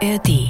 ARD. 0.00 0.48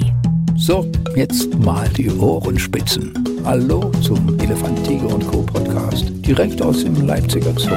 So, 0.57 0.91
jetzt 1.15 1.57
mal 1.57 1.89
die 1.89 2.11
Ohrenspitzen. 2.11 3.11
Hallo 3.43 3.91
zum 4.03 4.39
Elefant, 4.39 4.85
Tiger 4.85 5.07
und 5.07 5.25
Co. 5.25 5.41
Podcast, 5.41 6.05
direkt 6.17 6.61
aus 6.61 6.83
dem 6.83 7.07
Leipziger 7.07 7.53
Zoo. 7.57 7.71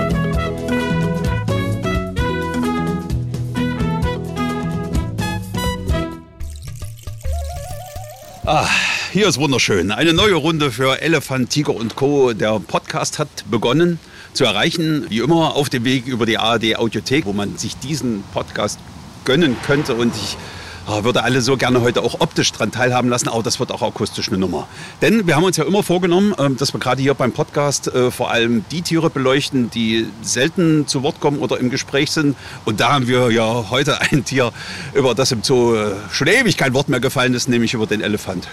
Ah, 8.44 8.68
hier 9.12 9.26
ist 9.26 9.38
wunderschön. 9.38 9.92
Eine 9.92 10.12
neue 10.12 10.34
Runde 10.34 10.70
für 10.72 11.00
Elefant, 11.00 11.48
Tiger 11.48 11.74
und 11.74 11.96
Co. 11.96 12.34
Der 12.34 12.60
Podcast 12.60 13.18
hat 13.18 13.50
begonnen 13.50 13.98
zu 14.34 14.44
erreichen, 14.44 15.06
wie 15.08 15.20
immer 15.20 15.56
auf 15.56 15.70
dem 15.70 15.84
Weg 15.84 16.06
über 16.06 16.26
die 16.26 16.36
ARD 16.36 16.76
Audiothek, 16.76 17.24
wo 17.24 17.32
man 17.32 17.56
sich 17.56 17.78
diesen 17.78 18.24
Podcast 18.34 18.78
gönnen 19.24 19.56
könnte. 19.64 19.94
Und 19.94 20.12
ich 20.14 20.36
Ah, 20.36 20.61
würde 20.86 21.22
alle 21.22 21.40
so 21.40 21.56
gerne 21.56 21.80
heute 21.80 22.02
auch 22.02 22.20
optisch 22.20 22.52
dran 22.52 22.70
teilhaben 22.72 23.08
lassen, 23.08 23.28
aber 23.28 23.42
das 23.42 23.60
wird 23.60 23.70
auch 23.70 23.82
akustisch 23.82 24.28
eine 24.28 24.38
Nummer. 24.38 24.68
Denn 25.00 25.26
wir 25.26 25.36
haben 25.36 25.44
uns 25.44 25.56
ja 25.56 25.64
immer 25.64 25.82
vorgenommen, 25.82 26.34
ähm, 26.38 26.56
dass 26.56 26.74
wir 26.74 26.80
gerade 26.80 27.00
hier 27.02 27.14
beim 27.14 27.32
Podcast 27.32 27.88
äh, 27.88 28.10
vor 28.10 28.30
allem 28.30 28.64
die 28.70 28.82
Tiere 28.82 29.10
beleuchten, 29.10 29.70
die 29.70 30.06
selten 30.22 30.86
zu 30.86 31.02
Wort 31.02 31.20
kommen 31.20 31.38
oder 31.38 31.58
im 31.58 31.70
Gespräch 31.70 32.10
sind. 32.10 32.36
Und 32.64 32.80
da 32.80 32.92
haben 32.92 33.06
wir 33.06 33.30
ja 33.30 33.70
heute 33.70 34.00
ein 34.00 34.24
Tier, 34.24 34.52
über 34.94 35.14
das 35.14 35.32
im 35.32 35.42
Zoo 35.42 35.74
äh, 35.74 35.92
schon 36.10 36.26
ewig 36.26 36.56
kein 36.56 36.74
Wort 36.74 36.88
mehr 36.88 37.00
gefallen 37.00 37.34
ist, 37.34 37.48
nämlich 37.48 37.74
über 37.74 37.86
den 37.86 38.00
Elefant. 38.00 38.48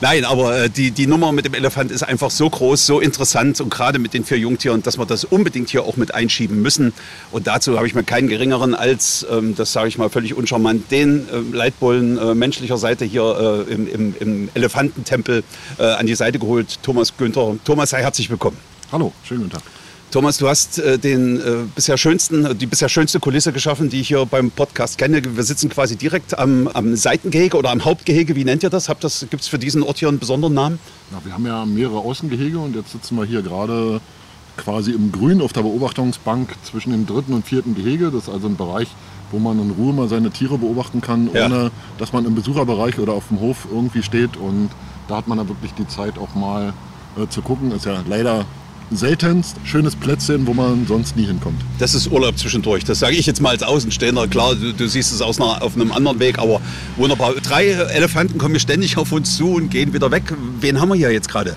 Nein, 0.00 0.24
aber 0.24 0.64
äh, 0.64 0.70
die, 0.70 0.90
die 0.90 1.06
Nummer 1.06 1.32
mit 1.32 1.44
dem 1.44 1.54
Elefant 1.54 1.90
ist 1.90 2.02
einfach 2.02 2.30
so 2.30 2.48
groß, 2.48 2.86
so 2.86 3.00
interessant 3.00 3.60
und 3.60 3.70
gerade 3.70 3.98
mit 3.98 4.14
den 4.14 4.24
vier 4.24 4.38
Jungtieren, 4.38 4.82
dass 4.82 4.98
wir 4.98 5.06
das 5.06 5.24
unbedingt 5.24 5.70
hier 5.70 5.84
auch 5.84 5.96
mit 5.96 6.14
einschieben 6.14 6.62
müssen. 6.62 6.92
Und 7.30 7.46
dazu 7.46 7.76
habe 7.76 7.86
ich 7.86 7.94
mir 7.94 8.04
keinen 8.04 8.28
geringeren 8.28 8.74
als, 8.74 9.26
ähm, 9.30 9.54
das 9.54 9.72
sage 9.72 9.88
ich 9.88 9.98
mal 9.98 10.10
völlig 10.10 10.34
uncharmant, 10.34 10.90
den 10.90 11.26
Leitbullen 11.52 12.18
äh, 12.18 12.34
menschlicher 12.34 12.78
Seite 12.78 13.04
hier 13.04 13.66
äh, 13.68 13.72
im, 13.72 13.88
im, 13.88 14.14
im, 14.18 14.48
Elefantentempel 14.54 15.42
äh, 15.78 15.82
an 15.84 16.06
die 16.06 16.14
Seite 16.14 16.38
geholt. 16.38 16.78
Thomas 16.82 17.16
Günther. 17.16 17.56
Thomas, 17.64 17.90
sei 17.90 18.02
herzlich 18.02 18.30
willkommen. 18.30 18.56
Hallo, 18.92 19.12
schönen 19.24 19.42
guten 19.42 19.52
Tag. 19.54 19.62
Thomas, 20.10 20.38
du 20.38 20.48
hast 20.48 20.80
äh, 20.80 20.98
den 20.98 21.40
äh, 21.40 21.42
bisher 21.72 21.96
schönsten, 21.96 22.58
die 22.58 22.66
bisher 22.66 22.88
schönste 22.88 23.20
Kulisse 23.20 23.52
geschaffen, 23.52 23.90
die 23.90 24.00
ich 24.00 24.08
hier 24.08 24.26
beim 24.26 24.50
Podcast 24.50 24.98
kenne. 24.98 25.22
Wir 25.36 25.44
sitzen 25.44 25.68
quasi 25.68 25.94
direkt 25.94 26.36
am, 26.36 26.66
am 26.66 26.96
Seitengehege 26.96 27.56
oder 27.56 27.70
am 27.70 27.84
Hauptgehege. 27.84 28.34
Wie 28.34 28.44
nennt 28.44 28.64
ihr 28.64 28.70
das? 28.70 28.88
Gibt 28.88 29.42
es 29.42 29.48
für 29.48 29.60
diesen 29.60 29.84
Ort 29.84 29.98
hier 29.98 30.08
einen 30.08 30.18
besonderen 30.18 30.54
Namen? 30.54 30.80
Ja, 31.12 31.20
wir 31.24 31.32
haben 31.32 31.46
ja 31.46 31.64
mehrere 31.64 31.98
Außengehege 31.98 32.58
und 32.58 32.74
jetzt 32.74 32.90
sitzen 32.90 33.16
wir 33.16 33.24
hier 33.24 33.42
gerade 33.42 34.00
quasi 34.56 34.90
im 34.90 35.12
Grün 35.12 35.40
auf 35.40 35.52
der 35.52 35.62
Beobachtungsbank 35.62 36.56
zwischen 36.64 36.90
dem 36.90 37.06
dritten 37.06 37.32
und 37.32 37.46
vierten 37.46 37.76
Gehege. 37.76 38.10
Das 38.10 38.24
ist 38.24 38.28
also 38.28 38.48
ein 38.48 38.56
Bereich, 38.56 38.88
wo 39.30 39.38
man 39.38 39.58
in 39.60 39.70
Ruhe 39.70 39.92
mal 39.92 40.08
seine 40.08 40.30
Tiere 40.30 40.58
beobachten 40.58 41.00
kann, 41.00 41.30
ja. 41.32 41.46
ohne 41.46 41.70
dass 41.98 42.12
man 42.12 42.24
im 42.24 42.34
Besucherbereich 42.34 42.98
oder 42.98 43.12
auf 43.12 43.28
dem 43.28 43.40
Hof 43.40 43.66
irgendwie 43.70 44.02
steht. 44.02 44.36
Und 44.36 44.70
da 45.08 45.16
hat 45.16 45.28
man 45.28 45.38
dann 45.38 45.48
wirklich 45.48 45.72
die 45.74 45.86
Zeit 45.86 46.18
auch 46.18 46.34
mal 46.34 46.72
äh, 47.16 47.28
zu 47.28 47.42
gucken. 47.42 47.72
Ist 47.72 47.86
ja 47.86 48.02
leider 48.08 48.44
seltenst 48.90 49.56
schönes 49.64 49.94
Plätzchen, 49.94 50.46
wo 50.46 50.54
man 50.54 50.86
sonst 50.86 51.16
nie 51.16 51.24
hinkommt. 51.24 51.60
Das 51.78 51.94
ist 51.94 52.10
Urlaub 52.10 52.38
zwischendurch. 52.38 52.84
Das 52.84 52.98
sage 52.98 53.16
ich 53.16 53.26
jetzt 53.26 53.40
mal 53.40 53.50
als 53.50 53.62
Außenstehender. 53.62 54.26
Klar, 54.28 54.54
du, 54.54 54.72
du 54.72 54.88
siehst 54.88 55.12
es 55.12 55.22
aus 55.22 55.40
einer, 55.40 55.62
auf 55.62 55.76
einem 55.76 55.92
anderen 55.92 56.18
Weg, 56.18 56.38
aber 56.38 56.60
wunderbar. 56.96 57.34
Drei 57.34 57.68
Elefanten 57.68 58.38
kommen 58.38 58.54
hier 58.54 58.60
ständig 58.60 58.96
auf 58.96 59.12
uns 59.12 59.36
zu 59.36 59.54
und 59.54 59.70
gehen 59.70 59.92
wieder 59.92 60.10
weg. 60.10 60.34
Wen 60.60 60.80
haben 60.80 60.88
wir 60.88 60.96
hier 60.96 61.12
jetzt 61.12 61.28
gerade? 61.28 61.56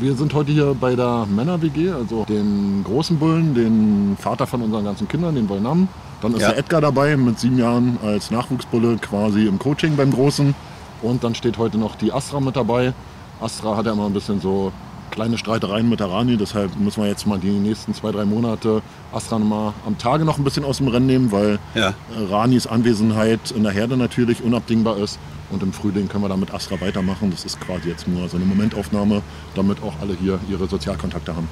Wir 0.00 0.14
sind 0.16 0.34
heute 0.34 0.52
hier 0.52 0.76
bei 0.78 0.94
der 0.94 1.26
Männer-WG, 1.26 1.90
also 1.90 2.24
den 2.24 2.84
großen 2.84 3.18
Bullen, 3.18 3.54
den 3.54 4.16
Vater 4.20 4.46
von 4.46 4.60
unseren 4.60 4.84
ganzen 4.84 5.08
Kindern, 5.08 5.34
den 5.34 5.48
Volnam. 5.48 5.88
Dann 6.20 6.34
ist 6.34 6.42
ja. 6.42 6.48
der 6.48 6.58
Edgar 6.58 6.80
dabei 6.80 7.16
mit 7.16 7.38
sieben 7.38 7.58
Jahren 7.58 7.98
als 8.04 8.30
Nachwuchsbulle 8.30 8.96
quasi 8.96 9.46
im 9.46 9.58
Coaching 9.58 9.96
beim 9.96 10.12
Großen. 10.12 10.54
Und 11.02 11.22
dann 11.22 11.34
steht 11.34 11.58
heute 11.58 11.78
noch 11.78 11.94
die 11.94 12.12
Astra 12.12 12.40
mit 12.40 12.56
dabei. 12.56 12.92
Astra 13.40 13.76
hat 13.76 13.86
ja 13.86 13.92
immer 13.92 14.06
ein 14.06 14.12
bisschen 14.12 14.40
so 14.40 14.72
kleine 15.10 15.38
Streitereien 15.38 15.88
mit 15.88 16.00
der 16.00 16.10
Rani, 16.10 16.36
deshalb 16.36 16.78
müssen 16.78 17.02
wir 17.02 17.08
jetzt 17.08 17.26
mal 17.26 17.38
die 17.38 17.50
nächsten 17.50 17.94
zwei, 17.94 18.12
drei 18.12 18.24
Monate 18.24 18.82
Astra 19.12 19.38
mal 19.38 19.72
am 19.86 19.96
Tage 19.98 20.24
noch 20.24 20.38
ein 20.38 20.44
bisschen 20.44 20.64
aus 20.64 20.78
dem 20.78 20.88
Rennen 20.88 21.06
nehmen, 21.06 21.32
weil 21.32 21.58
ja. 21.74 21.94
Ranis 22.30 22.66
Anwesenheit 22.66 23.50
in 23.52 23.62
der 23.62 23.72
Herde 23.72 23.96
natürlich 23.96 24.42
unabdingbar 24.42 24.98
ist. 24.98 25.18
Und 25.50 25.62
im 25.62 25.72
Frühling 25.72 26.08
können 26.08 26.24
wir 26.24 26.28
dann 26.28 26.40
mit 26.40 26.52
Astra 26.52 26.78
weitermachen. 26.80 27.30
Das 27.30 27.44
ist 27.46 27.58
quasi 27.58 27.88
jetzt 27.88 28.06
nur 28.06 28.28
so 28.28 28.36
eine 28.36 28.44
Momentaufnahme, 28.44 29.22
damit 29.54 29.82
auch 29.82 29.94
alle 30.00 30.14
hier 30.14 30.38
ihre 30.50 30.68
Sozialkontakte 30.68 31.34
haben. 31.34 31.48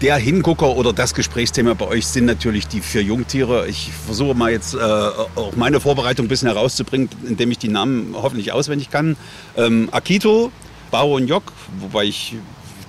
Der 0.00 0.16
Hingucker 0.16 0.76
oder 0.76 0.94
das 0.94 1.12
Gesprächsthema 1.12 1.74
bei 1.74 1.86
euch 1.86 2.06
sind 2.06 2.24
natürlich 2.24 2.66
die 2.66 2.80
vier 2.80 3.02
Jungtiere. 3.02 3.68
Ich 3.68 3.90
versuche 4.06 4.34
mal 4.34 4.50
jetzt 4.50 4.72
äh, 4.72 4.78
auch 4.78 5.54
meine 5.56 5.78
Vorbereitung 5.78 6.24
ein 6.24 6.28
bisschen 6.28 6.48
herauszubringen, 6.48 7.10
indem 7.28 7.50
ich 7.50 7.58
die 7.58 7.68
Namen 7.68 8.14
hoffentlich 8.14 8.50
auswendig 8.50 8.90
kann. 8.90 9.18
Ähm, 9.58 9.90
Akito, 9.92 10.52
Bao 10.90 11.16
und 11.16 11.28
Jok, 11.28 11.52
wobei 11.80 12.04
ich 12.04 12.36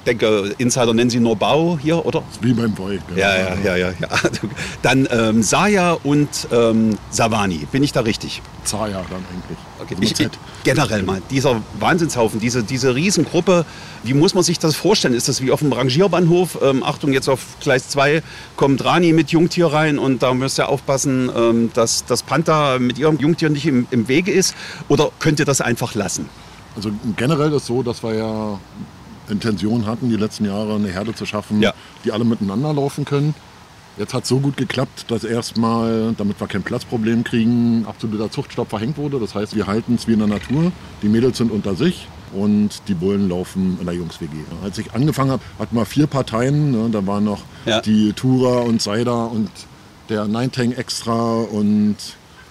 denke, 0.05 0.55
Insider 0.57 0.93
nennen 0.93 1.09
sie 1.09 1.19
nur 1.19 1.35
Bau 1.35 1.77
hier, 1.81 2.05
oder? 2.05 2.23
Wie 2.41 2.53
beim 2.53 2.75
Volk. 2.75 3.01
Ja, 3.15 3.37
ja, 3.37 3.55
ja, 3.63 3.75
ja. 3.75 3.89
ja. 3.99 4.07
Dann 4.81 5.07
ähm, 5.11 5.43
Saya 5.43 5.93
und 6.03 6.29
ähm, 6.51 6.97
Savani. 7.09 7.67
Bin 7.71 7.83
ich 7.83 7.91
da 7.91 8.01
richtig? 8.01 8.41
Zaya 8.63 9.03
dann 9.09 9.25
eigentlich. 9.31 9.57
Okay. 9.81 9.95
Ich, 10.01 10.19
ich, 10.19 10.29
generell 10.63 11.03
mal, 11.03 11.21
dieser 11.29 11.61
Wahnsinnshaufen, 11.79 12.39
diese, 12.39 12.63
diese 12.63 12.93
Riesengruppe, 12.93 13.65
wie 14.03 14.13
muss 14.13 14.33
man 14.33 14.43
sich 14.43 14.59
das 14.59 14.75
vorstellen? 14.75 15.13
Ist 15.13 15.27
das 15.27 15.41
wie 15.41 15.51
auf 15.51 15.59
dem 15.59 15.73
Rangierbahnhof? 15.73 16.59
Ähm, 16.61 16.83
Achtung, 16.83 17.11
jetzt 17.13 17.27
auf 17.27 17.39
Gleis 17.59 17.89
2 17.89 18.21
kommt 18.55 18.83
Rani 18.85 19.13
mit 19.13 19.31
Jungtier 19.31 19.67
rein 19.67 19.97
und 19.97 20.21
da 20.21 20.33
müsst 20.33 20.59
ihr 20.59 20.69
aufpassen, 20.69 21.31
ähm, 21.35 21.71
dass 21.73 22.05
das 22.05 22.23
Panther 22.23 22.79
mit 22.79 22.99
ihrem 22.99 23.17
Jungtier 23.17 23.49
nicht 23.49 23.65
im, 23.65 23.87
im 23.91 24.07
Wege 24.07 24.31
ist? 24.31 24.55
Oder 24.87 25.11
könnt 25.19 25.39
ihr 25.39 25.45
das 25.45 25.61
einfach 25.61 25.95
lassen? 25.95 26.29
Also 26.75 26.91
generell 27.17 27.49
ist 27.49 27.63
es 27.63 27.65
so, 27.67 27.83
dass 27.83 28.03
wir 28.03 28.13
ja 28.13 28.59
Intention 29.29 29.85
hatten, 29.85 30.09
die 30.09 30.15
letzten 30.15 30.45
Jahre 30.45 30.75
eine 30.75 30.89
Herde 30.89 31.13
zu 31.13 31.25
schaffen, 31.25 31.61
ja. 31.61 31.73
die 32.03 32.11
alle 32.11 32.23
miteinander 32.23 32.73
laufen 32.73 33.05
können. 33.05 33.33
Jetzt 33.97 34.13
hat 34.13 34.23
es 34.23 34.29
so 34.29 34.39
gut 34.39 34.55
geklappt, 34.55 35.05
dass 35.09 35.23
erstmal, 35.23 36.13
damit 36.17 36.39
wir 36.39 36.47
kein 36.47 36.63
Platzproblem 36.63 37.23
kriegen, 37.23 37.85
absoluter 37.85 38.31
Zuchtstopp 38.31 38.69
verhängt 38.69 38.97
wurde. 38.97 39.19
Das 39.19 39.35
heißt, 39.35 39.55
wir 39.55 39.67
halten 39.67 39.95
es 39.95 40.07
wie 40.07 40.13
in 40.13 40.19
der 40.19 40.29
Natur. 40.29 40.71
Die 41.01 41.09
Mädels 41.09 41.37
sind 41.37 41.51
unter 41.51 41.75
sich 41.75 42.07
und 42.33 42.69
die 42.87 42.93
Bullen 42.93 43.27
laufen 43.27 43.77
in 43.79 43.85
der 43.85 43.95
Jungs-WG. 43.95 44.31
Als 44.63 44.77
ich 44.77 44.93
angefangen 44.93 45.31
habe, 45.31 45.43
hatten 45.59 45.75
wir 45.75 45.85
vier 45.85 46.07
Parteien. 46.07 46.71
Ne? 46.71 46.89
Da 46.89 47.05
waren 47.05 47.25
noch 47.25 47.41
ja. 47.65 47.81
die 47.81 48.13
Tura 48.13 48.61
und 48.61 48.81
Seider 48.81 49.29
und 49.29 49.49
der 50.09 50.25
Nine-Tang 50.25 50.71
extra 50.71 51.41
und 51.41 51.97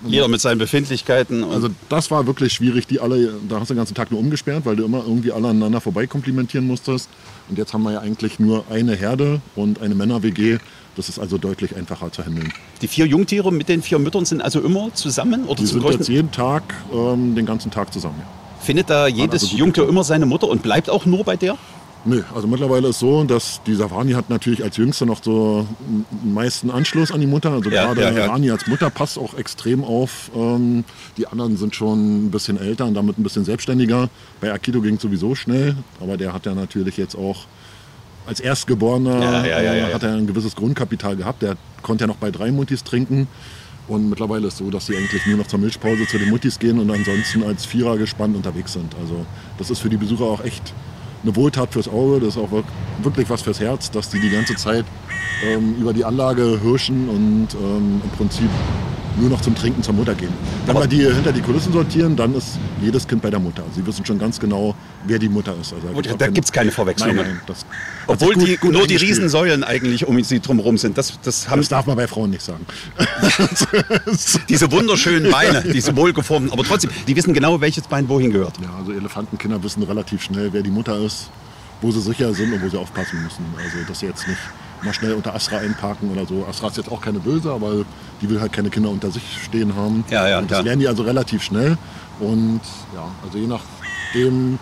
jeder 0.07 0.29
mit 0.29 0.41
seinen 0.41 0.59
Befindlichkeiten. 0.59 1.45
also 1.45 1.69
das 1.89 2.11
war 2.11 2.27
wirklich 2.27 2.53
schwierig, 2.53 2.87
die 2.87 3.01
alle, 3.01 3.35
da 3.49 3.61
hast 3.61 3.71
du 3.71 3.75
den 3.75 3.79
ganzen 3.79 3.95
Tag 3.95 4.11
nur 4.11 4.21
umgesperrt, 4.21 4.65
weil 4.65 4.77
du 4.77 4.85
immer 4.85 5.03
irgendwie 5.07 5.33
alle 5.33 5.49
aneinander 5.49 5.81
vorbei 5.81 6.07
komplimentieren 6.07 6.67
musstest. 6.67 7.09
Und 7.49 7.59
jetzt 7.59 7.75
haben 7.75 7.83
wir 7.83 7.93
ja 7.93 8.01
eigentlich 8.01 8.39
nur 8.39 8.65
eine 8.71 8.95
Herde 8.95 9.41
und 9.57 9.81
eine 9.81 9.95
Männer-WG. 9.95 10.59
Das 10.97 11.09
ist 11.09 11.19
also 11.19 11.39
deutlich 11.39 11.77
einfacher 11.77 12.11
zu 12.13 12.25
handeln. 12.25 12.53
Die 12.83 12.89
vier 12.89 13.07
Jungtiere 13.07 13.53
mit 13.53 13.69
den 13.69 13.83
vier 13.83 13.99
Müttern 13.99 14.25
sind 14.25 14.43
also 14.43 14.61
immer 14.61 14.93
zusammen? 14.95 15.45
Oder 15.45 15.61
die 15.61 15.67
sind 15.67 15.85
jetzt 15.85 16.09
jeden 16.09 16.31
Tag, 16.31 16.63
ähm, 16.93 17.35
den 17.35 17.47
ganzen 17.47 17.71
Tag 17.71 17.93
zusammen. 17.93 18.17
Ja. 18.19 18.27
Findet 18.61 18.91
da 18.91 19.07
jedes 19.07 19.45
also 19.45 19.57
Jungtier 19.57 19.89
immer 19.89 20.05
seine 20.05 20.27
Mutter 20.27 20.49
und 20.49 20.63
bleibt 20.63 20.91
auch 20.91 21.07
nur 21.07 21.25
bei 21.25 21.37
der? 21.37 21.57
Nee, 22.05 22.23
also 22.35 22.49
mittlerweile 22.49 22.89
ist 22.89 22.99
so, 22.99 23.25
dass 23.25 23.61
die 23.67 23.75
Savani 23.75 24.13
hat 24.13 24.31
natürlich 24.31 24.65
als 24.65 24.79
Jüngste 24.79 25.05
noch 25.05 25.23
so 25.23 25.67
den 25.81 26.33
meisten 26.33 26.71
Anschluss 26.71 27.13
an 27.13 27.21
die 27.21 27.27
Mutter. 27.27 27.51
Also 27.51 27.69
ja, 27.69 27.87
gerade 27.87 28.03
ja, 28.03 28.11
ja. 28.11 28.27
Rani 28.27 28.51
als 28.51 28.67
Mutter 28.67 28.89
passt 28.89 29.19
auch 29.19 29.35
extrem 29.35 29.85
auf. 29.85 30.31
Ähm, 30.35 30.85
die 31.19 31.27
anderen 31.27 31.59
sind 31.59 31.75
schon 31.75 32.27
ein 32.27 32.31
bisschen 32.31 32.59
älter 32.59 32.87
und 32.87 32.95
damit 32.95 33.19
ein 33.19 33.23
bisschen 33.23 33.45
selbstständiger. 33.45 34.09
Bei 34.41 34.53
Akido 34.53 34.81
ging 34.81 34.95
es 34.95 35.03
sowieso 35.03 35.35
schnell, 35.35 35.77
aber 36.01 36.17
der 36.17 36.33
hat 36.33 36.47
ja 36.47 36.55
natürlich 36.55 36.97
jetzt 36.97 37.17
auch 37.17 37.45
als 38.27 38.41
Erstgeborener 38.41 39.45
äh, 39.45 39.93
hat 39.93 40.03
er 40.03 40.15
ein 40.15 40.27
gewisses 40.27 40.55
Grundkapital 40.55 41.17
gehabt. 41.17 41.43
Der 41.43 41.57
konnte 41.83 42.05
ja 42.05 42.09
noch 42.09 42.17
bei 42.17 42.31
drei 42.31 42.51
Mutis 42.51 42.85
trinken. 42.85 43.29
Und 43.89 44.09
mittlerweile 44.09 44.47
ist 44.47 44.55
es 44.55 44.59
so, 44.61 44.71
dass 44.71 44.87
sie 44.87 44.97
eigentlich 44.97 45.27
nur 45.27 45.39
noch 45.39 45.49
zur 45.49 45.59
Milchpause 45.59 46.07
zu 46.07 46.17
den 46.17 46.31
Muttis 46.31 46.61
gehen 46.61 46.79
und 46.79 46.91
ansonsten 46.91 47.43
als 47.43 47.67
Vierer 47.67 47.99
gespannt 47.99 48.37
unterwegs 48.37 48.73
sind. 48.73 48.95
Also 49.01 49.27
das 49.59 49.69
ist 49.69 49.81
für 49.81 49.89
die 49.89 49.97
Besucher 49.97 50.25
auch 50.25 50.45
echt 50.45 50.73
eine 51.23 51.37
Wohltat 51.37 51.73
fürs 51.73 51.89
Auge, 51.89 52.21
das 52.21 52.37
ist 52.37 52.39
auch 52.39 52.51
wirklich 53.03 53.29
was 53.29 53.43
fürs 53.43 53.61
Herz, 53.61 53.91
dass 53.91 54.09
die 54.09 54.21
die 54.21 54.31
ganze 54.31 54.57
Zeit 54.57 54.85
ähm, 55.45 55.77
über 55.79 55.93
die 55.93 56.05
Anlage 56.05 56.61
hirschen 56.63 57.09
und 57.09 57.49
ähm, 57.55 58.01
im 58.03 58.11
Prinzip 58.17 58.51
nur 59.19 59.31
noch 59.31 59.41
zum 59.41 59.55
Trinken 59.55 59.83
zur 59.83 59.95
Mutter 59.95 60.15
gehen. 60.15 60.33
Wenn 60.67 60.77
wir 60.77 60.87
die 60.87 61.03
hinter 61.03 61.33
die 61.33 61.41
Kulissen 61.41 61.73
sortieren, 61.73 62.17
dann 62.17 62.35
ist 62.35 62.59
jedes 62.81 63.07
Kind 63.07 63.23
bei 63.23 63.31
der 63.31 63.41
Mutter. 63.41 63.63
Sie 63.75 63.85
wissen 63.87 64.05
schon 64.05 64.19
ganz 64.19 64.39
genau, 64.39 64.75
wer 65.07 65.19
die 65.19 65.29
Mutter 65.29 65.55
ist. 65.61 65.73
Also 65.73 66.17
da 66.17 66.27
gibt 66.29 66.45
es 66.45 66.53
keine 66.53 66.71
Verwechslung. 66.71 67.17
Nein, 67.17 67.27
nein, 67.27 67.41
das 67.47 67.67
Obwohl 68.07 68.35
gut, 68.35 68.47
die, 68.47 68.57
gut 68.57 68.73
nur 68.73 68.87
die 68.87 68.97
Riesensäulen 68.97 69.65
eigentlich 69.65 70.07
um 70.07 70.23
sie 70.23 70.41
drumherum 70.41 70.79
sind. 70.79 70.97
Das, 70.97 71.19
das, 71.23 71.47
das 71.47 71.69
darf 71.69 71.87
man 71.87 71.97
bei 71.97 72.07
Frauen 72.07 72.31
nicht 72.31 72.43
sagen. 72.43 72.65
diese 74.49 74.71
wunderschönen 74.71 75.31
Beine, 75.31 75.63
diese 75.63 75.95
wohlgeformten, 75.97 76.53
aber 76.53 76.65
trotzdem, 76.65 76.91
die 77.07 77.17
wissen 77.17 77.35
genau, 77.35 77.61
welches 77.61 77.87
Bein 77.87 78.09
wohin 78.09 78.31
gehört. 78.31 78.55
Ja, 78.63 78.71
also 78.79 78.93
Elefantenkinder 78.93 79.63
wissen 79.63 79.83
relativ 79.83 80.23
schnell, 80.23 80.53
wer 80.53 80.63
die 80.63 80.71
Mutter 80.71 80.99
ist, 80.99 81.31
wo 81.81 81.91
sie 81.91 82.01
sicher 82.01 82.33
sind 82.35 82.53
und 82.53 82.63
wo 82.63 82.69
sie 82.69 82.79
aufpassen 82.79 83.23
müssen. 83.23 83.45
Also 83.57 83.95
sie 83.95 84.07
jetzt 84.07 84.27
nicht 84.29 84.39
mal 84.85 84.95
schnell 84.95 85.15
unter 85.15 85.35
Astra 85.35 85.59
einparken 85.59 86.11
oder 86.11 86.27
so. 86.27 86.47
Astra 86.49 86.69
ist 86.69 86.77
jetzt 86.77 86.91
auch 86.91 87.01
keine 87.01 87.21
Böse, 87.21 87.53
aber 87.53 87.85
die 88.21 88.29
will 88.29 88.41
halt 88.41 88.53
keine 88.53 88.71
Kinder 88.71 88.91
unter 88.91 89.11
sich 89.11 89.23
stehen 89.45 89.75
haben. 89.77 90.05
Ja, 90.11 90.29
ja, 90.29 90.39
und 90.39 90.51
das 90.51 90.65
lernen 90.65 90.81
die 90.81 90.89
also 90.89 91.03
relativ 91.03 91.43
schnell. 91.43 91.77
Und 92.19 92.61
ja, 92.95 93.11
also 93.25 93.39
je 93.39 93.47
nachdem, 93.47 94.59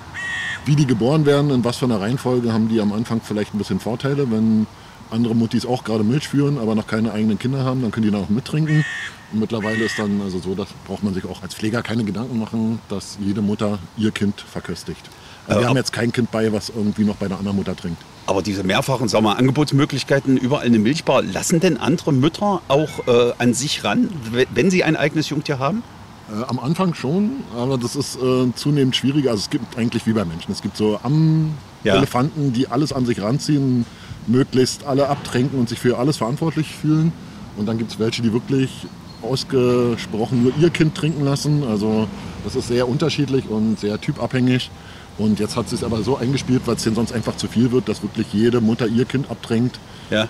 wie 0.64 0.76
die 0.76 0.86
geboren 0.86 1.26
werden, 1.26 1.50
in 1.50 1.64
was 1.64 1.78
für 1.78 1.86
einer 1.86 2.00
Reihenfolge, 2.00 2.52
haben 2.52 2.68
die 2.68 2.80
am 2.80 2.92
Anfang 2.92 3.20
vielleicht 3.22 3.54
ein 3.54 3.58
bisschen 3.58 3.80
Vorteile. 3.80 4.30
Wenn 4.30 4.66
andere 5.10 5.34
Muttis 5.34 5.64
auch 5.66 5.84
gerade 5.84 6.04
Milch 6.04 6.28
führen, 6.28 6.58
aber 6.58 6.74
noch 6.74 6.86
keine 6.86 7.12
eigenen 7.12 7.38
Kinder 7.38 7.64
haben, 7.64 7.82
dann 7.82 7.90
können 7.90 8.06
die 8.06 8.12
noch 8.12 8.28
mittrinken. 8.28 8.84
Und 9.32 9.40
mittlerweile 9.40 9.84
ist 9.84 9.98
dann 9.98 10.20
also 10.22 10.38
so, 10.38 10.54
dass 10.54 10.68
braucht 10.86 11.02
man 11.02 11.14
sich 11.14 11.24
auch 11.24 11.42
als 11.42 11.54
Pfleger 11.54 11.82
keine 11.82 12.04
Gedanken 12.04 12.38
machen, 12.38 12.78
dass 12.88 13.18
jede 13.20 13.42
Mutter 13.42 13.78
ihr 13.96 14.10
Kind 14.10 14.40
verköstigt. 14.40 15.08
Also 15.46 15.60
wir 15.60 15.66
äh, 15.66 15.68
haben 15.68 15.76
jetzt 15.76 15.92
kein 15.92 16.12
Kind 16.12 16.30
bei, 16.30 16.52
was 16.52 16.70
irgendwie 16.70 17.04
noch 17.04 17.16
bei 17.16 17.28
der 17.28 17.38
anderen 17.38 17.56
Mutter 17.56 17.74
trinkt. 17.74 18.02
Aber 18.28 18.42
diese 18.42 18.62
mehrfachen 18.62 19.08
sagen 19.08 19.24
wir, 19.24 19.38
Angebotsmöglichkeiten, 19.38 20.36
überall 20.36 20.66
eine 20.66 20.78
Milchbar, 20.78 21.22
lassen 21.22 21.60
denn 21.60 21.78
andere 21.78 22.12
Mütter 22.12 22.60
auch 22.68 23.06
äh, 23.06 23.32
an 23.38 23.54
sich 23.54 23.84
ran, 23.84 24.10
wenn 24.52 24.70
sie 24.70 24.84
ein 24.84 24.96
eigenes 24.96 25.30
Jungtier 25.30 25.58
haben? 25.58 25.82
Äh, 26.30 26.44
am 26.46 26.58
Anfang 26.58 26.92
schon, 26.92 27.30
aber 27.56 27.78
das 27.78 27.96
ist 27.96 28.16
äh, 28.16 28.52
zunehmend 28.54 28.94
schwieriger. 28.94 29.30
Also 29.30 29.44
es 29.44 29.48
gibt 29.48 29.78
eigentlich 29.78 30.06
wie 30.06 30.12
bei 30.12 30.26
Menschen. 30.26 30.52
Es 30.52 30.60
gibt 30.60 30.76
so 30.76 31.00
Am-Elefanten, 31.02 32.48
ja. 32.48 32.50
die 32.50 32.68
alles 32.68 32.92
an 32.92 33.06
sich 33.06 33.22
ranziehen, 33.22 33.86
möglichst 34.26 34.84
alle 34.84 35.08
abtränken 35.08 35.58
und 35.58 35.70
sich 35.70 35.78
für 35.78 35.96
alles 35.96 36.18
verantwortlich 36.18 36.68
fühlen. 36.68 37.12
Und 37.56 37.64
dann 37.64 37.78
gibt 37.78 37.92
es 37.92 37.98
welche, 37.98 38.20
die 38.20 38.34
wirklich 38.34 38.86
ausgesprochen 39.22 40.42
nur 40.42 40.52
ihr 40.60 40.68
Kind 40.68 40.94
trinken 40.94 41.24
lassen. 41.24 41.64
Also 41.64 42.06
das 42.44 42.56
ist 42.56 42.68
sehr 42.68 42.90
unterschiedlich 42.90 43.48
und 43.48 43.80
sehr 43.80 43.98
typabhängig. 43.98 44.70
Und 45.18 45.40
jetzt 45.40 45.56
hat 45.56 45.72
es 45.72 45.82
aber 45.82 46.02
so 46.02 46.16
eingespielt, 46.16 46.62
weil 46.66 46.76
es 46.76 46.84
denen 46.84 46.94
sonst 46.94 47.12
einfach 47.12 47.36
zu 47.36 47.48
viel 47.48 47.72
wird, 47.72 47.88
dass 47.88 48.02
wirklich 48.02 48.28
jede 48.32 48.60
Mutter 48.60 48.86
ihr 48.86 49.04
Kind 49.04 49.30
abdrängt. 49.30 49.78
Ja. 50.10 50.28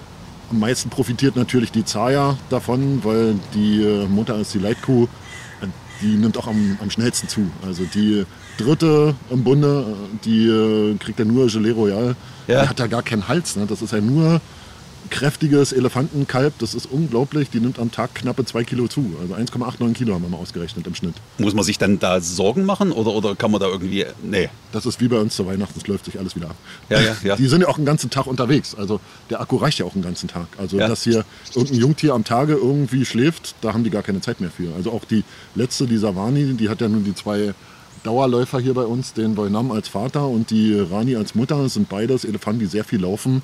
Am 0.51 0.61
meisten 0.61 0.89
profitiert 0.89 1.37
natürlich 1.37 1.71
die 1.71 1.85
Zaya 1.85 2.39
davon, 2.49 3.05
weil 3.05 3.35
die 3.55 3.83
äh, 3.83 4.07
Mutter 4.07 4.37
ist 4.39 4.55
die 4.55 4.59
Leitkuh. 4.59 5.07
Die 6.01 6.15
nimmt 6.15 6.39
auch 6.39 6.47
am, 6.47 6.79
am 6.81 6.91
schnellsten 6.91 7.29
zu. 7.29 7.51
Also 7.67 7.85
die 7.85 8.25
dritte 8.57 9.15
im 9.31 9.45
Bunde, 9.45 9.85
äh, 9.89 10.19
die 10.25 10.47
äh, 10.47 10.97
kriegt 10.97 11.19
ja 11.19 11.25
nur 11.27 11.49
Gelee 11.49 11.73
Royal. 11.73 12.17
Ja. 12.47 12.63
Die 12.63 12.69
hat 12.69 12.79
ja 12.79 12.87
gar 12.87 13.03
keinen 13.03 13.29
Hals. 13.29 13.57
Ne? 13.57 13.67
Das 13.67 13.83
ist 13.83 13.93
ja 13.93 14.01
nur 14.01 14.41
kräftiges 15.09 15.73
Elefantenkalb, 15.73 16.59
das 16.59 16.75
ist 16.75 16.87
unglaublich, 16.87 17.51
die 17.51 17.61
nimmt 17.61 17.79
am 17.79 17.91
Tag 17.91 18.15
knappe 18.15 18.45
zwei 18.45 18.65
Kilo 18.65 18.89
zu. 18.89 19.17
Also 19.21 19.35
1,89 19.35 19.93
Kilo 19.95 20.15
haben 20.15 20.23
wir 20.23 20.29
mal 20.29 20.39
ausgerechnet 20.39 20.87
im 20.87 20.95
Schnitt. 20.95 21.15
Muss 21.39 21.55
man 21.55 21.65
sich 21.65 21.79
dann 21.79 21.99
da 21.99 22.21
Sorgen 22.21 22.65
machen 22.65 22.93
oder, 22.93 23.13
oder 23.13 23.35
kann 23.35 23.51
man 23.51 23.61
da 23.61 23.67
irgendwie. 23.67 24.07
Nee. 24.23 24.49
Das 24.73 24.87
ist 24.87 25.01
wie 25.01 25.09
bei 25.09 25.19
uns 25.19 25.35
zu 25.35 25.47
Weihnachten, 25.47 25.79
es 25.79 25.87
läuft 25.87 26.05
sich 26.05 26.19
alles 26.19 26.37
wieder 26.37 26.51
ab. 26.51 26.57
Ja, 26.89 27.01
ja, 27.01 27.17
ja. 27.23 27.37
Die 27.37 27.47
sind 27.47 27.63
ja 27.63 27.69
auch 27.69 27.77
einen 27.77 27.87
ganzen 27.87 28.11
Tag 28.11 28.27
unterwegs. 28.27 28.75
Also 28.75 29.01
der 29.31 29.41
Akku 29.41 29.57
reicht 29.57 29.79
ja 29.79 29.87
auch 29.87 29.95
einen 29.95 30.05
ganzen 30.05 30.29
Tag. 30.29 30.47
Also 30.59 30.79
ja. 30.79 30.89
dass 30.89 31.05
hier 31.05 31.25
irgendein 31.55 31.81
Jungtier 31.81 32.15
am 32.15 32.25
Tage 32.25 32.55
irgendwie 32.55 33.05
schläft, 33.05 33.55
da 33.61 33.73
haben 33.73 33.85
die 33.85 33.91
gar 33.91 34.03
keine 34.03 34.21
Zeit 34.21 34.41
mehr 34.41 34.51
für. 34.51 34.75
Also 34.75 34.93
auch 34.93 35.05
die 35.05 35.25
letzte, 35.55 35.87
die 35.87 35.99
Savani, 35.99 36.55
die 36.55 36.69
hat 36.69 36.81
ja 36.81 36.89
nun 36.89 37.05
die 37.05 37.15
zwei 37.15 37.55
Dauerläufer 38.05 38.61
hier 38.61 38.75
bei 38.75 38.85
uns, 38.85 39.13
den 39.13 39.37
Voinam 39.37 39.73
als 39.73 39.89
Vater 39.89 40.27
und 40.27 40.51
die 40.51 40.79
Rani 40.79 41.17
als 41.17 41.35
Mutter. 41.35 41.63
Das 41.63 41.75
sind 41.75 41.89
beides 41.89 42.25
Elefanten, 42.25 42.61
die 42.61 42.67
sehr 42.67 42.85
viel 42.85 43.01
laufen 43.01 43.43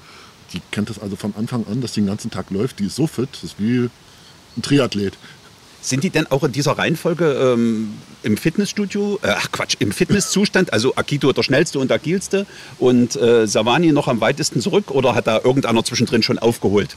die 0.54 0.62
kennt 0.70 0.88
das 0.88 0.98
also 0.98 1.16
von 1.16 1.34
Anfang 1.36 1.66
an, 1.66 1.80
dass 1.80 1.92
die 1.92 2.00
den 2.00 2.06
ganzen 2.06 2.30
Tag 2.30 2.50
läuft. 2.50 2.78
Die 2.78 2.86
ist 2.86 2.96
so 2.96 3.06
fit, 3.06 3.28
das 3.32 3.44
ist 3.44 3.54
wie 3.58 3.90
ein 4.56 4.62
Triathlet. 4.62 5.14
Sind 5.82 6.02
die 6.02 6.08
denn 6.08 6.26
auch 6.30 6.42
in 6.44 6.52
dieser 6.52 6.78
Reihenfolge 6.78 7.26
ähm, 7.26 7.92
im 8.22 8.38
Fitnessstudio, 8.38 9.18
äh, 9.22 9.34
ach 9.36 9.52
Quatsch, 9.52 9.76
im 9.80 9.92
Fitnesszustand, 9.92 10.72
also 10.72 10.96
Akito 10.96 11.30
der 11.32 11.42
schnellste 11.42 11.78
und 11.78 11.92
agilste 11.92 12.46
und 12.78 13.16
äh, 13.16 13.46
Savani 13.46 13.92
noch 13.92 14.08
am 14.08 14.20
weitesten 14.22 14.62
zurück 14.62 14.90
oder 14.90 15.14
hat 15.14 15.26
da 15.26 15.40
irgendeiner 15.44 15.84
zwischendrin 15.84 16.22
schon 16.22 16.38
aufgeholt? 16.38 16.96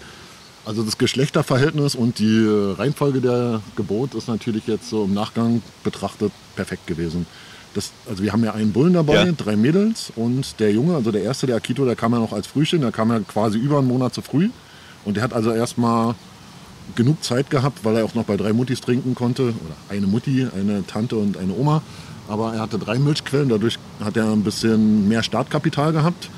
Also 0.68 0.84
das 0.84 0.98
Geschlechterverhältnis 0.98 1.96
und 1.96 2.20
die 2.20 2.46
Reihenfolge 2.46 3.22
der 3.22 3.62
Geburt 3.78 4.14
ist 4.16 4.28
natürlich 4.28 4.68
jetzt 4.68 4.90
so 4.90 5.06
im 5.06 5.14
Nachgang 5.14 5.62
betrachtet 5.82 6.34
perfekt 6.58 6.88
gewesen. 6.88 7.26
Das, 7.74 7.94
also 8.10 8.22
wir 8.22 8.34
haben 8.34 8.44
ja 8.44 8.54
einen 8.54 8.74
Bullen 8.74 8.92
dabei, 8.92 9.28
ja. 9.28 9.32
drei 9.32 9.56
Mädels 9.56 10.12
und 10.18 10.60
der 10.60 10.74
Junge, 10.74 10.96
also 10.96 11.14
der 11.14 11.24
erste, 11.24 11.48
der 11.48 11.56
Akito, 11.56 11.86
der 11.86 11.96
kam 11.96 12.12
ja 12.12 12.20
noch 12.20 12.34
als 12.34 12.48
Frühchen, 12.48 12.82
der 12.82 12.92
kam 12.92 13.12
ja 13.12 13.22
quasi 13.22 13.58
über 13.58 13.78
einen 13.78 13.88
Monat 13.88 14.14
zu 14.14 14.22
früh. 14.22 14.50
Und 15.06 15.16
der 15.16 15.24
hat 15.24 15.32
also 15.32 15.54
erstmal 15.54 16.16
genug 16.96 17.24
Zeit 17.24 17.50
gehabt, 17.50 17.86
weil 17.86 17.96
er 17.96 18.04
auch 18.04 18.14
noch 18.14 18.26
bei 18.26 18.36
drei 18.36 18.52
Muttis 18.52 18.82
trinken 18.82 19.16
konnte. 19.16 19.44
Oder 19.44 19.78
eine 19.88 20.06
Mutti, 20.06 20.48
eine 20.54 20.86
Tante 20.86 21.16
und 21.16 21.38
eine 21.38 21.54
Oma. 21.54 21.82
Aber 22.28 22.54
er 22.56 22.60
hatte 22.60 22.78
drei 22.78 23.00
Milchquellen, 23.00 23.48
dadurch 23.48 23.80
hat 24.04 24.18
er 24.18 24.34
ein 24.34 24.44
bisschen 24.44 25.08
mehr 25.08 25.24
Startkapital 25.24 25.94
gehabt. 25.94 26.30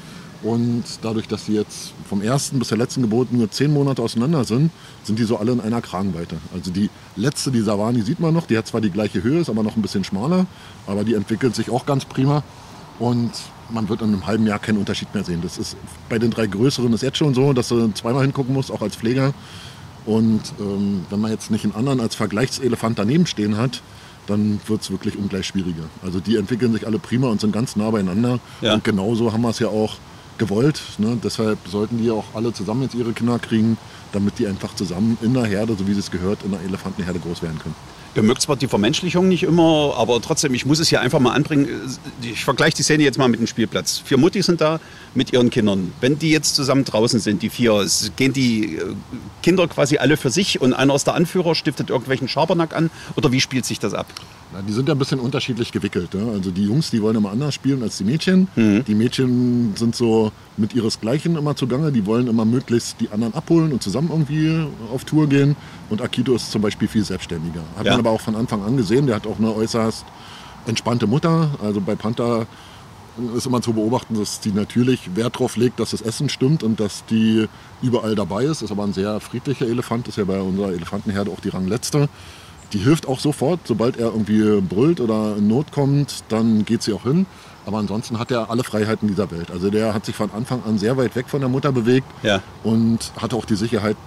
Und 0.42 0.84
dadurch, 1.02 1.28
dass 1.28 1.46
sie 1.46 1.54
jetzt 1.54 1.94
vom 2.08 2.22
ersten 2.22 2.60
bis 2.60 2.70
der 2.70 2.78
letzten 2.78 3.02
Geburt 3.02 3.34
nur 3.34 3.52
zehn 3.52 3.74
Monate 3.74 4.02
auseinander 4.02 4.46
sind, 4.46 4.72
sind 5.04 5.20
die 5.20 5.24
so 5.24 5.38
alle 5.38 5.52
in 5.52 5.60
einer 5.60 5.82
Kragenweite. 5.82 6.38
Also 6.54 6.72
die 6.72 6.90
letzte, 7.18 7.52
die 7.52 7.62
Savani, 7.62 8.02
sieht 8.04 8.22
man 8.22 8.34
noch. 8.34 8.48
Die 8.48 8.58
hat 8.58 8.66
zwar 8.66 8.80
die 8.80 8.90
gleiche 8.90 9.22
Höhe, 9.22 9.42
ist 9.42 9.50
aber 9.50 9.64
noch 9.64 9.76
ein 9.76 9.82
bisschen 9.82 10.06
schmaler. 10.06 10.46
Aber 10.88 11.04
die 11.04 11.14
entwickelt 11.14 11.56
sich 11.56 11.70
auch 11.70 11.86
ganz 11.86 12.06
prima. 12.06 12.44
Und 13.00 13.32
man 13.70 13.90
wird 13.90 14.02
in 14.02 14.08
einem 14.08 14.28
halben 14.28 14.48
Jahr 14.48 14.60
keinen 14.60 14.78
Unterschied 14.78 15.14
mehr 15.14 15.24
sehen. 15.24 15.42
Das 15.42 15.58
ist 15.58 15.76
bei 16.08 16.20
den 16.20 16.32
drei 16.32 16.48
größeren 16.48 16.92
ist 16.94 17.04
jetzt 17.04 17.18
schon 17.18 17.34
so, 17.34 17.52
dass 17.52 17.68
du 17.68 17.92
zweimal 17.94 18.24
hingucken 18.24 18.54
musst, 18.54 18.72
auch 18.72 18.82
als 18.82 18.96
Pfleger. 18.96 19.34
Und 20.06 20.42
ähm, 20.60 21.06
wenn 21.10 21.20
man 21.20 21.32
jetzt 21.32 21.52
nicht 21.52 21.66
einen 21.66 21.76
anderen 21.76 22.00
als 22.00 22.16
Vergleichselefant 22.16 22.98
daneben 22.98 23.26
stehen 23.26 23.58
hat, 23.58 23.82
dann 24.26 24.62
wird 24.68 24.82
es 24.82 24.92
wirklich 24.92 25.18
ungleich 25.18 25.48
schwieriger. 25.48 25.84
Also 26.04 26.20
die 26.20 26.38
entwickeln 26.38 26.72
sich 26.74 26.86
alle 26.86 27.00
prima 27.00 27.28
und 27.28 27.42
sind 27.42 27.52
ganz 27.52 27.76
nah 27.76 27.90
beieinander. 27.90 28.40
Ja. 28.62 28.76
Und 28.76 28.84
genauso 28.84 29.34
haben 29.34 29.42
wir 29.42 29.50
es 29.50 29.60
ja 29.60 29.68
auch 29.68 29.96
gewollt. 30.40 30.82
Ne? 30.98 31.20
Deshalb 31.24 31.60
sollten 31.68 32.00
die 32.00 32.10
auch 32.10 32.26
alle 32.34 32.52
zusammen 32.52 32.82
jetzt 32.84 32.96
ihre 32.96 33.14
Kinder 33.14 33.38
kriegen, 33.38 33.78
damit 34.12 34.40
die 34.40 34.48
einfach 34.48 34.74
zusammen 34.74 35.18
in 35.22 35.36
der 35.36 35.46
Herde, 35.46 35.76
so 35.78 35.88
wie 35.88 35.92
es 35.92 36.10
gehört, 36.10 36.44
in 36.44 36.52
der 36.52 36.62
Elefantenherde 36.62 37.20
groß 37.20 37.44
werden 37.44 37.60
können. 37.60 37.76
Ihr 38.16 38.24
mögt 38.24 38.42
zwar 38.42 38.56
die 38.56 38.68
Vermenschlichung 38.68 39.28
nicht 39.28 39.44
immer, 39.44 39.94
aber 39.98 40.22
trotzdem, 40.22 40.54
ich 40.54 40.66
muss 40.66 40.80
es 40.80 40.90
hier 40.90 41.00
einfach 41.00 41.20
mal 41.20 41.34
anbringen. 41.34 41.68
Ich 42.22 42.44
vergleiche 42.44 42.78
die 42.78 42.84
Szene 42.84 43.04
jetzt 43.04 43.18
mal 43.18 43.28
mit 43.28 43.40
dem 43.40 43.48
Spielplatz. 43.48 44.02
Vier 44.04 44.18
Mutti 44.18 44.42
sind 44.42 44.62
da 44.62 44.80
mit 45.14 45.32
ihren 45.32 45.50
Kindern. 45.50 45.94
Wenn 46.02 46.18
die 46.18 46.32
jetzt 46.32 46.56
zusammen 46.56 46.86
draußen 46.86 47.20
sind, 47.20 47.42
die 47.42 47.50
vier, 47.50 47.86
gehen 48.16 48.34
die 48.34 48.78
äh, 48.78 48.96
Kinder 49.44 49.68
quasi 49.68 49.98
alle 49.98 50.18
für 50.18 50.30
sich 50.30 50.60
und 50.62 50.74
einer 50.74 50.96
ist 50.96 51.06
der 51.08 51.14
Anführer, 51.14 51.56
stiftet 51.56 51.90
irgendwelchen 51.90 52.28
Schabernack 52.28 52.76
an? 52.76 52.90
Oder 53.16 53.32
wie 53.32 53.42
spielt 53.42 53.66
sich 53.66 53.80
das 53.80 53.94
ab? 53.94 54.08
Na, 54.52 54.64
die 54.64 54.74
sind 54.74 54.88
ja 54.88 54.96
ein 54.96 55.00
bisschen 55.00 55.20
unterschiedlich 55.20 55.72
gewickelt. 55.72 56.14
Ja? 56.16 56.28
Also 56.28 56.50
die 56.50 56.66
Jungs, 56.66 56.90
die 56.90 57.02
wollen 57.04 57.16
immer 57.16 57.30
anders 57.30 57.54
spielen 57.54 57.84
als 57.84 57.98
die 57.98 58.04
Mädchen. 58.04 58.48
Mhm. 58.56 58.84
Die 58.86 58.96
Mädchen 58.96 59.76
sind 59.76 59.96
so 59.96 60.32
mit 60.58 60.74
ihresgleichen 60.74 61.36
immer 61.38 61.56
zugange. 61.56 61.92
Die 61.92 62.06
wollen 62.08 62.28
immer 62.28 62.46
möglichst 62.46 63.00
die 63.00 63.10
anderen 63.10 63.36
abholen 63.36 63.72
und 63.72 63.84
zusammen 63.84 64.10
irgendwie 64.10 64.68
auf 64.92 65.06
Tour 65.06 65.30
gehen. 65.30 65.56
Und 65.90 66.02
Akito 66.02 66.36
ist 66.36 66.52
zum 66.52 66.64
Beispiel 66.64 66.88
viel 66.88 67.04
selbstständiger. 67.04 67.62
Hat 67.78 67.86
ja. 67.86 67.94
Man 68.00 68.08
aber 68.08 68.16
auch 68.16 68.22
von 68.22 68.36
Anfang 68.36 68.64
an 68.64 68.78
gesehen. 68.78 69.08
Der 69.08 69.16
hat 69.16 69.28
auch 69.28 69.38
eine 69.38 69.54
äußerst 69.54 70.06
entspannte 70.66 71.08
Mutter. 71.08 71.50
Also 71.62 71.82
bei 71.82 71.96
Panther 71.96 72.48
ist 73.36 73.46
immer 73.46 73.62
zu 73.62 73.74
beobachten, 73.74 74.18
dass 74.18 74.40
die 74.40 74.52
natürlich 74.52 75.16
Wert 75.16 75.36
darauf 75.36 75.58
legt, 75.58 75.80
dass 75.80 75.92
das 75.92 76.02
Essen 76.02 76.30
stimmt 76.30 76.64
und 76.64 76.80
dass 76.80 77.06
die 77.06 77.48
überall 77.82 78.16
dabei 78.16 78.46
ist. 78.46 78.62
Ist 78.62 78.72
aber 78.72 78.84
ein 78.84 78.94
sehr 78.94 79.20
friedlicher 79.20 79.68
Elefant. 79.68 80.08
Ist 80.08 80.18
ja 80.18 80.24
bei 80.24 80.40
unserer 80.40 80.70
Elefantenherde 80.70 81.32
auch 81.32 81.42
die 81.42 81.50
Rangletzte. 81.50 82.08
Die 82.72 82.78
hilft 82.78 83.08
auch 83.08 83.20
sofort, 83.20 83.62
sobald 83.66 83.98
er 83.98 84.08
irgendwie 84.08 84.62
brüllt 84.62 85.02
oder 85.02 85.36
in 85.38 85.48
Not 85.48 85.72
kommt, 85.72 86.24
dann 86.30 86.66
geht 86.66 86.84
sie 86.84 86.94
auch 86.94 87.04
hin. 87.04 87.26
Aber 87.66 87.80
ansonsten 87.80 88.20
hat 88.20 88.32
er 88.32 88.50
alle 88.50 88.64
Freiheiten 88.64 89.08
dieser 89.08 89.32
Welt. 89.32 89.52
Also 89.52 89.70
der 89.70 89.94
hat 89.94 90.06
sich 90.06 90.16
von 90.16 90.32
Anfang 90.32 90.64
an 90.66 90.78
sehr 90.78 90.96
weit 90.96 91.16
weg 91.16 91.28
von 91.30 91.40
der 91.40 91.50
Mutter 91.50 91.72
bewegt 91.72 92.08
ja. 92.22 92.42
und 92.64 93.12
hatte 93.20 93.36
auch 93.36 93.46
die 93.46 93.56
Sicherheit, 93.56 93.98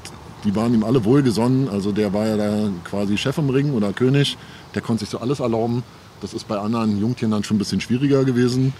die 0.44 0.54
waren 0.56 0.74
ihm 0.74 0.84
alle 0.84 1.04
wohlgesonnen. 1.04 1.68
Also 1.68 1.92
der 1.92 2.12
war 2.12 2.26
ja 2.26 2.36
da 2.36 2.70
quasi 2.84 3.16
Chef 3.16 3.38
im 3.38 3.50
Ring 3.50 3.72
oder 3.72 3.92
König. 3.92 4.36
Der 4.74 4.82
konnte 4.82 5.00
sich 5.00 5.10
so 5.10 5.18
alles 5.18 5.40
erlauben. 5.40 5.82
Das 6.20 6.34
ist 6.34 6.46
bei 6.48 6.58
anderen 6.58 7.00
Jungtieren 7.00 7.32
dann 7.32 7.44
schon 7.44 7.56
ein 7.56 7.58
bisschen 7.58 7.80
schwieriger 7.80 8.24
gewesen. 8.24 8.72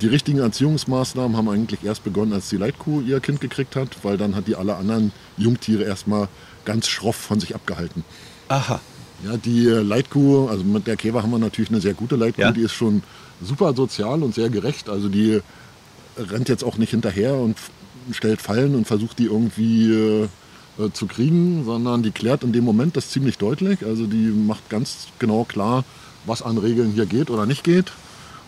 Die 0.00 0.06
richtigen 0.06 0.38
Erziehungsmaßnahmen 0.38 1.36
haben 1.36 1.48
eigentlich 1.48 1.82
erst 1.84 2.04
begonnen, 2.04 2.32
als 2.32 2.48
die 2.48 2.56
Leitkuh 2.56 3.00
ihr 3.00 3.20
Kind 3.20 3.40
gekriegt 3.40 3.74
hat, 3.74 3.88
weil 4.02 4.16
dann 4.16 4.36
hat 4.36 4.46
die 4.46 4.54
alle 4.54 4.76
anderen 4.76 5.12
Jungtiere 5.36 5.82
erstmal 5.82 6.28
ganz 6.64 6.86
schroff 6.86 7.16
von 7.16 7.40
sich 7.40 7.54
abgehalten. 7.54 8.04
Aha. 8.48 8.80
Ja, 9.24 9.36
die 9.36 9.66
äh, 9.66 9.80
Leitkuh, 9.82 10.46
also 10.46 10.62
mit 10.62 10.86
der 10.86 10.96
Käfer 10.96 11.22
haben 11.22 11.30
wir 11.30 11.38
natürlich 11.38 11.70
eine 11.70 11.80
sehr 11.80 11.94
gute 11.94 12.14
Leitkuh, 12.14 12.42
ja. 12.42 12.52
die 12.52 12.60
ist 12.60 12.74
schon 12.74 13.02
super 13.42 13.74
sozial 13.74 14.22
und 14.22 14.34
sehr 14.34 14.48
gerecht. 14.50 14.88
Also 14.88 15.08
die 15.08 15.40
rennt 16.16 16.48
jetzt 16.48 16.62
auch 16.62 16.76
nicht 16.76 16.90
hinterher 16.90 17.34
und 17.34 17.56
stellt 18.12 18.40
Fallen 18.40 18.76
und 18.76 18.86
versucht 18.86 19.18
die 19.18 19.24
irgendwie 19.24 20.28
äh, 20.78 20.90
zu 20.92 21.06
kriegen, 21.06 21.64
sondern 21.64 22.02
die 22.02 22.10
klärt 22.10 22.44
in 22.44 22.52
dem 22.52 22.64
Moment 22.64 22.96
das 22.96 23.10
ziemlich 23.10 23.38
deutlich. 23.38 23.84
Also 23.84 24.06
die 24.06 24.28
macht 24.28 24.68
ganz 24.70 25.08
genau 25.18 25.44
klar, 25.44 25.84
was 26.26 26.42
an 26.42 26.58
Regeln 26.58 26.92
hier 26.92 27.06
geht 27.06 27.30
oder 27.30 27.46
nicht 27.46 27.64
geht. 27.64 27.92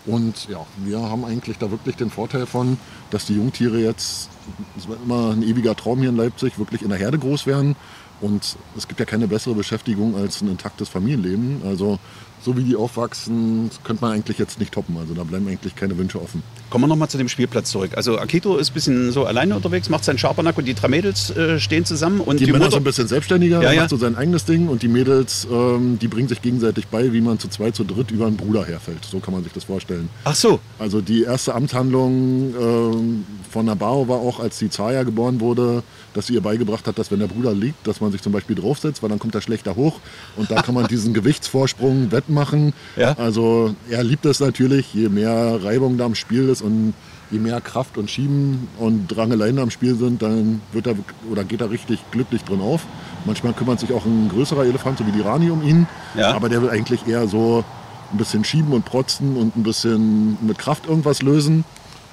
Und 0.06 0.48
ja, 0.48 0.64
wir 0.78 1.00
haben 1.00 1.24
eigentlich 1.24 1.58
da 1.58 1.70
wirklich 1.70 1.96
den 1.96 2.10
Vorteil 2.10 2.46
von, 2.46 2.78
dass 3.10 3.26
die 3.26 3.34
Jungtiere 3.34 3.80
jetzt, 3.80 4.30
es 4.78 4.88
war 4.88 4.96
immer 5.04 5.30
ein 5.32 5.42
ewiger 5.42 5.76
Traum 5.76 6.00
hier 6.00 6.08
in 6.08 6.16
Leipzig, 6.16 6.58
wirklich 6.58 6.82
in 6.82 6.88
der 6.88 6.98
Herde 6.98 7.18
groß 7.18 7.46
werden 7.46 7.76
Und 8.20 8.56
es 8.76 8.86
gibt 8.86 9.00
ja 9.00 9.06
keine 9.06 9.28
bessere 9.28 9.54
Beschäftigung 9.54 10.16
als 10.16 10.42
ein 10.42 10.48
intaktes 10.48 10.88
Familienleben. 10.88 11.62
Also 11.64 11.98
so 12.42 12.56
wie 12.56 12.62
die 12.62 12.76
aufwachsen, 12.76 13.70
könnte 13.84 14.04
man 14.04 14.12
eigentlich 14.12 14.38
jetzt 14.38 14.58
nicht 14.58 14.72
toppen. 14.72 14.96
Also 14.96 15.14
da 15.14 15.24
bleiben 15.24 15.46
eigentlich 15.48 15.76
keine 15.76 15.96
Wünsche 15.98 16.20
offen. 16.20 16.42
Kommen 16.70 16.84
wir 16.84 16.88
nochmal 16.88 17.08
zu 17.08 17.18
dem 17.18 17.28
Spielplatz 17.28 17.70
zurück. 17.70 17.92
Also 17.96 18.18
Akito 18.18 18.56
ist 18.56 18.70
ein 18.70 18.74
bisschen 18.74 19.12
so 19.12 19.24
alleine 19.24 19.56
unterwegs, 19.56 19.88
macht 19.88 20.04
seinen 20.04 20.18
Schabernack 20.18 20.56
und 20.56 20.66
die 20.66 20.74
drei 20.74 20.88
Mädels 20.88 21.30
äh, 21.30 21.58
stehen 21.58 21.84
zusammen. 21.84 22.20
Und 22.20 22.40
die, 22.40 22.46
die 22.46 22.52
Männer 22.52 22.64
Mutter... 22.64 22.76
sind 22.76 22.82
ein 22.82 22.84
bisschen 22.84 23.08
selbstständiger, 23.08 23.62
ja, 23.62 23.72
ja. 23.72 23.80
macht 23.82 23.90
so 23.90 23.96
sein 23.96 24.16
eigenes 24.16 24.44
Ding 24.44 24.68
und 24.68 24.82
die 24.82 24.88
Mädels, 24.88 25.46
ähm, 25.50 25.98
die 25.98 26.08
bringen 26.08 26.28
sich 26.28 26.42
gegenseitig 26.42 26.86
bei, 26.86 27.12
wie 27.12 27.20
man 27.20 27.38
zu 27.38 27.48
zweit, 27.48 27.74
zu 27.74 27.84
dritt 27.84 28.10
über 28.10 28.26
einen 28.26 28.36
Bruder 28.36 28.64
herfällt. 28.64 29.04
So 29.04 29.18
kann 29.18 29.34
man 29.34 29.42
sich 29.42 29.52
das 29.52 29.64
vorstellen. 29.64 30.08
Ach 30.24 30.34
so. 30.34 30.60
Also 30.78 31.00
die 31.00 31.22
erste 31.24 31.54
Amtshandlung 31.54 32.54
ähm, 32.58 33.24
von 33.50 33.66
Nabarro 33.66 34.08
war 34.08 34.18
auch, 34.18 34.40
als 34.40 34.58
die 34.58 34.70
Zaya 34.70 35.02
geboren 35.02 35.40
wurde, 35.40 35.82
dass 36.14 36.28
sie 36.28 36.34
ihr 36.34 36.40
beigebracht 36.40 36.86
hat, 36.86 36.98
dass 36.98 37.10
wenn 37.10 37.18
der 37.18 37.26
Bruder 37.26 37.52
liegt, 37.52 37.86
dass 37.86 38.00
man 38.00 38.12
sich 38.12 38.22
zum 38.22 38.32
Beispiel 38.32 38.56
draufsetzt, 38.56 39.02
weil 39.02 39.10
dann 39.10 39.18
kommt 39.18 39.34
er 39.34 39.40
schlechter 39.40 39.76
hoch 39.76 40.00
und 40.36 40.50
da 40.50 40.62
kann 40.62 40.74
man 40.74 40.86
diesen 40.86 41.12
Gewichtsvorsprung 41.20 42.12
wettmachen. 42.12 42.72
Ja. 42.96 43.16
Also 43.18 43.74
er 43.90 44.04
liebt 44.04 44.24
es 44.24 44.40
natürlich, 44.40 44.94
je 44.94 45.08
mehr 45.08 45.58
Reibung 45.62 45.98
da 45.98 46.06
im 46.06 46.14
Spiel 46.14 46.48
ist 46.48 46.62
und 46.62 46.94
je 47.30 47.38
mehr 47.38 47.60
Kraft 47.60 47.98
und 47.98 48.10
Schieben 48.10 48.68
und 48.78 49.08
Drangeleien 49.08 49.58
am 49.58 49.70
Spiel 49.70 49.96
sind, 49.96 50.22
dann 50.22 50.60
wird 50.72 50.86
er 50.86 50.94
oder 51.30 51.44
geht 51.44 51.60
er 51.60 51.70
richtig 51.70 52.00
glücklich 52.10 52.44
drin 52.44 52.60
auf. 52.60 52.86
Manchmal 53.24 53.52
kümmert 53.52 53.80
sich 53.80 53.92
auch 53.92 54.04
ein 54.04 54.28
größerer 54.28 54.64
Elefant, 54.64 54.98
so 54.98 55.06
wie 55.06 55.12
die 55.12 55.20
Rani, 55.20 55.50
um 55.50 55.62
ihn. 55.62 55.86
Ja. 56.16 56.34
Aber 56.34 56.48
der 56.48 56.62
will 56.62 56.70
eigentlich 56.70 57.06
eher 57.06 57.28
so 57.28 57.64
ein 58.12 58.18
bisschen 58.18 58.44
schieben 58.44 58.72
und 58.72 58.84
protzen 58.84 59.36
und 59.36 59.56
ein 59.56 59.62
bisschen 59.62 60.38
mit 60.44 60.58
Kraft 60.58 60.86
irgendwas 60.86 61.22
lösen. 61.22 61.64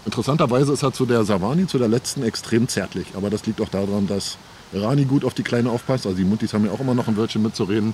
Interessanterweise 0.07 0.71
ist 0.71 0.83
er 0.83 0.93
zu 0.93 1.05
der 1.05 1.25
Savani, 1.25 1.67
zu 1.67 1.77
der 1.77 1.89
letzten, 1.89 2.23
extrem 2.23 2.69
zärtlich. 2.69 3.07
Aber 3.15 3.29
das 3.29 3.45
liegt 3.45 3.59
auch 3.59 3.67
daran, 3.67 4.07
dass 4.07 4.37
Rani 4.73 5.03
gut 5.03 5.25
auf 5.25 5.33
die 5.33 5.43
Kleine 5.43 5.69
aufpasst. 5.69 6.05
Also 6.05 6.17
die 6.17 6.23
Muttis 6.23 6.53
haben 6.53 6.65
ja 6.65 6.71
auch 6.71 6.79
immer 6.79 6.93
noch 6.93 7.09
ein 7.09 7.17
Wörtchen 7.17 7.43
mitzureden. 7.43 7.93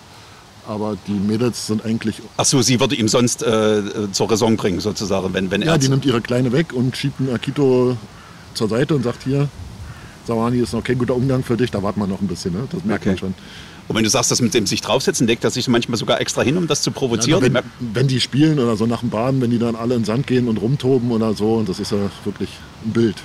Aber 0.67 0.95
die 1.07 1.13
Mädels 1.13 1.65
sind 1.65 1.83
eigentlich. 1.83 2.21
Ach 2.37 2.45
so, 2.45 2.61
sie 2.61 2.79
würde 2.79 2.93
ihm 2.93 3.07
sonst 3.07 3.41
äh, 3.41 3.81
zur 4.11 4.29
Raison 4.29 4.55
bringen, 4.57 4.79
sozusagen, 4.79 5.33
wenn, 5.33 5.49
wenn 5.49 5.63
er. 5.63 5.69
Ja, 5.69 5.77
die 5.79 5.89
nimmt 5.89 6.05
ihre 6.05 6.21
Kleine 6.21 6.51
weg 6.51 6.71
und 6.71 6.95
schiebt 6.95 7.19
einen 7.19 7.33
Akito 7.33 7.97
zur 8.53 8.69
Seite 8.69 8.95
und 8.95 9.01
sagt: 9.01 9.23
Hier, 9.23 9.49
Savani 10.27 10.59
ist 10.59 10.71
noch 10.71 10.83
kein 10.83 10.99
guter 10.99 11.15
Umgang 11.15 11.43
für 11.43 11.57
dich, 11.57 11.71
da 11.71 11.81
warten 11.81 11.99
wir 11.99 12.07
noch 12.07 12.21
ein 12.21 12.27
bisschen. 12.27 12.53
Ne? 12.53 12.67
Das 12.71 12.85
merkt 12.85 13.01
okay. 13.01 13.09
man 13.09 13.17
schon. 13.17 13.33
Und 13.87 13.95
wenn 13.95 14.03
du 14.03 14.09
sagst, 14.09 14.31
dass 14.31 14.41
mit 14.41 14.53
dem 14.53 14.65
sich 14.65 14.81
draufsetzen, 14.81 15.27
legt 15.27 15.43
er 15.43 15.49
sich 15.49 15.67
manchmal 15.67 15.97
sogar 15.97 16.21
extra 16.21 16.41
hin, 16.41 16.57
um 16.57 16.67
das 16.67 16.81
zu 16.81 16.91
provozieren. 16.91 17.43
Ja, 17.43 17.53
wenn, 17.53 17.93
wenn, 17.93 18.07
die 18.07 18.21
spielen 18.21 18.59
oder 18.59 18.77
so 18.77 18.85
nach 18.85 19.01
dem 19.01 19.09
Baden, 19.09 19.41
wenn 19.41 19.51
die 19.51 19.59
dann 19.59 19.75
alle 19.75 19.95
in 19.95 20.01
den 20.01 20.05
Sand 20.05 20.27
gehen 20.27 20.47
und 20.47 20.57
rumtoben 20.57 21.11
oder 21.11 21.33
so, 21.33 21.55
und 21.55 21.67
das 21.67 21.79
ist 21.79 21.91
ja 21.91 21.97
wirklich 22.23 22.49
ein 22.85 22.91
Bild. 22.91 23.17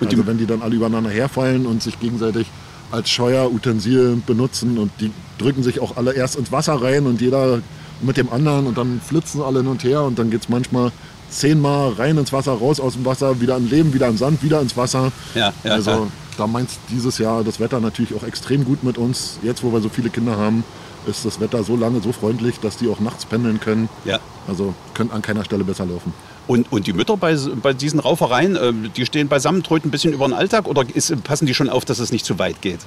Und 0.00 0.10
also 0.10 0.26
wenn 0.26 0.38
die 0.38 0.46
dann 0.46 0.62
alle 0.62 0.74
übereinander 0.74 1.10
herfallen 1.10 1.66
und 1.66 1.82
sich 1.82 2.00
gegenseitig 2.00 2.46
als 2.90 3.10
Scheuerutensil 3.10 4.22
benutzen 4.26 4.78
und 4.78 4.90
die 5.00 5.10
drücken 5.38 5.62
sich 5.62 5.80
auch 5.80 5.96
alle 5.96 6.12
erst 6.12 6.36
ins 6.36 6.50
Wasser 6.52 6.74
rein 6.74 7.06
und 7.06 7.20
jeder 7.20 7.60
mit 8.00 8.16
dem 8.16 8.32
anderen 8.32 8.66
und 8.66 8.76
dann 8.76 9.00
flitzen 9.00 9.40
alle 9.40 9.60
hin 9.60 9.68
und 9.68 9.84
her 9.84 10.02
und 10.02 10.18
dann 10.18 10.30
geht 10.30 10.42
es 10.42 10.48
manchmal 10.48 10.90
zehnmal 11.30 11.92
rein 11.92 12.18
ins 12.18 12.32
Wasser, 12.32 12.52
raus 12.52 12.80
aus 12.80 12.94
dem 12.94 13.04
Wasser, 13.04 13.40
wieder 13.40 13.56
im 13.56 13.70
Leben, 13.70 13.94
wieder 13.94 14.08
im 14.08 14.16
Sand, 14.16 14.42
wieder 14.42 14.60
ins 14.60 14.76
Wasser. 14.76 15.12
Ja, 15.34 15.52
ja, 15.64 15.72
also 15.72 15.90
ja 15.90 16.06
da 16.36 16.46
meint 16.46 16.70
dieses 16.90 17.18
Jahr 17.18 17.44
das 17.44 17.60
Wetter 17.60 17.80
natürlich 17.80 18.14
auch 18.14 18.22
extrem 18.22 18.64
gut 18.64 18.84
mit 18.84 18.98
uns. 18.98 19.38
Jetzt, 19.42 19.62
wo 19.62 19.72
wir 19.72 19.80
so 19.80 19.88
viele 19.88 20.10
Kinder 20.10 20.36
haben, 20.36 20.64
ist 21.06 21.24
das 21.24 21.40
Wetter 21.40 21.64
so 21.64 21.76
lange 21.76 22.00
so 22.00 22.12
freundlich, 22.12 22.60
dass 22.60 22.76
die 22.76 22.88
auch 22.88 23.00
nachts 23.00 23.26
pendeln 23.26 23.60
können. 23.60 23.88
Ja. 24.04 24.20
Also 24.46 24.74
können 24.94 25.10
an 25.10 25.22
keiner 25.22 25.44
Stelle 25.44 25.64
besser 25.64 25.86
laufen. 25.86 26.12
Und, 26.46 26.70
und 26.72 26.86
die 26.86 26.92
Mütter 26.92 27.16
bei, 27.16 27.36
bei 27.62 27.72
diesen 27.72 28.00
Raufereien, 28.00 28.56
äh, 28.56 28.72
die 28.96 29.06
stehen 29.06 29.28
beisammen, 29.28 29.62
tröten 29.62 29.88
ein 29.88 29.90
bisschen 29.90 30.12
über 30.12 30.26
den 30.26 30.34
Alltag 30.34 30.66
oder 30.66 30.84
ist, 30.92 31.22
passen 31.24 31.46
die 31.46 31.54
schon 31.54 31.68
auf, 31.68 31.84
dass 31.84 31.98
es 31.98 32.12
nicht 32.12 32.24
zu 32.24 32.38
weit 32.38 32.60
geht? 32.62 32.80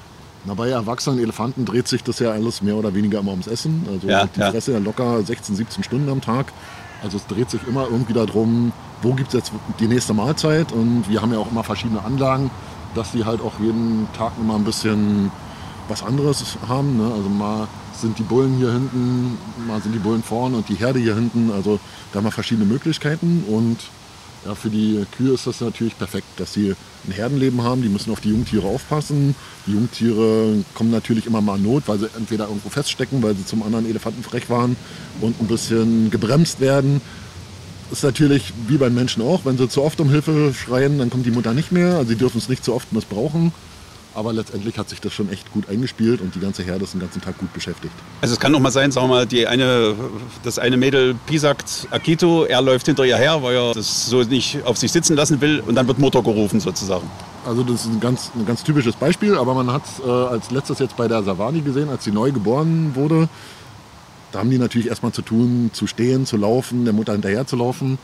Na, 0.46 0.54
bei 0.54 0.70
erwachsenen 0.70 1.20
Elefanten 1.20 1.66
dreht 1.66 1.88
sich 1.88 2.04
das 2.04 2.20
ja 2.20 2.32
alles 2.32 2.62
mehr 2.62 2.76
oder 2.76 2.94
weniger 2.94 3.20
immer 3.20 3.32
ums 3.32 3.48
Essen. 3.48 3.86
Also 3.92 4.08
ja, 4.08 4.28
die 4.28 4.40
ja. 4.40 4.52
fressen 4.52 4.74
ja 4.74 4.80
locker 4.80 5.24
16, 5.24 5.56
17 5.56 5.84
Stunden 5.84 6.10
am 6.10 6.22
Tag. 6.22 6.52
Also 7.04 7.18
es 7.18 7.26
dreht 7.28 7.50
sich 7.50 7.62
immer 7.68 7.86
irgendwie 7.86 8.14
darum, 8.14 8.72
wo 9.02 9.14
gibt 9.14 9.30
es 9.30 9.34
jetzt 9.34 9.52
die 9.80 9.88
nächste 9.88 10.14
Mahlzeit. 10.14 10.72
Und 10.72 11.06
wir 11.10 11.22
haben 11.22 11.32
ja 11.32 11.40
auch 11.40 11.50
immer 11.50 11.64
verschiedene 11.64 12.04
Anlagen 12.04 12.52
dass 12.96 13.12
die 13.12 13.26
halt 13.26 13.42
auch 13.42 13.60
jeden 13.60 14.08
Tag 14.18 14.34
immer 14.40 14.56
ein 14.56 14.64
bisschen 14.64 15.32
was 15.88 16.04
anderes 16.04 16.44
haben. 16.68 16.98
Ne? 16.98 17.12
Also 17.14 17.30
mal 17.30 17.68
sind 17.94 18.18
die 18.18 18.24
Bullen 18.24 18.58
hier 18.58 18.72
hinten, 18.72 19.38
mal 19.68 19.82
sind 19.82 19.94
die 19.94 20.00
Bullen 20.00 20.24
vorne 20.24 20.58
und 20.58 20.70
die 20.70 20.76
Herde 20.76 21.00
hier 21.00 21.16
hinten. 21.16 21.52
Also 21.52 21.80
da 22.12 22.18
haben 22.18 22.26
wir 22.26 22.32
verschiedene 22.32 22.66
Möglichkeiten 22.66 23.44
und 23.48 23.78
ja, 24.46 24.54
für 24.54 24.70
die 24.70 25.04
Kühe 25.18 25.34
ist 25.34 25.48
das 25.48 25.60
natürlich 25.62 25.98
perfekt, 25.98 26.28
dass 26.38 26.54
sie 26.54 26.76
ein 27.08 27.12
Herdenleben 27.12 27.64
haben. 27.64 27.82
Die 27.82 27.90
müssen 27.90 28.12
auf 28.12 28.22
die 28.22 28.30
Jungtiere 28.30 28.68
aufpassen. 28.68 29.36
Die 29.66 29.72
Jungtiere 29.72 30.64
kommen 30.76 30.92
natürlich 30.92 31.26
immer 31.26 31.42
mal 31.42 31.58
in 31.58 31.64
Not, 31.64 31.84
weil 31.88 31.98
sie 31.98 32.10
entweder 32.16 32.48
irgendwo 32.48 32.70
feststecken, 32.70 33.24
weil 33.24 33.36
sie 33.36 33.46
zum 33.46 33.64
anderen 33.64 33.90
Elefanten 33.90 34.24
frech 34.24 34.50
waren 34.50 34.76
und 35.20 35.42
ein 35.42 35.48
bisschen 35.48 36.12
gebremst 36.12 36.60
werden 36.60 37.02
ist 37.92 38.04
natürlich 38.04 38.54
wie 38.68 38.78
beim 38.78 38.94
Menschen 38.94 39.22
auch, 39.24 39.46
wenn 39.46 39.58
sie 39.58 39.70
zu 39.70 39.84
oft 39.84 40.00
um 40.00 40.10
Hilfe 40.10 40.54
schreien, 40.54 40.98
dann 41.00 41.10
kommt 41.10 41.26
die 41.26 41.32
Mutter 41.32 41.54
nicht 41.54 41.72
mehr. 41.72 41.96
Also 41.96 42.10
sie 42.10 42.16
dürfen 42.16 42.38
es 42.38 42.50
nicht 42.50 42.64
zu 42.64 42.74
oft 42.74 42.92
missbrauchen. 42.94 43.52
Aber 44.16 44.32
letztendlich 44.32 44.78
hat 44.78 44.88
sich 44.88 45.02
das 45.02 45.12
schon 45.12 45.30
echt 45.30 45.52
gut 45.52 45.68
eingespielt 45.68 46.22
und 46.22 46.34
die 46.36 46.40
ganze 46.40 46.64
Herde 46.64 46.86
ist 46.86 46.94
den 46.94 47.02
ganzen 47.02 47.22
Tag 47.22 47.38
gut 47.38 47.52
beschäftigt. 47.54 47.94
Also 48.22 48.34
es 48.34 48.40
kann 48.40 48.54
doch 48.54 48.62
mal 48.62 48.72
sein, 48.72 48.90
sagen 48.92 49.08
wir 49.08 49.16
mal, 49.16 49.26
die 49.26 49.46
eine, 49.46 49.94
das 50.44 50.58
eine 50.58 50.78
Mädel 50.78 51.16
pisagt 51.26 51.90
Akito, 51.92 52.46
er 52.46 52.62
läuft 52.62 52.86
hinter 52.86 53.04
ihr 53.04 53.18
her, 53.18 53.44
weil 53.44 53.56
er 53.56 53.74
das 53.74 54.06
so 54.06 54.24
nicht 54.24 54.64
auf 54.64 54.78
sich 54.78 54.94
sitzen 54.94 55.18
lassen 55.18 55.42
will 55.42 55.60
und 55.60 55.76
dann 55.76 55.86
wird 55.88 56.00
Mutter 56.00 56.24
gerufen 56.24 56.62
sozusagen. 56.62 57.10
Also 57.46 57.64
das 57.64 57.82
ist 57.82 57.88
ein 57.88 58.00
ganz, 58.00 58.32
ein 58.36 58.46
ganz 58.46 58.64
typisches 58.64 58.96
Beispiel, 58.96 59.38
aber 59.38 59.54
man 59.54 59.72
hat 59.72 59.84
es 59.84 60.00
äh, 60.00 60.10
als 60.10 60.50
letztes 60.50 60.80
jetzt 60.80 60.96
bei 60.96 61.10
der 61.10 61.22
Savani 61.22 61.60
gesehen, 61.60 61.90
als 61.90 62.06
sie 62.06 62.12
neu 62.12 62.32
geboren 62.32 62.92
wurde. 62.96 63.28
Da 64.36 64.42
haben 64.42 64.50
die 64.50 64.58
natürlich 64.58 64.88
erstmal 64.88 65.14
zu 65.14 65.22
tun, 65.22 65.70
zu 65.72 65.88
stehen, 65.88 66.26
zu 66.26 66.36
laufen, 66.36 66.84
der 66.84 66.94
Mutter 66.94 67.14
hinterher 67.14 67.48
zu 67.48 67.56
laufen. 67.56 67.98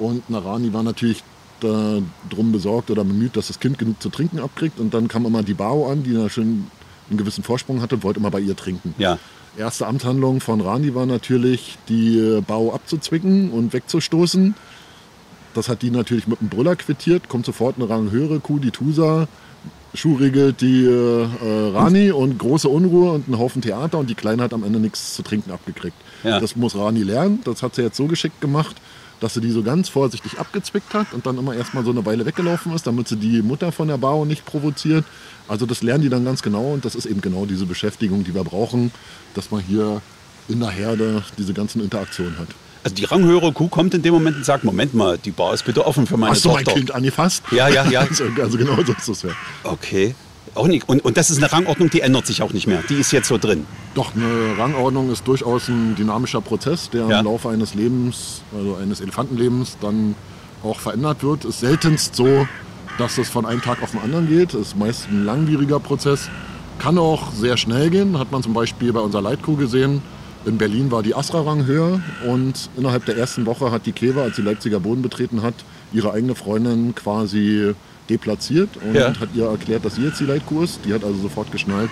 Und 0.00 0.28
Narani 0.28 0.72
war 0.72 0.82
natürlich 0.82 1.22
darum 1.60 2.50
besorgt 2.50 2.90
oder 2.90 3.04
bemüht, 3.04 3.36
dass 3.36 3.46
das 3.46 3.60
Kind 3.60 3.78
genug 3.78 4.02
zu 4.02 4.08
trinken 4.08 4.40
abkriegt. 4.40 4.80
Und 4.80 4.94
dann 4.94 5.06
kam 5.06 5.26
immer 5.26 5.44
die 5.44 5.54
Bao 5.54 5.88
an, 5.88 6.02
die 6.02 6.12
da 6.12 6.28
schön 6.28 6.66
einen 7.08 7.18
gewissen 7.18 7.44
Vorsprung 7.44 7.82
hatte 7.82 7.94
und 7.94 8.02
wollte 8.02 8.18
immer 8.18 8.32
bei 8.32 8.40
ihr 8.40 8.56
trinken. 8.56 8.96
Ja. 8.98 9.20
Erste 9.56 9.86
Amtshandlung 9.86 10.40
von 10.40 10.60
Rani 10.60 10.92
war 10.96 11.06
natürlich, 11.06 11.78
die 11.88 12.40
Bao 12.44 12.74
abzuzwicken 12.74 13.52
und 13.52 13.72
wegzustoßen. 13.72 14.56
Das 15.54 15.68
hat 15.68 15.82
die 15.82 15.92
natürlich 15.92 16.26
mit 16.26 16.40
einem 16.40 16.48
Brüller 16.48 16.74
quittiert, 16.74 17.28
kommt 17.28 17.46
sofort 17.46 17.76
eine 17.76 17.88
ranghöhere 17.88 18.40
Kuh, 18.40 18.58
die 18.58 18.72
Tusa, 18.72 19.28
Schuh 19.96 20.16
regelt 20.16 20.60
die 20.60 20.84
äh, 20.84 21.26
Rani 21.74 22.10
und 22.10 22.38
große 22.38 22.68
Unruhe 22.68 23.12
und 23.12 23.26
einen 23.26 23.38
Haufen 23.38 23.62
Theater 23.62 23.98
und 23.98 24.10
die 24.10 24.14
Kleine 24.14 24.42
hat 24.42 24.52
am 24.52 24.64
Ende 24.64 24.78
nichts 24.78 25.14
zu 25.14 25.22
trinken 25.22 25.50
abgekriegt. 25.50 25.96
Ja. 26.22 26.40
Das 26.40 26.56
muss 26.56 26.76
Rani 26.76 27.02
lernen. 27.02 27.40
Das 27.44 27.62
hat 27.62 27.74
sie 27.74 27.82
jetzt 27.82 27.96
so 27.96 28.06
geschickt 28.06 28.40
gemacht, 28.40 28.76
dass 29.20 29.34
sie 29.34 29.40
die 29.40 29.50
so 29.50 29.62
ganz 29.62 29.88
vorsichtig 29.88 30.38
abgezwickt 30.38 30.94
hat 30.94 31.12
und 31.12 31.26
dann 31.26 31.38
immer 31.38 31.54
erstmal 31.54 31.84
so 31.84 31.90
eine 31.90 32.04
Weile 32.04 32.26
weggelaufen 32.26 32.74
ist, 32.74 32.86
damit 32.86 33.08
sie 33.08 33.16
die 33.16 33.42
Mutter 33.42 33.72
von 33.72 33.88
der 33.88 33.98
Bao 33.98 34.24
nicht 34.24 34.44
provoziert. 34.44 35.04
Also 35.48 35.66
das 35.66 35.82
lernen 35.82 36.02
die 36.02 36.08
dann 36.08 36.24
ganz 36.24 36.42
genau 36.42 36.72
und 36.72 36.84
das 36.84 36.94
ist 36.94 37.06
eben 37.06 37.20
genau 37.20 37.46
diese 37.46 37.66
Beschäftigung, 37.66 38.24
die 38.24 38.34
wir 38.34 38.44
brauchen, 38.44 38.92
dass 39.34 39.50
man 39.50 39.60
hier 39.60 40.02
in 40.48 40.60
der 40.60 40.70
Herde 40.70 41.22
diese 41.38 41.54
ganzen 41.54 41.82
Interaktionen 41.82 42.38
hat. 42.38 42.48
Also 42.86 42.94
die 42.94 43.04
ranghöhere 43.04 43.50
Kuh 43.50 43.66
kommt 43.66 43.94
in 43.94 44.02
dem 44.02 44.14
Moment 44.14 44.36
und 44.36 44.44
sagt, 44.44 44.62
Moment 44.62 44.94
mal, 44.94 45.18
die 45.18 45.32
Bar 45.32 45.52
ist 45.52 45.64
bitte 45.64 45.84
offen 45.84 46.06
für 46.06 46.16
meine 46.16 46.30
Hast 46.30 46.42
Tochter. 46.44 46.58
Hast 46.58 46.66
du 46.66 46.70
mein 46.70 46.76
Kind 46.76 46.94
angefasst? 46.94 47.42
Ja, 47.50 47.66
ja, 47.66 47.84
ja. 47.90 48.00
also, 48.08 48.26
also 48.40 48.56
genau 48.56 48.76
so 48.76 48.92
ist 48.92 49.08
das 49.08 49.22
ja. 49.22 49.30
Okay. 49.64 50.14
Auch 50.54 50.68
nicht. 50.68 50.88
Und, 50.88 51.04
und 51.04 51.16
das 51.16 51.28
ist 51.30 51.38
eine 51.38 51.50
Rangordnung, 51.50 51.90
die 51.90 52.00
ändert 52.00 52.28
sich 52.28 52.42
auch 52.42 52.52
nicht 52.52 52.68
mehr. 52.68 52.84
Die 52.88 52.94
ist 52.94 53.10
jetzt 53.10 53.26
so 53.26 53.38
drin. 53.38 53.66
Doch, 53.96 54.14
eine 54.14 54.56
Rangordnung 54.56 55.10
ist 55.10 55.26
durchaus 55.26 55.66
ein 55.66 55.96
dynamischer 55.96 56.40
Prozess, 56.40 56.88
der 56.88 57.08
ja. 57.08 57.18
im 57.18 57.24
Laufe 57.24 57.48
eines 57.48 57.74
Lebens, 57.74 58.42
also 58.56 58.76
eines 58.76 59.00
Elefantenlebens, 59.00 59.78
dann 59.80 60.14
auch 60.62 60.78
verändert 60.78 61.24
wird. 61.24 61.44
Ist 61.44 61.58
seltenst 61.58 62.14
so, 62.14 62.46
dass 62.98 63.18
es 63.18 63.28
von 63.28 63.46
einem 63.46 63.62
Tag 63.62 63.82
auf 63.82 63.90
den 63.90 64.00
anderen 64.00 64.28
geht. 64.28 64.54
Ist 64.54 64.76
meist 64.76 65.08
ein 65.10 65.24
langwieriger 65.24 65.80
Prozess. 65.80 66.30
Kann 66.78 66.98
auch 66.98 67.32
sehr 67.32 67.56
schnell 67.56 67.90
gehen. 67.90 68.16
Hat 68.16 68.30
man 68.30 68.44
zum 68.44 68.54
Beispiel 68.54 68.92
bei 68.92 69.00
unserer 69.00 69.22
Leitkuh 69.22 69.56
gesehen. 69.56 70.02
In 70.46 70.58
Berlin 70.58 70.92
war 70.92 71.02
die 71.02 71.12
Astra-Rang 71.12 71.66
höher 71.66 72.00
und 72.24 72.70
innerhalb 72.76 73.04
der 73.04 73.16
ersten 73.16 73.46
Woche 73.46 73.72
hat 73.72 73.84
die 73.84 73.90
Kewa, 73.90 74.22
als 74.22 74.36
sie 74.36 74.42
Leipziger 74.42 74.78
Boden 74.78 75.02
betreten 75.02 75.42
hat, 75.42 75.54
ihre 75.92 76.12
eigene 76.12 76.36
Freundin 76.36 76.94
quasi 76.94 77.74
deplatziert 78.08 78.70
und 78.76 78.94
ja. 78.94 79.08
hat 79.18 79.30
ihr 79.34 79.46
erklärt, 79.46 79.84
dass 79.84 79.96
sie 79.96 80.04
jetzt 80.04 80.20
die 80.20 80.24
Leitkuh 80.24 80.62
ist. 80.62 80.84
Die 80.84 80.94
hat 80.94 81.02
also 81.02 81.20
sofort 81.20 81.50
geschnallt, 81.50 81.90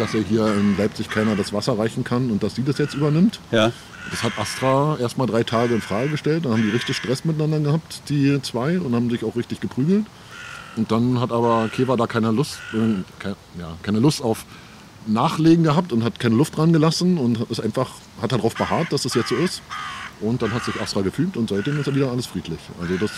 dass 0.00 0.14
ihr 0.14 0.22
hier 0.22 0.46
in 0.48 0.76
Leipzig 0.76 1.10
keiner 1.10 1.36
das 1.36 1.52
Wasser 1.52 1.78
reichen 1.78 2.02
kann 2.02 2.32
und 2.32 2.42
dass 2.42 2.56
sie 2.56 2.64
das 2.64 2.78
jetzt 2.78 2.94
übernimmt. 2.94 3.38
Ja. 3.52 3.70
Das 4.10 4.24
hat 4.24 4.32
Astra 4.36 4.96
erst 5.00 5.16
mal 5.16 5.26
drei 5.26 5.44
Tage 5.44 5.72
in 5.72 5.80
Frage 5.80 6.08
gestellt. 6.08 6.44
Dann 6.44 6.52
haben 6.52 6.62
die 6.62 6.70
richtig 6.70 6.96
Stress 6.96 7.24
miteinander 7.24 7.60
gehabt, 7.60 8.02
die 8.08 8.42
zwei, 8.42 8.80
und 8.80 8.96
haben 8.96 9.10
sich 9.10 9.22
auch 9.24 9.36
richtig 9.36 9.60
geprügelt. 9.60 10.06
Und 10.76 10.90
dann 10.90 11.20
hat 11.20 11.30
aber 11.30 11.68
Kewa 11.72 11.96
da 11.96 12.08
keine 12.08 12.32
Lust, 12.32 12.58
äh, 12.72 13.04
keine, 13.20 13.36
ja, 13.60 13.76
keine 13.82 14.00
Lust 14.00 14.22
auf 14.22 14.44
Nachlegen 15.06 15.64
gehabt 15.64 15.92
und 15.92 16.04
hat 16.04 16.18
keine 16.18 16.34
Luft 16.34 16.56
dran 16.56 16.72
gelassen 16.72 17.18
und 17.18 17.40
ist 17.50 17.60
einfach, 17.60 17.90
hat 18.20 18.32
darauf 18.32 18.54
beharrt, 18.54 18.92
dass 18.92 19.02
das 19.02 19.14
jetzt 19.14 19.28
so 19.28 19.36
ist. 19.36 19.62
Und 20.20 20.42
dann 20.42 20.52
hat 20.52 20.64
sich 20.64 20.80
Astra 20.80 21.00
gefügt 21.00 21.36
und 21.36 21.48
seitdem 21.48 21.80
ist 21.80 21.86
er 21.86 21.94
wieder 21.94 22.10
alles 22.10 22.26
friedlich. 22.26 22.60
Also 22.80 22.96
das 22.96 23.10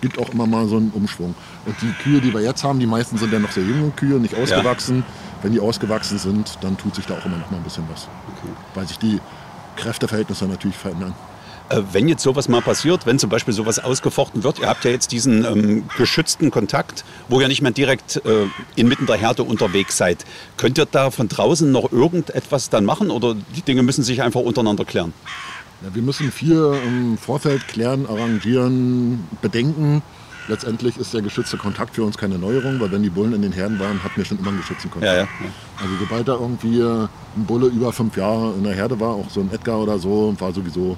gibt 0.00 0.18
auch 0.18 0.28
immer 0.30 0.46
mal 0.46 0.66
so 0.68 0.76
einen 0.76 0.90
Umschwung. 0.90 1.34
Und 1.64 1.76
die 1.80 1.92
Kühe, 2.02 2.20
die 2.20 2.32
wir 2.32 2.40
jetzt 2.40 2.62
haben, 2.62 2.78
die 2.78 2.86
meisten 2.86 3.16
sind 3.16 3.32
ja 3.32 3.38
noch 3.38 3.50
sehr 3.50 3.64
junge 3.64 3.90
Kühe, 3.90 4.18
nicht 4.20 4.34
ausgewachsen. 4.34 4.98
Ja. 4.98 5.04
wenn 5.42 5.52
die 5.52 5.60
ausgewachsen 5.60 6.18
sind, 6.18 6.58
dann 6.60 6.76
tut 6.76 6.94
sich 6.94 7.06
da 7.06 7.14
auch 7.14 7.24
immer 7.24 7.38
noch 7.38 7.50
mal 7.50 7.58
ein 7.58 7.62
bisschen 7.62 7.84
was. 7.90 8.08
Okay. 8.36 8.52
Weil 8.74 8.86
sich 8.86 8.98
die 8.98 9.20
Kräfteverhältnisse 9.76 10.46
natürlich 10.46 10.76
verändern. 10.76 11.14
Äh, 11.68 11.82
wenn 11.92 12.08
jetzt 12.08 12.22
sowas 12.22 12.48
mal 12.48 12.62
passiert, 12.62 13.06
wenn 13.06 13.18
zum 13.18 13.30
Beispiel 13.30 13.52
sowas 13.52 13.78
ausgefochten 13.78 14.44
wird, 14.44 14.60
ihr 14.60 14.68
habt 14.68 14.84
ja 14.84 14.90
jetzt 14.90 15.10
diesen 15.10 15.44
ähm, 15.44 15.84
geschützten 15.96 16.50
Kontakt, 16.50 17.04
wo 17.28 17.40
ihr 17.40 17.48
nicht 17.48 17.62
mehr 17.62 17.72
direkt 17.72 18.16
äh, 18.24 18.46
inmitten 18.76 19.06
der 19.06 19.16
Herde 19.16 19.42
unterwegs 19.42 19.96
seid. 19.96 20.24
Könnt 20.56 20.78
ihr 20.78 20.86
da 20.86 21.10
von 21.10 21.28
draußen 21.28 21.70
noch 21.70 21.90
irgendetwas 21.90 22.70
dann 22.70 22.84
machen 22.84 23.10
oder 23.10 23.34
die 23.56 23.62
Dinge 23.62 23.82
müssen 23.82 24.04
sich 24.04 24.22
einfach 24.22 24.40
untereinander 24.40 24.84
klären? 24.84 25.12
Ja, 25.82 25.94
wir 25.94 26.02
müssen 26.02 26.30
viel 26.30 26.78
im 26.86 27.18
Vorfeld 27.18 27.66
klären, 27.66 28.06
arrangieren, 28.06 29.26
bedenken. 29.42 30.02
Letztendlich 30.48 30.96
ist 30.96 31.12
der 31.12 31.22
geschützte 31.22 31.56
Kontakt 31.56 31.96
für 31.96 32.04
uns 32.04 32.16
keine 32.16 32.38
Neuerung, 32.38 32.78
weil 32.78 32.92
wenn 32.92 33.02
die 33.02 33.10
Bullen 33.10 33.32
in 33.32 33.42
den 33.42 33.50
Herden 33.50 33.80
waren, 33.80 34.02
hatten 34.04 34.16
wir 34.16 34.24
schon 34.24 34.38
immer 34.38 34.50
einen 34.50 34.58
geschützten 34.58 34.90
Kontakt. 34.90 35.12
Ja, 35.12 35.22
ja. 35.22 35.28
Also 35.82 35.94
sobald 35.98 36.28
da 36.28 36.34
irgendwie 36.34 36.80
ein 36.80 37.08
Bulle 37.44 37.66
über 37.66 37.92
fünf 37.92 38.16
Jahre 38.16 38.54
in 38.54 38.62
der 38.62 38.74
Herde 38.74 38.98
war, 39.00 39.10
auch 39.10 39.28
so 39.28 39.40
ein 39.40 39.50
Edgar 39.52 39.80
oder 39.80 39.98
so, 39.98 40.32
war 40.38 40.52
sowieso 40.52 40.96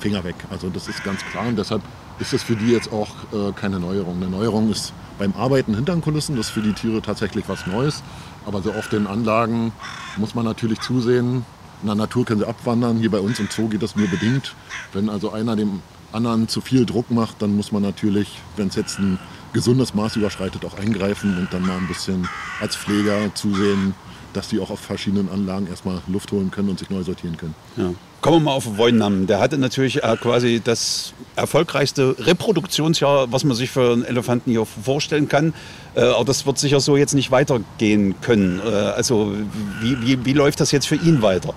Finger 0.00 0.24
weg. 0.24 0.36
Also 0.50 0.68
das 0.68 0.88
ist 0.88 1.02
ganz 1.04 1.24
klar 1.24 1.46
und 1.46 1.56
deshalb 1.56 1.82
ist 2.18 2.32
es 2.32 2.42
für 2.42 2.56
die 2.56 2.70
jetzt 2.70 2.92
auch 2.92 3.10
äh, 3.32 3.52
keine 3.52 3.80
Neuerung. 3.80 4.16
Eine 4.16 4.30
Neuerung 4.30 4.70
ist 4.70 4.92
beim 5.18 5.32
Arbeiten 5.34 5.74
hinter 5.74 5.94
den 5.94 6.02
Kulissen, 6.02 6.36
das 6.36 6.46
ist 6.46 6.52
für 6.52 6.62
die 6.62 6.72
Tiere 6.72 7.02
tatsächlich 7.02 7.44
was 7.48 7.66
Neues. 7.66 8.02
Aber 8.46 8.62
so 8.62 8.72
auf 8.72 8.88
den 8.88 9.06
Anlagen 9.06 9.72
muss 10.16 10.34
man 10.34 10.44
natürlich 10.44 10.80
zusehen. 10.80 11.44
In 11.82 11.86
der 11.86 11.96
Natur 11.96 12.24
können 12.24 12.40
sie 12.40 12.48
abwandern. 12.48 12.98
Hier 12.98 13.10
bei 13.10 13.20
uns 13.20 13.38
im 13.38 13.48
Zoo 13.50 13.68
geht 13.68 13.82
das 13.82 13.96
nur 13.96 14.08
bedingt. 14.08 14.54
Wenn 14.92 15.08
also 15.08 15.32
einer 15.32 15.56
dem 15.56 15.82
anderen 16.12 16.48
zu 16.48 16.60
viel 16.60 16.86
Druck 16.86 17.10
macht, 17.10 17.42
dann 17.42 17.56
muss 17.56 17.72
man 17.72 17.82
natürlich, 17.82 18.38
wenn 18.56 18.68
es 18.68 18.76
jetzt 18.76 18.98
ein 18.98 19.18
gesundes 19.52 19.94
Maß 19.94 20.16
überschreitet, 20.16 20.64
auch 20.64 20.78
eingreifen 20.78 21.36
und 21.38 21.52
dann 21.52 21.66
mal 21.66 21.76
ein 21.76 21.88
bisschen 21.88 22.28
als 22.60 22.76
Pfleger 22.76 23.34
zusehen, 23.34 23.94
dass 24.36 24.48
die 24.48 24.60
auch 24.60 24.70
auf 24.70 24.80
verschiedenen 24.80 25.28
Anlagen 25.30 25.66
erstmal 25.66 26.00
Luft 26.06 26.32
holen 26.32 26.50
können 26.50 26.68
und 26.68 26.78
sich 26.78 26.90
neu 26.90 27.02
sortieren 27.02 27.36
können. 27.36 27.54
Ja. 27.76 27.90
Kommen 28.20 28.38
wir 28.38 28.50
mal 28.50 28.52
auf 28.52 28.78
Woinnamen. 28.78 29.26
Der 29.26 29.38
hatte 29.38 29.58
natürlich 29.58 30.02
äh, 30.02 30.16
quasi 30.16 30.60
das 30.64 31.12
erfolgreichste 31.36 32.16
Reproduktionsjahr, 32.18 33.30
was 33.30 33.44
man 33.44 33.54
sich 33.54 33.70
für 33.70 33.92
einen 33.92 34.04
Elefanten 34.04 34.50
hier 34.50 34.64
vorstellen 34.64 35.28
kann. 35.28 35.52
Äh, 35.94 36.04
aber 36.04 36.24
das 36.24 36.46
wird 36.46 36.58
sicher 36.58 36.80
so 36.80 36.96
jetzt 36.96 37.12
nicht 37.14 37.30
weitergehen 37.30 38.14
können. 38.22 38.60
Äh, 38.64 38.70
also 38.70 39.34
wie, 39.82 40.00
wie, 40.00 40.24
wie 40.24 40.32
läuft 40.32 40.60
das 40.60 40.72
jetzt 40.72 40.86
für 40.86 40.96
ihn 40.96 41.20
weiter? 41.20 41.52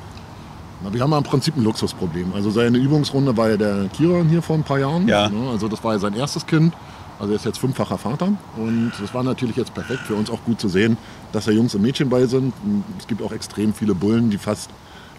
Na, 0.84 0.94
wir 0.94 1.02
haben 1.02 1.14
im 1.14 1.24
Prinzip 1.24 1.56
ein 1.56 1.64
Luxusproblem. 1.64 2.34
Also 2.34 2.52
seine 2.52 2.78
Übungsrunde 2.78 3.36
war 3.38 3.50
ja 3.50 3.58
der 3.58 3.88
Kiran 3.96 4.28
hier 4.28 4.42
vor 4.42 4.58
ein 4.58 4.64
paar 4.64 4.80
Jahren. 4.80 5.08
Ja. 5.08 5.30
Ne? 5.30 5.50
Also 5.50 5.68
das 5.68 5.84
war 5.84 5.94
ja 5.94 6.00
sein 6.00 6.16
erstes 6.16 6.46
Kind. 6.46 6.74
Also 7.20 7.34
er 7.34 7.38
ist 7.38 7.46
jetzt 7.46 7.58
fünffacher 7.58 7.98
Vater 7.98 8.34
und 8.58 8.92
das 9.02 9.14
war 9.14 9.24
natürlich 9.24 9.56
jetzt 9.56 9.74
perfekt 9.74 10.02
für 10.02 10.16
uns 10.16 10.30
auch 10.30 10.44
gut 10.44 10.62
zu 10.62 10.70
sehen, 10.70 10.98
dass 11.32 11.46
da 11.46 11.52
Jungs 11.52 11.74
und 11.74 11.82
Mädchen 11.82 12.10
bei 12.10 12.26
sind. 12.28 12.54
Es 13.00 13.08
gibt 13.08 13.22
auch 13.22 13.32
extrem 13.32 13.74
viele 13.74 13.96
Bullen, 13.96 14.30
die 14.30 14.38
fast 14.38 14.70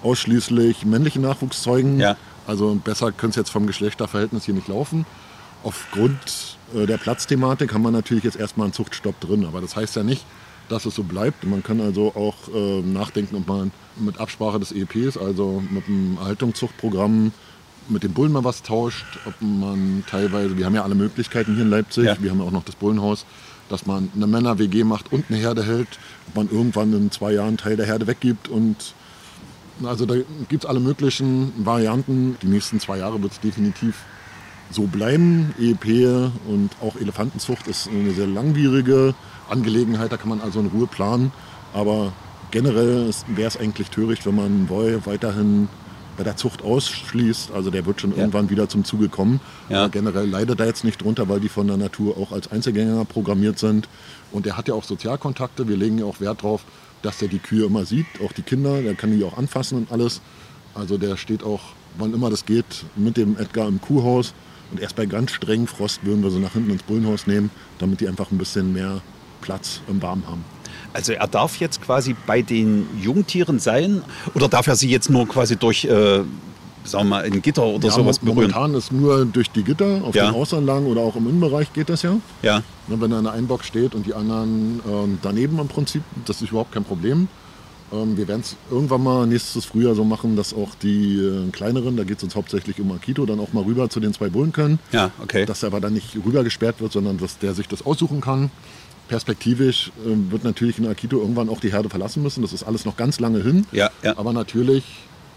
ausschließlich 0.02 0.84
männlichen 0.84 1.22
Nachwuchs 1.22 1.62
zeugen. 1.62 1.98
Ja. 1.98 2.16
Also 2.46 2.74
besser 2.82 3.12
könnte 3.12 3.30
es 3.30 3.36
jetzt 3.36 3.50
vom 3.50 3.66
Geschlechterverhältnis 3.66 4.44
hier 4.44 4.54
nicht 4.54 4.68
laufen. 4.68 5.06
Aufgrund 5.64 6.56
äh, 6.74 6.86
der 6.86 6.98
Platzthematik 6.98 7.74
haben 7.74 7.82
wir 7.82 7.90
natürlich 7.90 8.24
jetzt 8.24 8.36
erstmal 8.36 8.66
einen 8.66 8.72
Zuchtstopp 8.72 9.18
drin. 9.20 9.44
Aber 9.44 9.60
das 9.60 9.76
heißt 9.76 9.96
ja 9.96 10.02
nicht, 10.02 10.24
dass 10.68 10.86
es 10.86 10.94
so 10.94 11.02
bleibt. 11.02 11.44
Man 11.44 11.62
kann 11.62 11.80
also 11.80 12.14
auch 12.14 12.36
äh, 12.54 12.80
nachdenken, 12.82 13.36
ob 13.36 13.48
man 13.48 13.72
mit 13.96 14.20
Absprache 14.20 14.60
des 14.60 14.72
EPs, 14.72 15.16
also 15.16 15.62
mit 15.70 15.86
dem 15.88 16.16
Erhaltungszuchtprogramm, 16.18 17.32
mit 17.90 18.02
dem 18.02 18.12
Bullen 18.12 18.32
mal 18.32 18.44
was 18.44 18.62
tauscht, 18.62 19.06
ob 19.24 19.34
man 19.40 20.04
teilweise, 20.08 20.56
wir 20.56 20.66
haben 20.66 20.74
ja 20.74 20.84
alle 20.84 20.94
Möglichkeiten 20.94 21.54
hier 21.54 21.64
in 21.64 21.70
Leipzig, 21.70 22.04
ja. 22.04 22.16
wir 22.20 22.30
haben 22.30 22.40
ja 22.40 22.46
auch 22.46 22.52
noch 22.52 22.64
das 22.64 22.76
Bullenhaus, 22.76 23.24
dass 23.68 23.86
man 23.86 24.10
eine 24.14 24.26
Männer-WG 24.26 24.84
macht 24.84 25.12
und 25.12 25.26
eine 25.28 25.38
Herde 25.38 25.64
hält, 25.64 25.88
ob 26.28 26.36
man 26.36 26.50
irgendwann 26.50 26.92
in 26.92 27.10
zwei 27.10 27.32
Jahren 27.32 27.56
Teil 27.56 27.76
der 27.76 27.86
Herde 27.86 28.06
weggibt 28.06 28.48
und 28.48 28.94
also 29.84 30.06
da 30.06 30.14
gibt 30.48 30.64
es 30.64 30.68
alle 30.68 30.80
möglichen 30.80 31.52
Varianten. 31.64 32.36
Die 32.42 32.48
nächsten 32.48 32.80
zwei 32.80 32.98
Jahre 32.98 33.22
wird 33.22 33.32
es 33.32 33.40
definitiv 33.40 34.04
so 34.70 34.82
bleiben. 34.82 35.54
EEP 35.58 36.30
und 36.48 36.70
auch 36.82 36.96
Elefantenzucht 36.96 37.68
ist 37.68 37.88
eine 37.88 38.12
sehr 38.12 38.26
langwierige 38.26 39.14
Angelegenheit, 39.48 40.12
da 40.12 40.16
kann 40.16 40.30
man 40.30 40.40
also 40.40 40.60
in 40.60 40.66
Ruhe 40.66 40.86
planen. 40.86 41.32
Aber 41.72 42.12
generell 42.50 43.10
wäre 43.28 43.48
es 43.48 43.56
eigentlich 43.56 43.90
töricht, 43.90 44.26
wenn 44.26 44.34
man 44.34 44.66
Boy 44.66 44.98
weiterhin 45.04 45.68
bei 46.18 46.24
der 46.24 46.36
Zucht 46.36 46.62
ausschließt. 46.62 47.52
Also 47.52 47.70
der 47.70 47.86
wird 47.86 48.02
schon 48.02 48.10
ja. 48.10 48.18
irgendwann 48.18 48.50
wieder 48.50 48.68
zum 48.68 48.84
Zuge 48.84 49.08
kommen. 49.08 49.40
Ja. 49.70 49.84
Aber 49.84 49.88
generell 49.88 50.28
leidet 50.28 50.60
er 50.60 50.66
jetzt 50.66 50.84
nicht 50.84 51.02
drunter, 51.02 51.28
weil 51.28 51.40
die 51.40 51.48
von 51.48 51.66
der 51.66 51.78
Natur 51.78 52.18
auch 52.18 52.32
als 52.32 52.50
Einzelgänger 52.50 53.04
programmiert 53.06 53.58
sind. 53.58 53.88
Und 54.32 54.46
er 54.46 54.58
hat 54.58 54.68
ja 54.68 54.74
auch 54.74 54.84
Sozialkontakte. 54.84 55.68
Wir 55.68 55.76
legen 55.76 55.98
ja 55.98 56.04
auch 56.04 56.20
Wert 56.20 56.42
darauf, 56.42 56.64
dass 57.02 57.18
der 57.18 57.28
die 57.28 57.38
Kühe 57.38 57.64
immer 57.64 57.86
sieht, 57.86 58.06
auch 58.22 58.32
die 58.32 58.42
Kinder. 58.42 58.82
Der 58.82 58.94
kann 58.94 59.16
die 59.16 59.24
auch 59.24 59.38
anfassen 59.38 59.78
und 59.78 59.92
alles. 59.92 60.20
Also 60.74 60.98
der 60.98 61.16
steht 61.16 61.44
auch, 61.44 61.60
wann 61.96 62.12
immer 62.12 62.28
das 62.28 62.44
geht, 62.44 62.84
mit 62.96 63.16
dem 63.16 63.38
Edgar 63.38 63.68
im 63.68 63.80
Kuhhaus. 63.80 64.34
Und 64.70 64.80
erst 64.80 64.96
bei 64.96 65.06
ganz 65.06 65.30
strengem 65.30 65.66
Frost 65.66 66.04
würden 66.04 66.22
wir 66.22 66.30
sie 66.30 66.40
nach 66.40 66.52
hinten 66.52 66.70
ins 66.70 66.82
Bullenhaus 66.82 67.26
nehmen, 67.26 67.50
damit 67.78 68.00
die 68.00 68.08
einfach 68.08 68.30
ein 68.32 68.38
bisschen 68.38 68.72
mehr 68.72 69.00
Platz 69.40 69.80
im 69.88 70.02
Warm 70.02 70.26
haben. 70.26 70.44
Also 70.92 71.12
er 71.12 71.26
darf 71.26 71.58
jetzt 71.60 71.82
quasi 71.82 72.16
bei 72.26 72.42
den 72.42 72.86
Jungtieren 73.00 73.58
sein 73.58 74.02
oder 74.34 74.48
darf 74.48 74.66
er 74.66 74.76
sie 74.76 74.88
jetzt 74.88 75.10
nur 75.10 75.28
quasi 75.28 75.56
durch 75.56 75.84
äh, 75.84 76.20
sagen 76.84 77.04
wir 77.04 77.16
mal, 77.16 77.24
ein 77.24 77.42
Gitter 77.42 77.64
oder 77.64 77.88
ja, 77.88 77.94
sowas 77.94 78.18
berühren? 78.18 78.36
Momentan 78.36 78.74
ist 78.74 78.92
nur 78.92 79.24
durch 79.26 79.50
die 79.50 79.62
Gitter 79.62 80.00
auf 80.02 80.14
ja. 80.14 80.26
den 80.26 80.34
Außenanlagen 80.34 80.86
oder 80.86 81.02
auch 81.02 81.16
im 81.16 81.28
Innenbereich 81.28 81.72
geht 81.72 81.88
das 81.88 82.02
ja. 82.02 82.16
Ja. 82.42 82.62
Ne, 82.88 83.00
wenn 83.00 83.12
er 83.12 83.18
in 83.18 83.24
der 83.24 83.34
Einbox 83.34 83.66
steht 83.66 83.94
und 83.94 84.06
die 84.06 84.14
anderen 84.14 84.80
ähm, 84.88 85.18
daneben 85.22 85.58
im 85.58 85.68
Prinzip, 85.68 86.02
das 86.24 86.42
ist 86.42 86.50
überhaupt 86.50 86.72
kein 86.72 86.84
Problem. 86.84 87.28
Ähm, 87.92 88.16
wir 88.16 88.28
werden 88.28 88.40
es 88.40 88.56
irgendwann 88.70 89.02
mal 89.02 89.26
nächstes 89.26 89.64
Frühjahr 89.64 89.94
so 89.94 90.04
machen, 90.04 90.36
dass 90.36 90.54
auch 90.54 90.74
die 90.82 91.16
äh, 91.16 91.50
kleineren, 91.50 91.96
da 91.96 92.04
geht 92.04 92.18
es 92.18 92.24
uns 92.24 92.36
hauptsächlich 92.36 92.80
um 92.80 92.90
Akito, 92.92 93.24
dann 93.26 93.40
auch 93.40 93.52
mal 93.52 93.64
rüber 93.64 93.88
zu 93.88 94.00
den 94.00 94.12
zwei 94.12 94.28
Bullen 94.28 94.52
können. 94.52 94.78
Ja, 94.92 95.10
okay. 95.22 95.46
Dass 95.46 95.62
er 95.62 95.68
aber 95.68 95.80
dann 95.80 95.94
nicht 95.94 96.16
rüber 96.24 96.44
gesperrt 96.44 96.80
wird, 96.80 96.92
sondern 96.92 97.18
dass 97.18 97.38
der 97.38 97.54
sich 97.54 97.68
das 97.68 97.84
aussuchen 97.84 98.20
kann. 98.20 98.50
Perspektivisch 99.08 99.90
äh, 100.04 100.30
wird 100.30 100.44
natürlich 100.44 100.78
in 100.78 100.86
Akito 100.86 101.18
irgendwann 101.18 101.48
auch 101.48 101.60
die 101.60 101.72
Herde 101.72 101.88
verlassen 101.88 102.22
müssen. 102.22 102.42
Das 102.42 102.52
ist 102.52 102.62
alles 102.62 102.84
noch 102.84 102.96
ganz 102.96 103.18
lange 103.20 103.42
hin. 103.42 103.66
Ja, 103.72 103.90
ja. 104.02 104.16
Aber 104.16 104.32
natürlich 104.32 104.84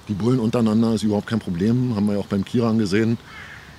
die 0.08 0.14
Bullen 0.14 0.40
untereinander 0.40 0.94
ist 0.94 1.04
überhaupt 1.04 1.28
kein 1.28 1.40
Problem, 1.40 1.96
haben 1.96 2.06
wir 2.08 2.14
ja 2.14 2.20
auch 2.20 2.28
beim 2.28 2.44
Kiran 2.44 2.78
gesehen. 2.78 3.18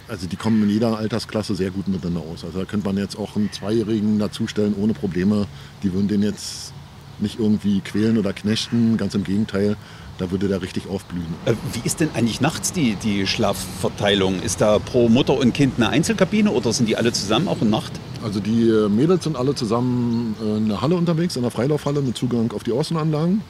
Also 0.08 0.26
die 0.26 0.36
kommen 0.36 0.62
in 0.62 0.70
jeder 0.70 0.98
Altersklasse 0.98 1.54
sehr 1.54 1.70
gut 1.70 1.88
miteinander 1.88 2.20
aus. 2.20 2.44
Also 2.44 2.58
da 2.58 2.64
könnte 2.64 2.86
man 2.86 2.96
jetzt 2.96 3.16
auch 3.18 3.36
einen 3.36 3.52
Zweijährigen 3.52 4.18
dazustellen 4.18 4.74
ohne 4.80 4.94
Probleme. 4.94 5.46
Die 5.82 5.92
würden 5.92 6.08
den 6.08 6.22
jetzt 6.22 6.72
nicht 7.18 7.38
irgendwie 7.38 7.80
quälen 7.80 8.18
oder 8.18 8.32
knechten, 8.32 8.96
ganz 8.96 9.14
im 9.14 9.24
Gegenteil. 9.24 9.76
Da 10.18 10.30
würde 10.30 10.48
der 10.48 10.60
richtig 10.62 10.88
aufblühen. 10.88 11.34
Äh, 11.46 11.54
wie 11.72 11.80
ist 11.84 12.00
denn 12.00 12.10
eigentlich 12.14 12.40
nachts 12.40 12.72
die, 12.72 12.96
die 12.96 13.26
Schlafverteilung? 13.26 14.42
Ist 14.42 14.60
da 14.60 14.78
pro 14.78 15.08
Mutter 15.08 15.34
und 15.38 15.52
Kind 15.52 15.74
eine 15.76 15.88
Einzelkabine 15.88 16.50
oder 16.50 16.72
sind 16.72 16.88
die 16.88 16.96
alle 16.96 17.12
zusammen 17.12 17.48
auch 17.48 17.62
in 17.62 17.70
Nacht? 17.70 17.92
Also 18.24 18.38
die 18.38 18.68
äh, 18.68 18.88
Mädels 18.88 19.24
sind 19.24 19.36
alle 19.36 19.54
zusammen 19.54 20.36
äh, 20.40 20.56
in 20.58 20.68
der 20.68 20.80
Halle 20.80 20.94
unterwegs, 20.94 21.34
in 21.36 21.42
der 21.42 21.50
Freilaufhalle 21.50 22.02
mit 22.02 22.16
Zugang 22.16 22.52
auf 22.52 22.62
die 22.62 22.72
Außenanlagen. 22.72 23.42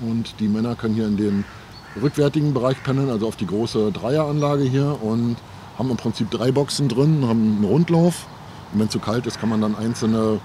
Und 0.00 0.38
die 0.38 0.46
Männer 0.46 0.76
können 0.76 0.94
hier 0.94 1.06
in 1.06 1.16
den 1.16 1.44
rückwärtigen 2.00 2.54
Bereich 2.54 2.82
pendeln, 2.84 3.10
also 3.10 3.26
auf 3.26 3.34
die 3.34 3.46
große 3.46 3.90
Dreieranlage 3.90 4.62
hier 4.62 4.98
und 5.02 5.36
haben 5.76 5.90
im 5.90 5.96
Prinzip 5.96 6.30
drei 6.30 6.52
Boxen 6.52 6.88
drin, 6.88 7.24
haben 7.26 7.56
einen 7.56 7.64
Rundlauf. 7.64 8.26
Und 8.72 8.80
wenn 8.80 8.86
es 8.86 8.92
zu 8.92 9.00
kalt 9.00 9.26
ist, 9.26 9.40
kann 9.40 9.48
man 9.48 9.60
dann 9.60 9.74
einzelne 9.74 10.38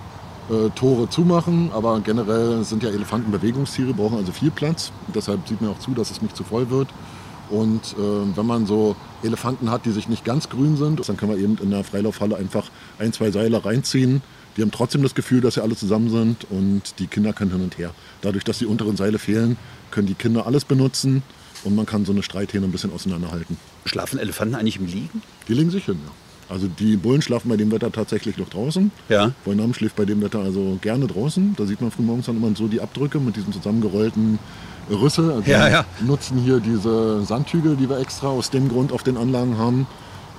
äh, 0.49 0.69
Tore 0.71 1.09
zumachen, 1.09 1.71
aber 1.73 1.99
generell 1.99 2.63
sind 2.63 2.81
ja 2.81 2.89
Elefanten 2.89 3.31
Bewegungstiere, 3.31 3.93
brauchen 3.93 4.17
also 4.17 4.31
viel 4.31 4.49
Platz. 4.49 4.91
Und 5.05 5.15
deshalb 5.15 5.47
sieht 5.47 5.61
man 5.61 5.71
auch 5.71 5.79
zu, 5.79 5.91
dass 5.91 6.09
es 6.09 6.21
nicht 6.21 6.35
zu 6.35 6.43
voll 6.43 6.69
wird. 6.71 6.87
Und 7.49 7.95
äh, 7.99 8.37
wenn 8.37 8.45
man 8.45 8.65
so 8.65 8.95
Elefanten 9.21 9.69
hat, 9.69 9.85
die 9.85 9.91
sich 9.91 10.09
nicht 10.09 10.25
ganz 10.25 10.49
grün 10.49 10.77
sind, 10.77 11.07
dann 11.07 11.17
kann 11.17 11.29
man 11.29 11.37
eben 11.37 11.57
in 11.57 11.69
der 11.69 11.83
Freilaufhalle 11.83 12.35
einfach 12.35 12.69
ein, 12.99 13.13
zwei 13.13 13.31
Seile 13.31 13.63
reinziehen. 13.63 14.21
Die 14.55 14.61
haben 14.61 14.71
trotzdem 14.71 15.01
das 15.01 15.15
Gefühl, 15.15 15.41
dass 15.41 15.55
sie 15.55 15.63
alle 15.63 15.75
zusammen 15.75 16.09
sind 16.09 16.45
und 16.49 16.99
die 16.99 17.07
Kinder 17.07 17.33
können 17.33 17.51
hin 17.51 17.61
und 17.61 17.77
her. 17.77 17.91
Dadurch, 18.21 18.43
dass 18.43 18.59
die 18.59 18.65
unteren 18.65 18.97
Seile 18.97 19.17
fehlen, 19.19 19.57
können 19.91 20.07
die 20.07 20.13
Kinder 20.13 20.45
alles 20.45 20.65
benutzen 20.65 21.23
und 21.63 21.75
man 21.75 21.85
kann 21.85 22.05
so 22.05 22.11
eine 22.11 22.23
Streithähne 22.23 22.65
ein 22.65 22.71
bisschen 22.71 22.93
auseinanderhalten. 22.93 23.57
Schlafen 23.85 24.19
Elefanten 24.19 24.55
eigentlich 24.55 24.77
im 24.77 24.85
Liegen? 24.85 25.21
Die 25.47 25.53
legen 25.53 25.71
sich 25.71 25.85
hin, 25.85 25.99
ja. 26.05 26.11
Also 26.49 26.67
die 26.67 26.97
Bullen 26.97 27.21
schlafen 27.21 27.49
bei 27.49 27.57
dem 27.57 27.71
Wetter 27.71 27.91
tatsächlich 27.91 28.37
noch 28.37 28.49
draußen. 28.49 28.91
Ja. 29.09 29.31
Vollnamen 29.43 29.73
schläft 29.73 29.95
bei 29.95 30.05
dem 30.05 30.21
Wetter 30.21 30.39
also 30.39 30.77
gerne 30.81 31.07
draußen. 31.07 31.55
Da 31.57 31.65
sieht 31.65 31.81
man 31.81 31.89
frühmorgens 31.89 32.27
dann 32.27 32.37
immer 32.37 32.55
so 32.55 32.67
die 32.67 32.81
Abdrücke 32.81 33.19
mit 33.19 33.35
diesen 33.37 33.53
zusammengerollten 33.53 34.37
Rüssel. 34.91 35.31
Also 35.31 35.49
ja, 35.49 35.69
ja. 35.69 35.85
nutzen 36.05 36.37
hier 36.37 36.59
diese 36.59 37.23
Sandhügel, 37.23 37.75
die 37.75 37.89
wir 37.89 37.97
extra 37.99 38.27
aus 38.27 38.49
dem 38.49 38.69
Grund 38.69 38.91
auf 38.91 39.03
den 39.03 39.17
Anlagen 39.17 39.57
haben. 39.57 39.87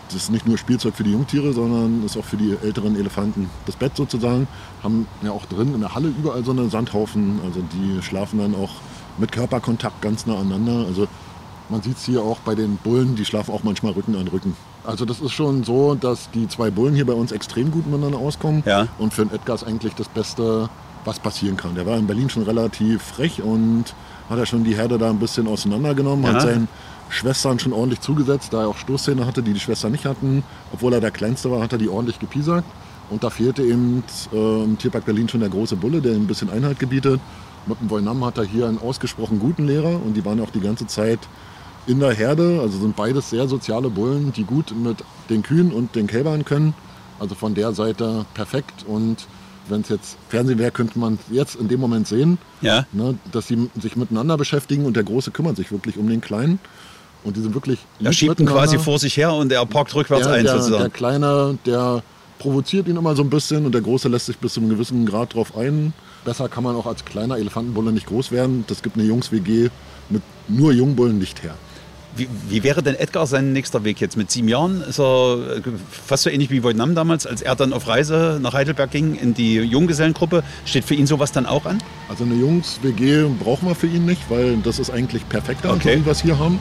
Das 0.09 0.17
ist 0.17 0.31
nicht 0.31 0.47
nur 0.47 0.59
Spielzeug 0.59 0.95
für 0.95 1.05
die 1.05 1.13
Jungtiere, 1.13 1.53
sondern 1.53 2.05
ist 2.05 2.17
auch 2.17 2.25
für 2.25 2.37
die 2.37 2.57
älteren 2.63 2.97
Elefanten. 2.97 3.49
Das 3.67 3.77
Bett 3.77 3.97
sozusagen 3.97 4.47
haben 4.83 5.07
ja 5.23 5.31
auch 5.31 5.47
drin 5.47 5.75
in 5.75 5.81
der 5.81 5.95
Halle 5.95 6.09
überall 6.09 6.45
so 6.45 6.51
einen 6.51 6.71
Sandhaufen. 6.71 7.41
Also 7.45 7.61
die 7.73 8.03
schlafen 8.03 8.39
dann 8.39 8.55
auch 8.55 8.71
mit 9.19 9.33
Körperkontakt 9.33 10.03
ganz 10.03 10.27
nah 10.27 10.39
aneinander. 10.39 10.87
Also 10.87 11.09
man 11.69 11.83
sieht 11.83 11.97
es 11.97 12.05
hier 12.05 12.23
auch 12.23 12.39
bei 12.41 12.55
den 12.55 12.77
Bullen, 12.77 13.17
die 13.17 13.25
schlafen 13.25 13.53
auch 13.53 13.63
manchmal 13.63 13.93
Rücken 13.93 14.15
an 14.17 14.29
Rücken. 14.29 14.57
Also 14.85 15.05
das 15.07 15.21
ist 15.21 15.33
schon 15.33 15.65
so, 15.65 15.95
dass 15.95 16.31
die 16.31 16.47
zwei 16.49 16.71
Bullen 16.71 16.95
hier 16.95 17.07
bei 17.07 17.15
uns 17.15 17.33
extrem 17.33 17.71
gut 17.71 17.87
miteinander 17.87 18.19
auskommen. 18.19 18.63
Ja. 18.67 18.89
Und 18.99 19.15
für 19.15 19.25
den 19.25 19.35
Edgar 19.35 19.55
ist 19.55 19.65
eigentlich 19.65 19.95
das 19.95 20.09
beste 20.09 20.69
was 21.07 21.19
passieren 21.19 21.57
kann. 21.57 21.75
Der 21.75 21.87
war 21.87 21.97
in 21.97 22.07
Berlin 22.07 22.31
schon 22.31 22.45
relativ 22.45 23.03
frech 23.03 23.43
und 23.43 23.95
hat 24.29 24.39
er 24.39 24.47
schon 24.47 24.65
die 24.65 24.75
Herde 24.75 24.99
da 24.99 25.11
ein 25.11 25.19
bisschen 25.19 25.47
auseinandergenommen, 25.47 26.25
ja. 26.25 26.33
hat 26.33 26.43
seinen 26.43 26.69
Schwestern 27.09 27.59
schon 27.59 27.73
ordentlich 27.73 28.01
zugesetzt, 28.01 28.53
da 28.53 28.63
er 28.63 28.69
auch 28.69 28.77
Stoßzähne 28.77 29.27
hatte, 29.27 29.43
die 29.43 29.53
die 29.53 29.61
Schwestern 29.61 29.93
nicht 29.93 30.05
hatten. 30.05 30.43
Obwohl 30.73 30.93
er 30.93 31.01
der 31.01 31.11
Kleinste 31.11 31.51
war, 31.51 31.63
hat 31.63 31.73
er 31.73 31.79
die 31.79 31.89
ordentlich 31.89 32.19
gepiesackt. 32.19 32.69
Und 33.11 33.23
da 33.23 33.31
fehlte 33.31 33.63
eben 33.63 34.03
äh, 34.33 34.65
im 34.65 34.79
Tierpark 34.79 35.05
Berlin 35.05 35.29
schon 35.29 35.41
der 35.41 35.51
große 35.51 35.77
Bulle, 35.77 36.01
der 36.01 36.13
ein 36.13 36.27
bisschen 36.27 36.51
Einhalt 36.51 36.79
gebietet. 36.79 37.21
Mit 37.67 37.81
dem 37.81 37.91
Voinam 37.91 38.25
hat 38.25 38.39
er 38.39 38.45
hier 38.45 38.67
einen 38.67 38.79
ausgesprochen 38.79 39.39
guten 39.39 39.67
Lehrer 39.67 40.01
und 40.05 40.15
die 40.15 40.25
waren 40.25 40.41
auch 40.41 40.51
die 40.51 40.61
ganze 40.61 40.87
Zeit 40.87 41.21
in 41.87 42.01
der 42.01 42.13
Herde. 42.13 42.61
Also 42.61 42.79
sind 42.79 42.97
beides 42.97 43.31
sehr 43.31 43.49
soziale 43.49 43.91
Bullen, 43.91 44.33
die 44.33 44.45
gut 44.45 44.75
mit 44.77 44.99
den 45.29 45.43
Kühen 45.43 45.73
und 45.73 45.95
den 45.95 46.07
Kälbern 46.07 46.45
können. 46.45 46.75
Also 47.19 47.35
von 47.35 47.55
der 47.55 47.73
Seite 47.73 48.27
perfekt. 48.35 48.85
Und 48.87 49.27
wenn 49.69 49.83
es 49.83 49.89
jetzt 49.89 50.17
Fernsehen 50.29 50.59
wäre, 50.59 50.71
könnte 50.71 50.99
man 50.99 51.19
jetzt 51.31 51.57
in 51.57 51.69
dem 51.69 51.81
Moment 51.81 52.07
sehen, 52.07 52.39
ja. 52.61 52.87
ne, 52.93 53.19
dass 53.33 53.49
sie 53.49 53.71
sich 53.81 53.97
miteinander 53.97 54.37
beschäftigen 54.37 54.85
und 54.85 54.97
der 54.97 55.05
Große 55.05 55.31
kümmert 55.31 55.57
sich 55.57 55.73
wirklich 55.73 55.97
um 55.97 56.09
den 56.09 56.21
Kleinen. 56.21 56.59
Und 57.25 57.37
die 57.37 57.41
sind 57.41 57.55
wirklich. 57.55 57.79
Er 58.03 58.13
schiebt 58.13 58.39
ihn 58.39 58.47
quasi 58.47 58.79
vor 58.79 58.99
sich 58.99 59.17
her 59.17 59.33
und 59.33 59.51
er 59.51 59.65
parkt 59.67 59.95
rückwärts 59.95 60.27
der, 60.27 60.35
ein, 60.35 60.45
der, 60.45 60.59
sozusagen. 60.59 60.83
Der 60.83 60.91
Kleine, 60.91 61.59
der 61.65 62.03
provoziert 62.39 62.87
ihn 62.87 62.97
immer 62.97 63.17
so 63.17 63.23
ein 63.23 63.31
bisschen 63.31 63.65
und 63.65 63.73
der 63.73 63.81
Große 63.81 64.09
lässt 64.09 64.27
sich 64.27 64.39
bis 64.39 64.55
zu 64.55 64.61
einem 64.61 64.69
gewissen 64.69 65.07
Grad 65.07 65.35
drauf 65.35 65.57
ein. 65.57 65.95
Besser 66.25 66.49
kann 66.49 66.65
man 66.65 66.77
auch 66.77 66.87
als 66.87 67.05
kleiner 67.05 67.39
Elefantenbulle 67.39 67.93
nicht 67.93 68.07
groß 68.07 68.31
werden. 68.31 68.65
Das 68.67 68.83
gibt 68.83 68.97
eine 68.97 69.07
Jungs-WG 69.07 69.71
mit 70.11 70.23
nur 70.49 70.73
Jungbullen 70.73 71.19
nicht 71.19 71.43
her. 71.43 71.55
Wie, 72.17 72.29
wie, 72.49 72.63
wäre 72.63 72.81
denn 72.81 72.95
Edgar 72.95 73.27
sein 73.27 73.53
nächster 73.53 73.83
Weg 73.83 74.01
jetzt? 74.01 74.17
Mit 74.17 74.31
sieben 74.31 74.47
Jahren 74.47 74.83
ist 74.83 75.01
er 75.01 75.61
fast 75.91 76.23
so 76.23 76.31
ähnlich 76.31 76.49
wie 76.51 76.63
Vietnam 76.63 76.95
damals, 76.95 77.27
als 77.27 77.43
er 77.43 77.57
dann 77.57 77.73
auf 77.73 77.89
Reise 77.89 78.39
nach 78.41 78.53
Heidelberg 78.55 78.91
ging 78.93 79.17
in 79.17 79.35
die 79.35 79.57
Junggesellengruppe. 79.57 80.45
Steht 80.65 80.85
für 80.85 80.95
ihn 80.95 81.09
sowas 81.09 81.33
dann 81.33 81.45
auch 81.45 81.67
an? 81.67 81.83
Also 82.09 82.23
eine 82.23 82.35
Jungs-WG 82.35 83.27
brauchen 83.43 83.67
wir 83.67 83.75
für 83.75 83.89
ihn 83.89 84.07
nicht, 84.07 84.31
weil 84.31 84.59
das 84.59 84.79
ist 84.79 84.91
eigentlich 84.91 85.29
perfekt, 85.29 85.67
okay. 85.67 86.03
was 86.05 86.25
wir 86.25 86.35
hier 86.35 86.45
haben. 86.45 86.61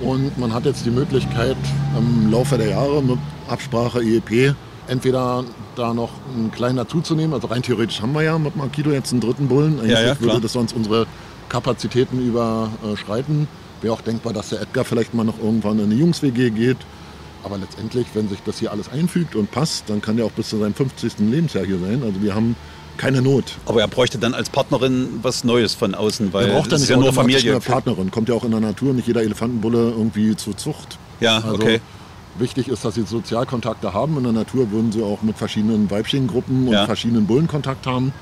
Und 0.00 0.36
man 0.38 0.52
hat 0.52 0.64
jetzt 0.64 0.84
die 0.84 0.90
Möglichkeit 0.90 1.56
im 1.96 2.30
Laufe 2.30 2.58
der 2.58 2.70
Jahre 2.70 3.02
mit 3.02 3.18
Absprache 3.48 4.02
EEP 4.02 4.54
entweder 4.86 5.44
da 5.76 5.94
noch 5.94 6.10
einen 6.34 6.50
kleinen 6.50 6.76
dazuzunehmen, 6.76 7.34
also 7.34 7.48
rein 7.48 7.62
theoretisch 7.62 8.00
haben 8.00 8.12
wir 8.12 8.22
ja 8.22 8.38
mit 8.38 8.56
Markido 8.56 8.90
jetzt 8.90 9.12
einen 9.12 9.20
dritten 9.20 9.48
Bullen. 9.48 9.80
Eigentlich 9.80 9.92
ja, 9.92 10.06
ja, 10.06 10.20
würde 10.20 10.40
das 10.40 10.52
sonst 10.52 10.74
unsere 10.74 11.06
Kapazitäten 11.48 12.26
überschreiten. 12.26 13.48
Wäre 13.80 13.94
auch 13.94 14.00
denkbar, 14.00 14.32
dass 14.32 14.50
der 14.50 14.62
Edgar 14.62 14.84
vielleicht 14.84 15.14
mal 15.14 15.24
noch 15.24 15.38
irgendwann 15.38 15.78
in 15.78 15.86
eine 15.86 15.94
Jungs-WG 15.94 16.50
geht. 16.50 16.78
Aber 17.42 17.58
letztendlich, 17.58 18.06
wenn 18.14 18.28
sich 18.28 18.38
das 18.44 18.58
hier 18.58 18.72
alles 18.72 18.88
einfügt 18.88 19.36
und 19.36 19.50
passt, 19.50 19.90
dann 19.90 20.00
kann 20.00 20.16
der 20.16 20.24
auch 20.24 20.30
bis 20.30 20.48
zu 20.48 20.58
seinem 20.58 20.74
50. 20.74 21.18
Lebensjahr 21.18 21.66
hier 21.66 21.78
sein. 21.78 22.02
Also 22.02 22.22
wir 22.22 22.34
haben 22.34 22.56
keine 22.96 23.22
Not. 23.22 23.44
Aber 23.66 23.80
er 23.80 23.88
bräuchte 23.88 24.18
dann 24.18 24.34
als 24.34 24.50
Partnerin 24.50 25.20
was 25.22 25.44
Neues 25.44 25.74
von 25.74 25.94
außen, 25.94 26.32
weil 26.32 26.48
er 26.48 26.54
braucht 26.54 26.72
dann 26.72 26.80
nicht 26.80 26.90
ja 26.90 26.96
nur 26.96 27.12
Familie. 27.12 27.52
Eine 27.52 27.60
Partnerin 27.60 28.10
kommt 28.10 28.28
ja 28.28 28.34
auch 28.34 28.44
in 28.44 28.50
der 28.50 28.60
Natur, 28.60 28.94
nicht 28.94 29.06
jeder 29.06 29.22
Elefantenbulle 29.22 29.90
irgendwie 29.90 30.36
zur 30.36 30.56
Zucht. 30.56 30.98
Ja, 31.20 31.38
also 31.38 31.54
okay. 31.54 31.80
Wichtig 32.36 32.68
ist, 32.68 32.84
dass 32.84 32.94
sie 32.94 33.02
Sozialkontakte 33.02 33.92
haben. 33.92 34.16
In 34.16 34.24
der 34.24 34.32
Natur 34.32 34.70
würden 34.72 34.90
sie 34.90 35.02
auch 35.02 35.22
mit 35.22 35.38
verschiedenen 35.38 35.90
Weibchengruppen 35.90 36.66
und 36.66 36.72
ja. 36.72 36.86
verschiedenen 36.86 37.26
Bullen 37.26 37.46
Kontakt 37.46 37.86
haben. 37.86 38.12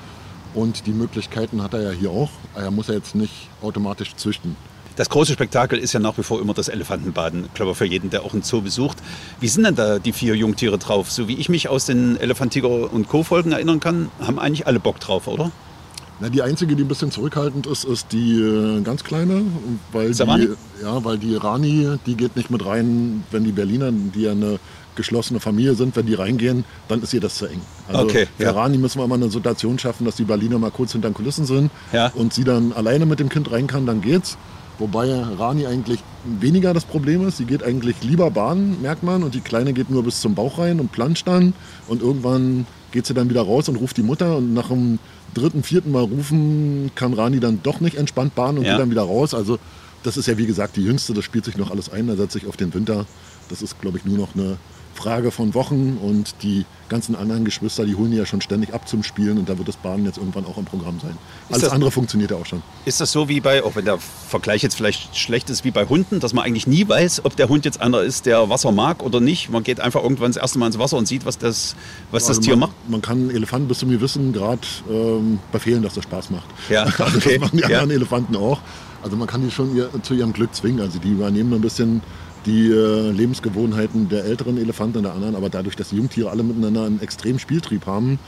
Und 0.55 0.87
die 0.87 0.93
Möglichkeiten 0.93 1.63
hat 1.63 1.73
er 1.73 1.83
ja 1.83 1.91
hier 1.91 2.11
auch. 2.11 2.31
Er 2.55 2.71
muss 2.71 2.89
ja 2.89 2.95
jetzt 2.95 3.15
nicht 3.15 3.49
automatisch 3.63 4.15
züchten. 4.17 4.57
Das 4.97 5.09
große 5.09 5.33
Spektakel 5.33 5.79
ist 5.79 5.93
ja 5.93 6.01
nach 6.01 6.19
wie 6.19 6.23
vor 6.23 6.41
immer 6.41 6.55
das 6.55 6.69
Elefantenbaden. 6.69 7.47
Ich 7.47 7.55
glaube, 7.55 7.75
für 7.75 7.87
jeden, 7.87 8.11
der 8.11 8.25
auch 8.25 8.33
einen 8.33 8.43
Zoo 8.43 8.61
besucht. 8.61 8.99
Wie 9.41 9.49
sind 9.49 9.65
denn 9.65 9.75
da 9.75 9.99
die 9.99 10.13
vier 10.13 10.35
Jungtiere 10.35 10.79
drauf? 10.79 11.11
So 11.11 11.29
wie 11.29 11.37
ich 11.37 11.49
mich 11.49 11.69
aus 11.69 11.87
den 11.87 12.17
Elefantiger 12.19 12.93
und 12.93 13.09
Co-Folgen 13.09 13.53
erinnern 13.53 13.81
kann, 13.81 14.11
haben 14.21 14.39
eigentlich 14.39 14.67
alle 14.67 14.81
Bock 14.81 15.01
drauf, 15.01 15.27
oder? 15.29 15.51
Na, 16.21 16.29
die 16.29 16.43
einzige, 16.43 16.77
die 16.77 16.85
ein 16.85 16.89
bisschen 16.89 17.11
zurückhaltend 17.11 17.67
ist, 17.67 17.85
ist 17.85 18.13
die 18.13 18.41
äh, 18.41 18.81
ganz 18.83 19.03
kleine. 19.03 19.43
Weil 19.91 20.13
die, 20.13 20.51
ja, 20.83 21.05
weil 21.05 21.19
die 21.19 21.35
Rani, 21.35 21.99
die 22.07 22.15
geht 22.15 22.37
nicht 22.37 22.51
mit 22.51 22.65
rein, 22.65 23.25
wenn 23.31 23.45
die 23.45 23.51
Berliner, 23.51 23.91
die 23.91 24.23
ja 24.23 24.31
eine 24.31 24.61
geschlossene 24.95 25.41
Familie 25.41 25.75
sind, 25.75 25.97
wenn 25.97 26.07
die 26.07 26.15
reingehen, 26.15 26.65
dann 26.87 27.03
ist 27.03 27.13
ihr 27.15 27.21
das 27.21 27.37
zu 27.37 27.47
eng. 27.47 27.61
Also 27.89 28.05
okay, 28.05 28.29
für 28.37 28.45
ja. 28.45 28.53
Rani 28.53 28.79
müssen 28.79 29.01
wir 29.01 29.05
immer 29.05 29.15
eine 29.15 29.31
Situation 29.31 29.79
schaffen, 29.79 30.05
dass 30.05 30.17
die 30.17 30.25
Berliner 30.25 30.59
mal 30.59 30.71
kurz 30.71 30.93
hinter 30.93 31.09
den 31.09 31.15
Kulissen 31.15 31.47
sind 31.47 31.71
ja. 31.93 32.13
und 32.15 32.33
sie 32.33 32.45
dann 32.45 32.73
alleine 32.73 33.07
mit 33.07 33.19
dem 33.19 33.29
Kind 33.29 33.51
rein 33.51 33.67
kann, 33.67 33.87
dann 33.87 34.01
geht's. 34.01 34.37
Wobei 34.83 35.15
Rani 35.15 35.65
eigentlich 35.69 36.01
weniger 36.25 36.75
das 36.75 36.85
Problem 36.85 37.25
ist. 37.29 37.37
Sie 37.37 37.45
geht 37.45 37.63
eigentlich 37.63 38.03
lieber 38.03 38.33
baden, 38.33 38.83
merkt 38.83 39.05
man. 39.05 39.23
Und 39.23 39.33
die 39.33 39.41
Kleine 39.41 39.73
geht 39.73 39.91
nur 39.91 40.03
bis 40.03 40.21
zum 40.21 40.35
Bauch 40.35 40.59
rein 40.59 40.81
und 40.81 40.91
planscht 40.91 41.29
dann. 41.29 41.53
Und 41.87 42.03
irgendwann 42.03 42.67
geht 42.91 43.07
sie 43.07 43.15
dann 43.15 43.31
wieder 43.31 43.43
raus 43.43 43.69
und 43.69 43.77
ruft 43.77 43.97
die 43.97 44.03
Mutter. 44.03 44.39
Und 44.39 44.55
nach 44.55 44.71
dem 44.71 44.99
dritten, 45.35 45.63
vierten 45.63 45.93
Mal 45.93 46.03
rufen 46.03 46.91
kann 46.97 47.15
Rani 47.15 47.39
dann 47.39 47.61
doch 47.63 47.79
nicht 47.79 47.97
entspannt 47.97 48.35
baden 48.35 48.59
und 48.59 48.65
ja. 48.65 48.73
geht 48.73 48.81
dann 48.81 48.91
wieder 48.91 49.03
raus. 49.03 49.35
Also 49.35 49.61
das 50.03 50.17
ist 50.17 50.27
ja 50.27 50.37
wie 50.37 50.47
gesagt 50.47 50.75
die 50.75 50.83
Jüngste. 50.83 51.15
Das 51.15 51.25
spielt 51.25 51.45
sich 51.45 51.57
noch 51.57 51.71
alles 51.71 51.89
ein. 51.89 52.09
Da 52.09 52.17
setzt 52.17 52.33
sich 52.33 52.47
auf 52.49 52.57
den 52.57 52.75
Winter. 52.75 53.07
Das 53.51 53.63
ist, 53.63 53.81
glaube 53.81 53.99
ich, 53.99 54.05
nur 54.05 54.19
noch 54.19 54.35
eine 54.35 54.57
Frage 55.03 55.33
von 55.33 55.53
Wochen 55.55 55.99
und 56.01 56.35
die 56.43 56.65
ganzen 56.89 57.17
anderen 57.17 57.45
Geschwister, 57.45 57.85
die 57.85 57.97
holen 57.97 58.13
die 58.13 58.19
ja 58.19 58.25
schon 58.25 58.41
ständig 58.41 58.73
ab 58.73 58.87
zum 58.87 59.03
Spielen 59.03 59.37
und 59.37 59.49
da 59.49 59.59
wird 59.59 59.67
das 59.67 59.77
Baden 59.77 60.05
jetzt 60.05 60.19
irgendwann 60.19 60.47
auch 60.47 60.59
im 60.59 60.65
Programm 60.65 61.01
sein. 61.01 61.11
Ist 61.49 61.55
Alles 61.55 61.63
das, 61.63 61.73
andere 61.73 61.91
funktioniert 61.91 62.31
ja 62.31 62.37
auch 62.37 62.47
schon. 62.47 62.63
Ist 62.85 63.01
das 63.01 63.11
so 63.11 63.29
wie 63.29 63.41
bei, 63.41 63.65
auch 63.65 63.75
wenn 63.75 63.85
der 63.85 63.99
Vergleich 63.99 64.63
jetzt 64.63 64.77
vielleicht 64.77 65.17
schlecht 65.17 65.51
ist, 65.51 65.65
wie 65.65 65.73
bei 65.73 65.87
Hunden, 65.87 66.21
dass 66.21 66.35
man 66.35 66.45
eigentlich 66.45 66.69
nie 66.69 66.89
weiß, 66.89 67.25
ob 67.25 67.35
der 67.35 67.49
Hund 67.49 67.65
jetzt 67.65 67.81
einer 67.81 68.03
ist, 68.03 68.27
der 68.27 68.49
Wasser 68.49 68.71
mag 68.71 69.03
oder 69.03 69.21
nicht? 69.21 69.51
Man 69.51 69.65
geht 69.65 69.81
einfach 69.81 70.05
irgendwann 70.05 70.31
das 70.31 70.41
erste 70.41 70.61
Mal 70.61 70.69
ins 70.69 70.79
Wasser 70.79 70.97
und 70.99 71.09
sieht, 71.09 71.27
was 71.27 71.37
das, 71.37 71.75
was 72.13 72.29
also 72.29 72.39
das 72.39 72.47
Tier 72.47 72.57
man, 72.57 72.69
macht? 72.69 72.89
Man 72.89 73.03
kann 73.03 73.31
Elefanten 73.31 73.67
bis 73.67 73.81
zum 73.81 73.91
gewissen 73.91 74.33
Grad 74.33 74.65
ähm, 74.89 75.41
befehlen, 75.51 75.83
dass 75.83 75.95
das 75.95 76.05
Spaß 76.05 76.31
macht. 76.31 76.47
Ja, 76.69 76.87
okay. 76.99 77.39
das 77.39 77.39
machen 77.41 77.57
die 77.57 77.65
anderen 77.65 77.91
Elefanten 77.91 78.37
auch. 78.37 78.61
Also 79.03 79.17
man 79.17 79.27
kann 79.27 79.43
die 79.43 79.51
schon 79.51 79.75
ihr, 79.75 79.91
zu 80.03 80.15
ihrem 80.15 80.33
Glück 80.33 80.55
zwingen. 80.55 80.81
Also 80.81 80.99
die 80.99 81.11
übernehmen 81.11 81.53
ein 81.55 81.61
bisschen 81.61 82.03
die 82.47 82.71
äh, 82.71 83.11
Lebensgewohnheiten 83.11 84.09
der 84.09 84.25
älteren 84.25 84.59
Elefanten 84.59 84.99
und 84.99 85.05
der 85.05 85.15
anderen, 85.15 85.37
aber 85.37 85.49
dadurch, 85.51 85.77
dass 85.77 85.91
die 85.91 85.97
Jungtiere 85.97 86.31
alle 86.31 86.43
miteinander 86.43 86.85
einen 86.85 87.01
extremen 87.01 87.39
Spieltrieb 87.39 87.87
haben, 87.87 88.19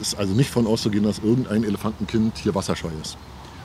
ist 0.00 0.16
also 0.16 0.34
nicht 0.34 0.50
von 0.50 0.66
auszugehen, 0.66 1.04
dass 1.04 1.18
irgendein 1.20 1.64
Elefantenkind 1.64 2.38
hier 2.38 2.54
wasserscheu 2.54 2.90
ist. 3.00 3.16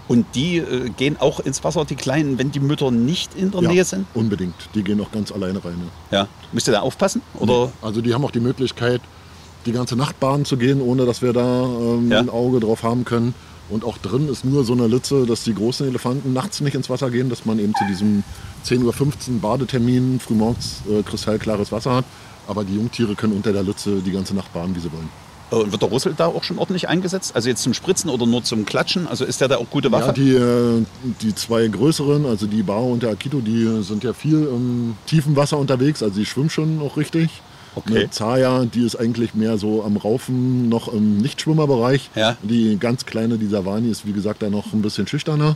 Und 0.08 0.25
die 0.34 0.58
äh, 0.58 0.89
gehen 0.89 1.17
auch 1.19 1.39
ins 1.39 1.63
Wasser, 1.63 1.86
die 1.86 1.95
Kleinen, 1.95 2.39
wenn 2.39 2.52
die 2.52 2.60
Mütter 2.60 2.89
nicht 2.89 3.36
in 3.36 3.52
der 3.52 3.62
ja, 3.62 3.69
Nähe 3.69 3.86
sind? 3.86 4.08
unbedingt. 4.15 4.56
Die 4.73 4.84
gehen 4.84 4.99
auch 5.02 5.12
ganz 5.12 5.32
alleine 5.32 5.63
rein. 5.63 5.80
Ja. 6.10 6.28
Müsst 6.52 6.67
ihr 6.67 6.71
da 6.71 6.80
aufpassen? 6.80 7.21
Oder? 7.36 7.65
Nee. 7.65 7.71
Also 7.84 8.02
die 8.02 8.13
haben 8.13 8.25
auch 8.25 8.32
die 8.32 8.39
Möglichkeit, 8.39 9.02
die 9.67 9.71
ganze 9.71 9.95
Nacht 9.95 10.19
baden 10.19 10.45
zu 10.45 10.58
gehen, 10.58 10.82
ohne 10.82 11.06
dass 11.06 11.21
wir 11.21 11.32
da 11.32 11.63
ähm, 11.63 12.12
ja. 12.12 12.19
ein 12.19 12.30
Auge 12.30 12.60
drauf 12.60 12.82
haben 12.82 13.06
können. 13.06 13.36
Und 13.70 13.84
auch 13.84 13.98
drin 13.98 14.28
ist 14.30 14.46
nur 14.46 14.64
so 14.64 14.74
eine 14.74 14.88
Litze, 14.88 15.26
dass 15.26 15.44
die 15.44 15.54
großen 15.54 15.88
Elefanten 15.88 16.34
nachts 16.34 16.62
nicht 16.62 16.76
ins 16.76 16.90
Wasser 16.90 17.10
gehen, 17.12 17.30
dass 17.30 17.46
man 17.46 17.60
eben 17.60 17.74
zu 17.76 17.86
diesem 17.86 18.24
10.15 18.66 18.84
Uhr 18.84 19.40
Badetermin 19.42 20.20
frühmorgens 20.20 20.82
äh, 20.90 21.04
kristallklares 21.04 21.72
Wasser 21.72 21.96
hat. 21.96 22.06
Aber 22.48 22.64
die 22.64 22.76
Jungtiere 22.76 23.16
können 23.16 23.34
unter 23.34 23.54
der 23.54 23.64
Litze 23.64 24.02
die 24.02 24.12
ganze 24.12 24.36
Nacht 24.36 24.52
baden, 24.54 24.76
wie 24.76 24.80
sie 24.80 24.92
wollen. 24.92 25.10
Äh, 25.52 25.56
und 25.56 25.72
wird 25.72 25.82
der 25.82 25.92
Rüssel 25.92 26.14
da 26.16 26.28
auch 26.28 26.44
schon 26.44 26.58
ordentlich 26.58 26.90
eingesetzt? 26.90 27.36
Also 27.36 27.50
jetzt 27.50 27.62
zum 27.62 27.74
Spritzen 27.74 28.10
oder 28.10 28.26
nur 28.26 28.44
zum 28.44 28.66
Klatschen? 28.66 29.08
Also 29.08 29.26
ist 29.26 29.42
der 29.42 29.48
da 29.48 29.58
auch 29.58 29.70
gute 29.70 29.92
Waffe? 29.92 30.08
Ja, 30.08 30.12
die, 30.14 30.34
äh, 30.34 30.84
die 31.22 31.36
zwei 31.36 31.68
größeren, 31.68 32.26
also 32.26 32.48
die 32.48 32.64
Bao 32.64 32.92
und 32.92 33.04
der 33.04 33.12
Akito, 33.12 33.42
die 33.42 33.84
sind 33.84 34.04
ja 34.04 34.14
viel 34.14 34.44
im 34.44 34.96
tiefen 35.06 35.36
Wasser 35.36 35.58
unterwegs. 35.58 36.02
Also 36.04 36.16
die 36.16 36.26
schwimmen 36.26 36.50
schon 36.50 36.82
auch 36.82 36.98
richtig. 36.98 37.30
Okay. 37.76 37.98
Eine 37.98 38.10
Zaya, 38.10 38.66
die 38.66 38.86
ist 38.86 38.96
eigentlich 38.96 39.34
mehr 39.36 39.58
so 39.58 39.84
am 39.84 39.98
Raufen, 39.98 40.70
noch 40.70 40.92
im 40.92 41.18
Nichtschwimmerbereich. 41.18 42.10
Ja. 42.16 42.38
Die 42.42 42.78
ganz 42.80 43.06
kleine, 43.06 43.38
die 43.38 43.48
Savani, 43.48 43.90
ist 43.90 44.06
wie 44.06 44.14
gesagt 44.14 44.42
da 44.42 44.50
noch 44.50 44.74
ein 44.74 44.82
bisschen 44.82 45.08
schüchterner. 45.08 45.56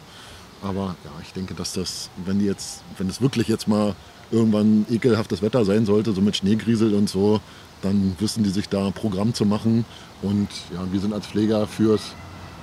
Aber 0.62 0.95
ja, 1.04 1.12
ich 1.21 1.34
denke, 1.34 1.54
dass 1.54 1.73
das, 1.73 2.10
wenn 2.26 2.39
die 2.39 2.45
jetzt, 2.45 2.82
wenn 2.97 3.10
es 3.10 3.21
wirklich 3.21 3.47
jetzt 3.47 3.67
mal 3.67 3.95
irgendwann 4.32 4.86
ekelhaftes 4.89 5.41
Wetter 5.41 5.65
sein 5.65 5.86
sollte, 5.86 6.13
so 6.13 6.21
mit 6.21 6.38
Schneegriesel 6.38 6.93
und 6.93 7.10
so, 7.10 7.41
dann 7.82 8.15
wissen 8.19 8.43
die 8.43 8.49
sich 8.49 8.69
da 8.69 8.88
ein 8.88 8.93
Programm 8.93 9.34
zu 9.34 9.45
machen. 9.45 9.86
Und 10.21 10.47
ja, 10.73 10.82
wir 10.91 10.99
sind 10.99 11.13
als 11.13 11.28
Pfleger 11.28 11.67
fürs 11.67 12.13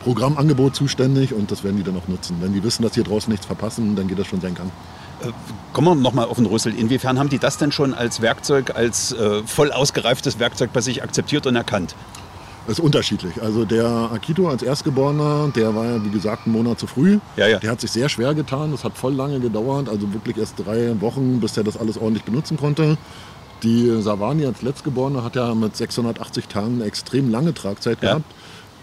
Programmangebot 0.02 0.74
zuständig 0.74 1.34
und 1.34 1.50
das 1.50 1.62
werden 1.62 1.76
die 1.76 1.82
dann 1.82 1.96
auch 1.96 2.08
nutzen. 2.08 2.36
Wenn 2.40 2.54
die 2.54 2.64
wissen, 2.64 2.82
dass 2.82 2.94
hier 2.94 3.04
draußen 3.04 3.30
nichts 3.30 3.46
verpassen, 3.46 3.96
dann 3.96 4.08
geht 4.08 4.18
das 4.18 4.26
schon 4.26 4.40
seinen 4.40 4.54
Gang. 4.54 4.70
Kommen 5.72 5.88
wir 5.88 5.94
nochmal 5.94 6.26
auf 6.26 6.36
den 6.36 6.46
Rüssel. 6.46 6.74
Inwiefern 6.74 7.18
haben 7.18 7.28
die 7.28 7.38
das 7.38 7.58
denn 7.58 7.72
schon 7.72 7.94
als 7.94 8.20
Werkzeug, 8.20 8.74
als 8.74 9.12
äh, 9.12 9.42
voll 9.44 9.72
ausgereiftes 9.72 10.38
Werkzeug 10.38 10.72
bei 10.72 10.80
sich 10.80 11.02
akzeptiert 11.02 11.46
und 11.46 11.56
erkannt? 11.56 11.94
Das 12.66 12.78
ist 12.78 12.84
unterschiedlich. 12.84 13.40
Also 13.42 13.64
der 13.64 14.10
Akito 14.12 14.48
als 14.48 14.62
Erstgeborener, 14.62 15.50
der 15.54 15.74
war 15.74 15.86
ja 15.86 16.04
wie 16.04 16.10
gesagt 16.10 16.46
einen 16.46 16.54
Monat 16.54 16.78
zu 16.78 16.86
früh. 16.86 17.18
Ja, 17.36 17.48
ja. 17.48 17.58
Der 17.58 17.70
hat 17.70 17.80
sich 17.80 17.90
sehr 17.90 18.08
schwer 18.08 18.34
getan. 18.34 18.70
Das 18.70 18.84
hat 18.84 18.96
voll 18.96 19.14
lange 19.14 19.40
gedauert. 19.40 19.88
Also 19.88 20.12
wirklich 20.12 20.36
erst 20.36 20.54
drei 20.64 21.00
Wochen, 21.00 21.40
bis 21.40 21.56
er 21.56 21.64
das 21.64 21.76
alles 21.76 21.96
ordentlich 21.96 22.24
benutzen 22.24 22.56
konnte. 22.56 22.98
Die 23.62 24.00
Savani 24.00 24.46
als 24.46 24.62
Letztgeborene 24.62 25.22
hat 25.22 25.36
ja 25.36 25.54
mit 25.54 25.76
680 25.76 26.48
Tagen 26.48 26.76
eine 26.76 26.84
extrem 26.84 27.30
lange 27.30 27.54
Tragzeit 27.54 28.02
ja. 28.02 28.10
gehabt. 28.10 28.32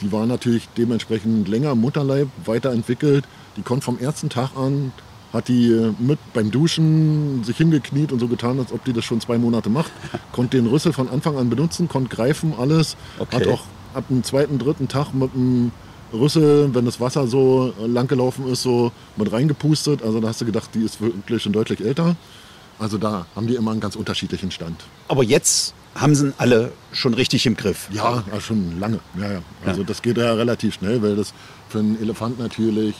Die 0.02 0.12
war 0.12 0.26
natürlich 0.26 0.68
dementsprechend 0.78 1.48
länger 1.48 1.72
im 1.72 1.82
Mutterleib 1.82 2.28
weiterentwickelt. 2.46 3.26
Die 3.56 3.62
konnte 3.62 3.86
vom 3.86 3.98
ersten 4.00 4.30
Tag 4.30 4.52
an 4.56 4.92
hat 5.34 5.48
die 5.48 5.72
äh, 5.72 5.94
mit 6.00 6.20
beim 6.34 6.52
Duschen 6.52 7.44
sich 7.44 7.58
hingekniet 7.58 8.12
und 8.12 8.20
so 8.20 8.28
getan, 8.28 8.60
als 8.60 8.72
ob 8.72 8.84
die 8.86 8.94
das 8.94 9.06
schon 9.06 9.22
zwei 9.22 9.38
Monate 9.38 9.70
macht. 9.70 9.92
Konnte 10.32 10.58
den 10.58 10.68
Rüssel 10.68 10.94
von 10.94 11.10
Anfang 11.10 11.38
an 11.38 11.50
benutzen, 11.50 11.88
konnte 11.88 12.16
greifen, 12.16 12.54
alles. 12.58 12.96
Okay. 13.20 13.36
Hat 13.36 13.48
auch 13.48 13.64
ab 13.94 14.06
dem 14.10 14.24
zweiten, 14.24 14.60
dritten 14.60 14.88
Tag 14.88 15.14
mit 15.14 15.34
dem 15.34 15.72
Rüssel, 16.14 16.74
wenn 16.74 16.86
das 16.86 17.02
Wasser 17.02 17.28
so 17.28 17.74
lang 17.86 18.08
gelaufen 18.08 18.48
ist, 18.48 18.62
so 18.62 18.92
mit 19.18 19.32
reingepustet. 19.32 20.02
Also 20.04 20.20
da 20.20 20.30
hast 20.30 20.40
du 20.42 20.46
gedacht, 20.46 20.70
die 20.74 20.84
ist 20.84 21.02
wirklich 21.02 21.44
schon 21.44 21.54
deutlich 21.54 21.82
älter. 21.82 22.16
Also 22.80 22.98
da 22.98 23.26
haben 23.36 23.48
die 23.48 23.56
immer 23.56 23.72
einen 23.72 23.80
ganz 23.80 23.96
unterschiedlichen 23.96 24.52
Stand. 24.52 24.84
Aber 25.08 25.24
jetzt 25.24 25.74
haben 25.96 26.14
sie 26.14 26.32
alle 26.38 26.72
schon 26.92 27.14
richtig 27.14 27.46
im 27.46 27.58
Griff. 27.58 27.90
Ja, 27.92 28.24
schon 28.40 28.80
lange. 28.80 29.00
Ja, 29.20 29.34
ja. 29.34 29.42
Also 29.66 29.82
ja. 29.82 29.88
das 29.88 30.02
geht 30.02 30.18
ja 30.18 30.34
relativ 30.34 30.76
schnell, 30.76 31.02
weil 31.02 31.16
das 31.16 31.34
für 31.70 31.80
einen 31.80 32.00
Elefant 32.00 32.40
natürlich 32.40 32.96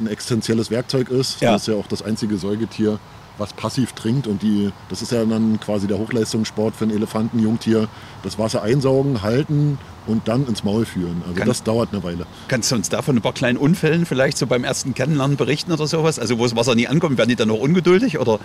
ein 0.00 0.06
existenzielles 0.06 0.70
Werkzeug 0.70 1.08
ist. 1.08 1.40
Ja. 1.40 1.52
Das 1.52 1.62
ist 1.62 1.68
ja 1.68 1.74
auch 1.74 1.86
das 1.86 2.02
einzige 2.02 2.36
Säugetier, 2.36 2.98
was 3.38 3.52
passiv 3.52 3.92
trinkt. 3.92 4.26
Und 4.26 4.42
die, 4.42 4.70
das 4.88 5.02
ist 5.02 5.12
ja 5.12 5.24
dann 5.24 5.60
quasi 5.60 5.86
der 5.86 5.98
Hochleistungssport 5.98 6.74
für 6.76 6.84
ein 6.84 6.90
Elefantenjungtier. 6.90 7.88
Das 8.22 8.38
Wasser 8.38 8.62
einsaugen, 8.62 9.22
halten 9.22 9.78
und 10.06 10.28
dann 10.28 10.46
ins 10.46 10.64
Maul 10.64 10.84
führen. 10.84 11.22
Also 11.22 11.34
Kann, 11.34 11.48
das 11.48 11.62
dauert 11.62 11.90
eine 11.92 12.02
Weile. 12.02 12.26
Kannst 12.48 12.70
du 12.70 12.76
uns 12.76 12.88
davon 12.88 13.16
ein 13.16 13.22
paar 13.22 13.32
kleinen 13.32 13.58
Unfällen 13.58 14.06
vielleicht 14.06 14.38
so 14.38 14.46
beim 14.46 14.64
ersten 14.64 14.94
Kennenlernen 14.94 15.36
berichten 15.36 15.72
oder 15.72 15.86
sowas? 15.86 16.18
Also 16.18 16.38
wo 16.38 16.44
das 16.44 16.56
Wasser 16.56 16.74
nie 16.74 16.88
ankommt, 16.88 17.18
werden 17.18 17.30
die 17.30 17.36
dann 17.36 17.48
noch 17.48 17.58
ungeduldig 17.58 18.18
oder? 18.18 18.38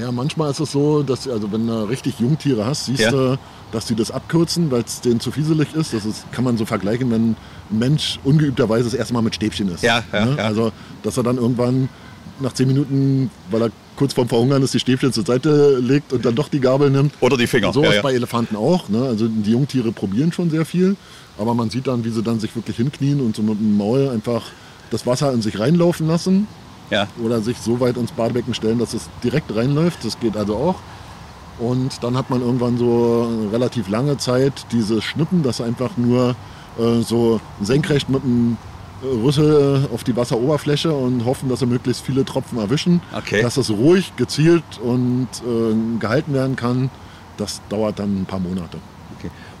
Ja, 0.00 0.10
manchmal 0.10 0.50
ist 0.50 0.60
es 0.60 0.72
so, 0.72 1.02
dass 1.02 1.28
also 1.28 1.52
wenn 1.52 1.66
du 1.66 1.88
richtig 1.88 2.18
Jungtiere 2.18 2.66
hast, 2.66 2.86
siehst 2.86 3.00
ja. 3.00 3.10
du, 3.10 3.38
dass 3.72 3.86
die 3.86 3.94
das 3.94 4.10
abkürzen, 4.10 4.70
weil 4.70 4.82
es 4.82 5.00
denen 5.00 5.20
zu 5.20 5.30
fieselig 5.30 5.74
ist. 5.74 5.92
Das 5.92 6.04
ist, 6.04 6.30
kann 6.32 6.44
man 6.44 6.56
so 6.56 6.64
vergleichen, 6.64 7.10
wenn 7.10 7.30
ein 7.30 7.36
Mensch 7.70 8.18
ungeübterweise 8.24 8.84
das 8.84 8.94
erste 8.94 9.14
Mal 9.14 9.22
mit 9.22 9.34
Stäbchen 9.34 9.68
ist. 9.68 9.82
Ja, 9.82 10.02
ja, 10.12 10.24
ne? 10.24 10.34
ja. 10.36 10.44
Also, 10.44 10.72
dass 11.02 11.16
er 11.16 11.22
dann 11.22 11.36
irgendwann 11.36 11.88
nach 12.40 12.52
zehn 12.52 12.66
Minuten, 12.66 13.30
weil 13.50 13.62
er 13.62 13.70
kurz 13.96 14.12
vorm 14.12 14.28
Verhungern 14.28 14.62
ist, 14.62 14.74
die 14.74 14.80
Stäbchen 14.80 15.12
zur 15.12 15.24
Seite 15.24 15.78
legt 15.78 16.12
und 16.12 16.24
dann 16.24 16.34
doch 16.34 16.48
die 16.48 16.60
Gabel 16.60 16.90
nimmt. 16.90 17.14
Oder 17.20 17.36
die 17.36 17.46
Finger. 17.46 17.72
So 17.72 17.82
ja, 17.82 17.94
ja. 17.94 18.02
bei 18.02 18.12
Elefanten 18.12 18.56
auch. 18.56 18.88
Ne? 18.88 19.02
Also 19.02 19.28
die 19.28 19.52
Jungtiere 19.52 19.92
probieren 19.92 20.32
schon 20.32 20.50
sehr 20.50 20.64
viel, 20.64 20.96
aber 21.38 21.54
man 21.54 21.70
sieht 21.70 21.86
dann, 21.86 22.04
wie 22.04 22.10
sie 22.10 22.22
dann 22.22 22.40
sich 22.40 22.54
wirklich 22.56 22.76
hinknien 22.76 23.20
und 23.20 23.36
so 23.36 23.42
mit 23.42 23.58
dem 23.58 23.76
Maul 23.76 24.08
einfach 24.08 24.42
das 24.90 25.06
Wasser 25.06 25.32
in 25.32 25.42
sich 25.42 25.58
reinlaufen 25.58 26.08
lassen. 26.08 26.46
Ja. 26.90 27.08
Oder 27.22 27.40
sich 27.40 27.58
so 27.58 27.80
weit 27.80 27.96
ins 27.96 28.12
Badebecken 28.12 28.54
stellen, 28.54 28.78
dass 28.78 28.94
es 28.94 29.08
direkt 29.22 29.54
reinläuft. 29.54 30.04
Das 30.04 30.18
geht 30.20 30.36
also 30.36 30.56
auch. 30.56 30.76
Und 31.58 32.02
dann 32.02 32.16
hat 32.16 32.30
man 32.30 32.40
irgendwann 32.40 32.78
so 32.78 33.28
relativ 33.52 33.88
lange 33.88 34.16
Zeit 34.18 34.66
dieses 34.72 35.04
Schnippen, 35.04 35.42
das 35.42 35.60
einfach 35.60 35.96
nur 35.96 36.34
äh, 36.78 37.00
so 37.02 37.40
senkrecht 37.60 38.08
mit 38.08 38.22
dem 38.24 38.56
Rüssel 39.02 39.88
auf 39.92 40.02
die 40.04 40.16
Wasseroberfläche 40.16 40.92
und 40.92 41.24
hoffen, 41.24 41.48
dass 41.48 41.60
sie 41.60 41.66
möglichst 41.66 42.04
viele 42.04 42.24
Tropfen 42.24 42.58
erwischen. 42.58 43.00
Okay. 43.16 43.42
Dass 43.42 43.54
das 43.54 43.70
ruhig, 43.70 44.16
gezielt 44.16 44.64
und 44.82 45.28
äh, 45.46 45.98
gehalten 46.00 46.32
werden 46.32 46.56
kann, 46.56 46.90
das 47.36 47.60
dauert 47.68 47.98
dann 47.98 48.22
ein 48.22 48.26
paar 48.26 48.40
Monate. 48.40 48.78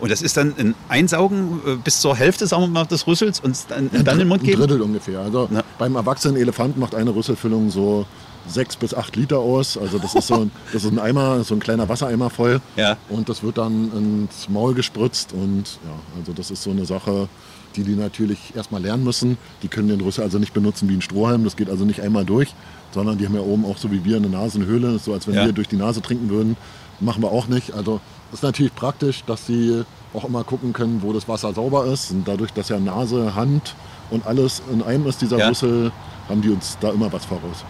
Und 0.04 0.10
das 0.10 0.20
ist 0.20 0.36
dann 0.36 0.52
ein 0.58 0.74
Einsaugen 0.90 1.62
äh, 1.66 1.76
bis 1.76 2.02
zur 2.02 2.14
Hälfte 2.14 2.46
sagen 2.46 2.64
wir 2.64 2.68
mal, 2.68 2.84
des 2.84 3.06
Rüssels 3.06 3.40
und 3.40 3.56
dann, 3.70 3.88
dann 3.90 4.06
in 4.14 4.18
den 4.18 4.28
Mund 4.28 4.44
geben? 4.44 4.60
Ein 4.60 4.68
Drittel 4.68 4.82
ungefähr. 4.82 5.20
Also 5.20 5.48
Na. 5.50 5.64
beim 5.78 5.96
erwachsenen 5.96 6.36
Elefant 6.36 6.76
macht 6.76 6.94
eine 6.94 7.14
Rüsselfüllung 7.14 7.70
so 7.70 8.04
sechs 8.46 8.76
bis 8.76 8.92
acht 8.92 9.16
Liter 9.16 9.38
aus. 9.38 9.78
Also 9.78 9.98
das 9.98 10.14
ist 10.14 10.26
so 10.26 10.34
ein, 10.34 10.50
das 10.74 10.84
ist 10.84 10.92
ein 10.92 10.98
Eimer, 10.98 11.42
so 11.42 11.54
ein 11.54 11.60
kleiner 11.60 11.88
Wassereimer 11.88 12.28
voll. 12.28 12.60
Ja. 12.76 12.98
Und 13.08 13.30
das 13.30 13.42
wird 13.42 13.56
dann 13.56 13.90
ins 13.96 14.50
Maul 14.50 14.74
gespritzt. 14.74 15.32
Und 15.32 15.78
ja, 15.84 16.18
also 16.18 16.34
das 16.34 16.50
ist 16.50 16.62
so 16.62 16.70
eine 16.70 16.84
Sache, 16.84 17.26
die 17.74 17.82
die 17.82 17.96
natürlich 17.96 18.54
erstmal 18.54 18.82
lernen 18.82 19.04
müssen. 19.04 19.38
Die 19.62 19.68
können 19.68 19.88
den 19.88 20.02
Rüssel 20.02 20.22
also 20.22 20.38
nicht 20.38 20.52
benutzen 20.52 20.86
wie 20.90 20.94
ein 20.96 21.00
Strohhalm. 21.00 21.44
Das 21.44 21.56
geht 21.56 21.70
also 21.70 21.86
nicht 21.86 22.02
einmal 22.02 22.26
durch, 22.26 22.54
sondern 22.92 23.16
die 23.16 23.24
haben 23.24 23.36
ja 23.36 23.40
oben 23.40 23.64
auch 23.64 23.78
so 23.78 23.90
wie 23.90 24.04
wir 24.04 24.18
eine 24.18 24.28
Nasenhöhle, 24.28 24.98
so 24.98 25.14
als 25.14 25.26
wenn 25.26 25.34
ja. 25.34 25.46
wir 25.46 25.52
durch 25.52 25.68
die 25.68 25.76
Nase 25.76 26.02
trinken 26.02 26.28
würden. 26.28 26.58
Machen 27.00 27.22
wir 27.22 27.32
auch 27.32 27.48
nicht. 27.48 27.72
Also 27.72 28.02
ist 28.32 28.42
natürlich 28.42 28.74
praktisch, 28.74 29.24
dass 29.24 29.46
sie 29.46 29.84
auch 30.12 30.24
immer 30.24 30.44
gucken 30.44 30.72
können, 30.72 31.02
wo 31.02 31.12
das 31.12 31.28
Wasser 31.28 31.52
sauber 31.52 31.86
ist. 31.86 32.10
Und 32.10 32.26
dadurch, 32.26 32.52
dass 32.52 32.68
ja 32.68 32.78
Nase, 32.78 33.34
Hand 33.34 33.74
und 34.10 34.26
alles 34.26 34.62
in 34.72 34.82
einem 34.82 35.06
ist, 35.06 35.22
dieser 35.22 35.38
ja. 35.38 35.48
Rüssel, 35.48 35.92
haben 36.28 36.42
die 36.42 36.50
uns 36.50 36.78
da 36.80 36.90
immer 36.90 37.12
was 37.12 37.24
voraus. 37.24 37.64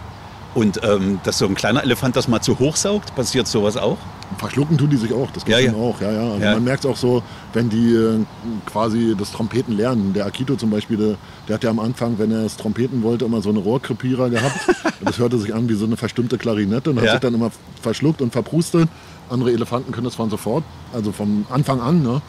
Und 0.55 0.79
ähm, 0.83 1.19
dass 1.25 1.37
so 1.37 1.45
ein 1.45 1.55
kleiner 1.55 1.83
Elefant 1.83 2.15
das 2.15 2.29
mal 2.29 2.39
zu 2.39 2.57
hoch 2.59 2.77
saugt, 2.77 3.13
passiert 3.13 3.45
sowas 3.45 3.75
auch? 3.75 3.97
Verschlucken 4.37 4.77
tun 4.77 4.89
die 4.89 4.95
sich 4.95 5.13
auch, 5.13 5.29
das 5.31 5.43
geht 5.43 5.53
ja, 5.53 5.59
ja. 5.59 5.73
auch. 5.73 5.99
Ja, 5.99 6.11
ja. 6.11 6.31
Also 6.31 6.43
ja. 6.45 6.53
Man 6.53 6.63
merkt 6.63 6.85
es 6.85 6.89
auch 6.89 6.95
so, 6.95 7.21
wenn 7.51 7.69
die 7.69 7.93
äh, 7.93 8.19
quasi 8.65 9.15
das 9.19 9.33
Trompeten 9.33 9.75
lernen. 9.75 10.13
Der 10.13 10.25
Akito 10.25 10.55
zum 10.55 10.69
Beispiel, 10.69 10.95
der, 10.95 11.15
der, 11.47 11.55
hat 11.55 11.63
ja 11.65 11.69
am 11.69 11.79
Anfang, 11.79 12.17
wenn 12.19 12.31
er 12.31 12.43
das 12.43 12.55
Trompeten 12.55 13.03
wollte, 13.03 13.25
immer 13.25 13.41
so 13.41 13.49
eine 13.49 13.59
Rohrkrepierer 13.59 14.29
gehabt. 14.29 14.57
das 15.03 15.19
hörte 15.19 15.37
sich 15.37 15.53
an 15.53 15.67
wie 15.67 15.73
so 15.73 15.85
eine 15.85 15.97
verstimmte 15.97 16.37
Klarinette 16.37 16.91
und 16.91 17.01
hat 17.01 17.09
sich 17.09 17.19
dann 17.19 17.33
immer 17.33 17.51
verschluckt 17.81 18.21
und 18.21 18.31
verprustet. 18.31 18.87
Andere 19.29 19.51
Elefanten 19.51 19.91
können 19.91 20.05
das 20.05 20.15
von 20.15 20.29
sofort, 20.29 20.63
also 20.93 21.11
vom 21.11 21.45
Anfang 21.49 21.81
an. 21.81 22.03
Ne? 22.03 22.21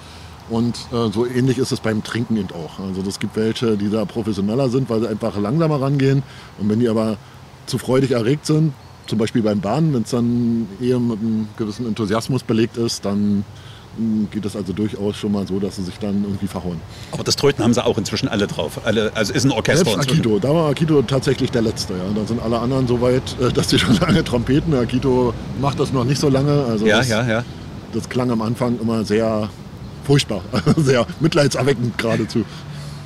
Und 0.49 0.77
äh, 0.93 1.11
so 1.13 1.27
ähnlich 1.27 1.59
ist 1.59 1.73
es 1.73 1.81
beim 1.81 2.03
Trinken 2.03 2.37
eben 2.37 2.51
auch. 2.53 2.79
Also 2.79 3.03
es 3.07 3.19
gibt 3.19 3.37
welche, 3.37 3.77
die 3.77 3.91
da 3.91 4.05
professioneller 4.05 4.69
sind, 4.69 4.89
weil 4.89 5.01
sie 5.01 5.09
einfach 5.09 5.37
langsamer 5.39 5.81
rangehen. 5.81 6.23
Und 6.59 6.69
wenn 6.69 6.81
die 6.81 6.89
aber 6.89 7.17
zu 7.67 7.79
freudig 7.79 8.13
erregt 8.13 8.47
sind, 8.47 8.73
zum 9.07 9.19
Beispiel 9.19 9.43
beim 9.43 9.61
Bahnen, 9.61 9.93
wenn 9.95 10.03
es 10.03 10.11
dann 10.11 10.69
eher 10.81 10.99
mit 10.99 11.19
einem 11.19 11.49
gewissen 11.57 11.87
Enthusiasmus 11.87 12.43
belegt 12.43 12.77
ist, 12.77 13.05
dann 13.05 13.45
geht 14.31 14.45
es 14.45 14.57
also 14.57 14.73
durchaus 14.73 15.17
schon 15.17 15.33
mal 15.33 15.47
so, 15.47 15.59
dass 15.59 15.77
sie 15.77 15.85
sich 15.85 15.99
dann 15.99 16.23
irgendwie 16.25 16.47
verhauen. 16.47 16.81
Aber 17.13 17.25
das 17.25 17.37
Tröten 17.37 17.65
haben 17.65 17.75
sie 17.75 17.85
auch 17.85 17.99
inzwischen 17.99 18.29
alle 18.29 18.47
drauf. 18.47 18.81
Alle, 18.85 19.13
also 19.15 19.33
ist 19.33 19.45
ein 19.45 19.51
Orchester. 19.51 19.85
Selbst 19.85 20.11
Akito, 20.11 20.39
da 20.39 20.51
war 20.55 20.71
Akito 20.71 21.03
tatsächlich 21.03 21.51
der 21.51 21.63
Letzte. 21.63 21.95
Ja. 21.95 22.05
Da 22.15 22.27
sind 22.27 22.43
alle 22.43 22.59
anderen 22.59 22.87
so 22.87 23.01
weit, 23.01 23.37
äh, 23.41 23.53
dass 23.53 23.71
sie 23.71 23.79
schon 23.81 23.97
lange 23.99 24.25
trompeten. 24.25 24.75
Akito 24.75 25.33
macht 25.61 25.81
das 25.81 25.93
noch 25.93 26.05
nicht 26.05 26.21
so 26.21 26.29
lange. 26.29 26.65
Also 26.65 26.87
ja, 26.87 26.99
das, 26.99 27.09
ja, 27.09 27.27
ja. 27.27 27.45
Das 27.93 28.09
klang 28.09 28.31
am 28.31 28.43
Anfang 28.43 28.79
immer 28.81 29.05
sehr 29.05 29.49
furchtbar, 30.05 30.43
sehr 30.77 31.07
mitleidserweckend 31.21 31.99
geradezu. 31.99 32.45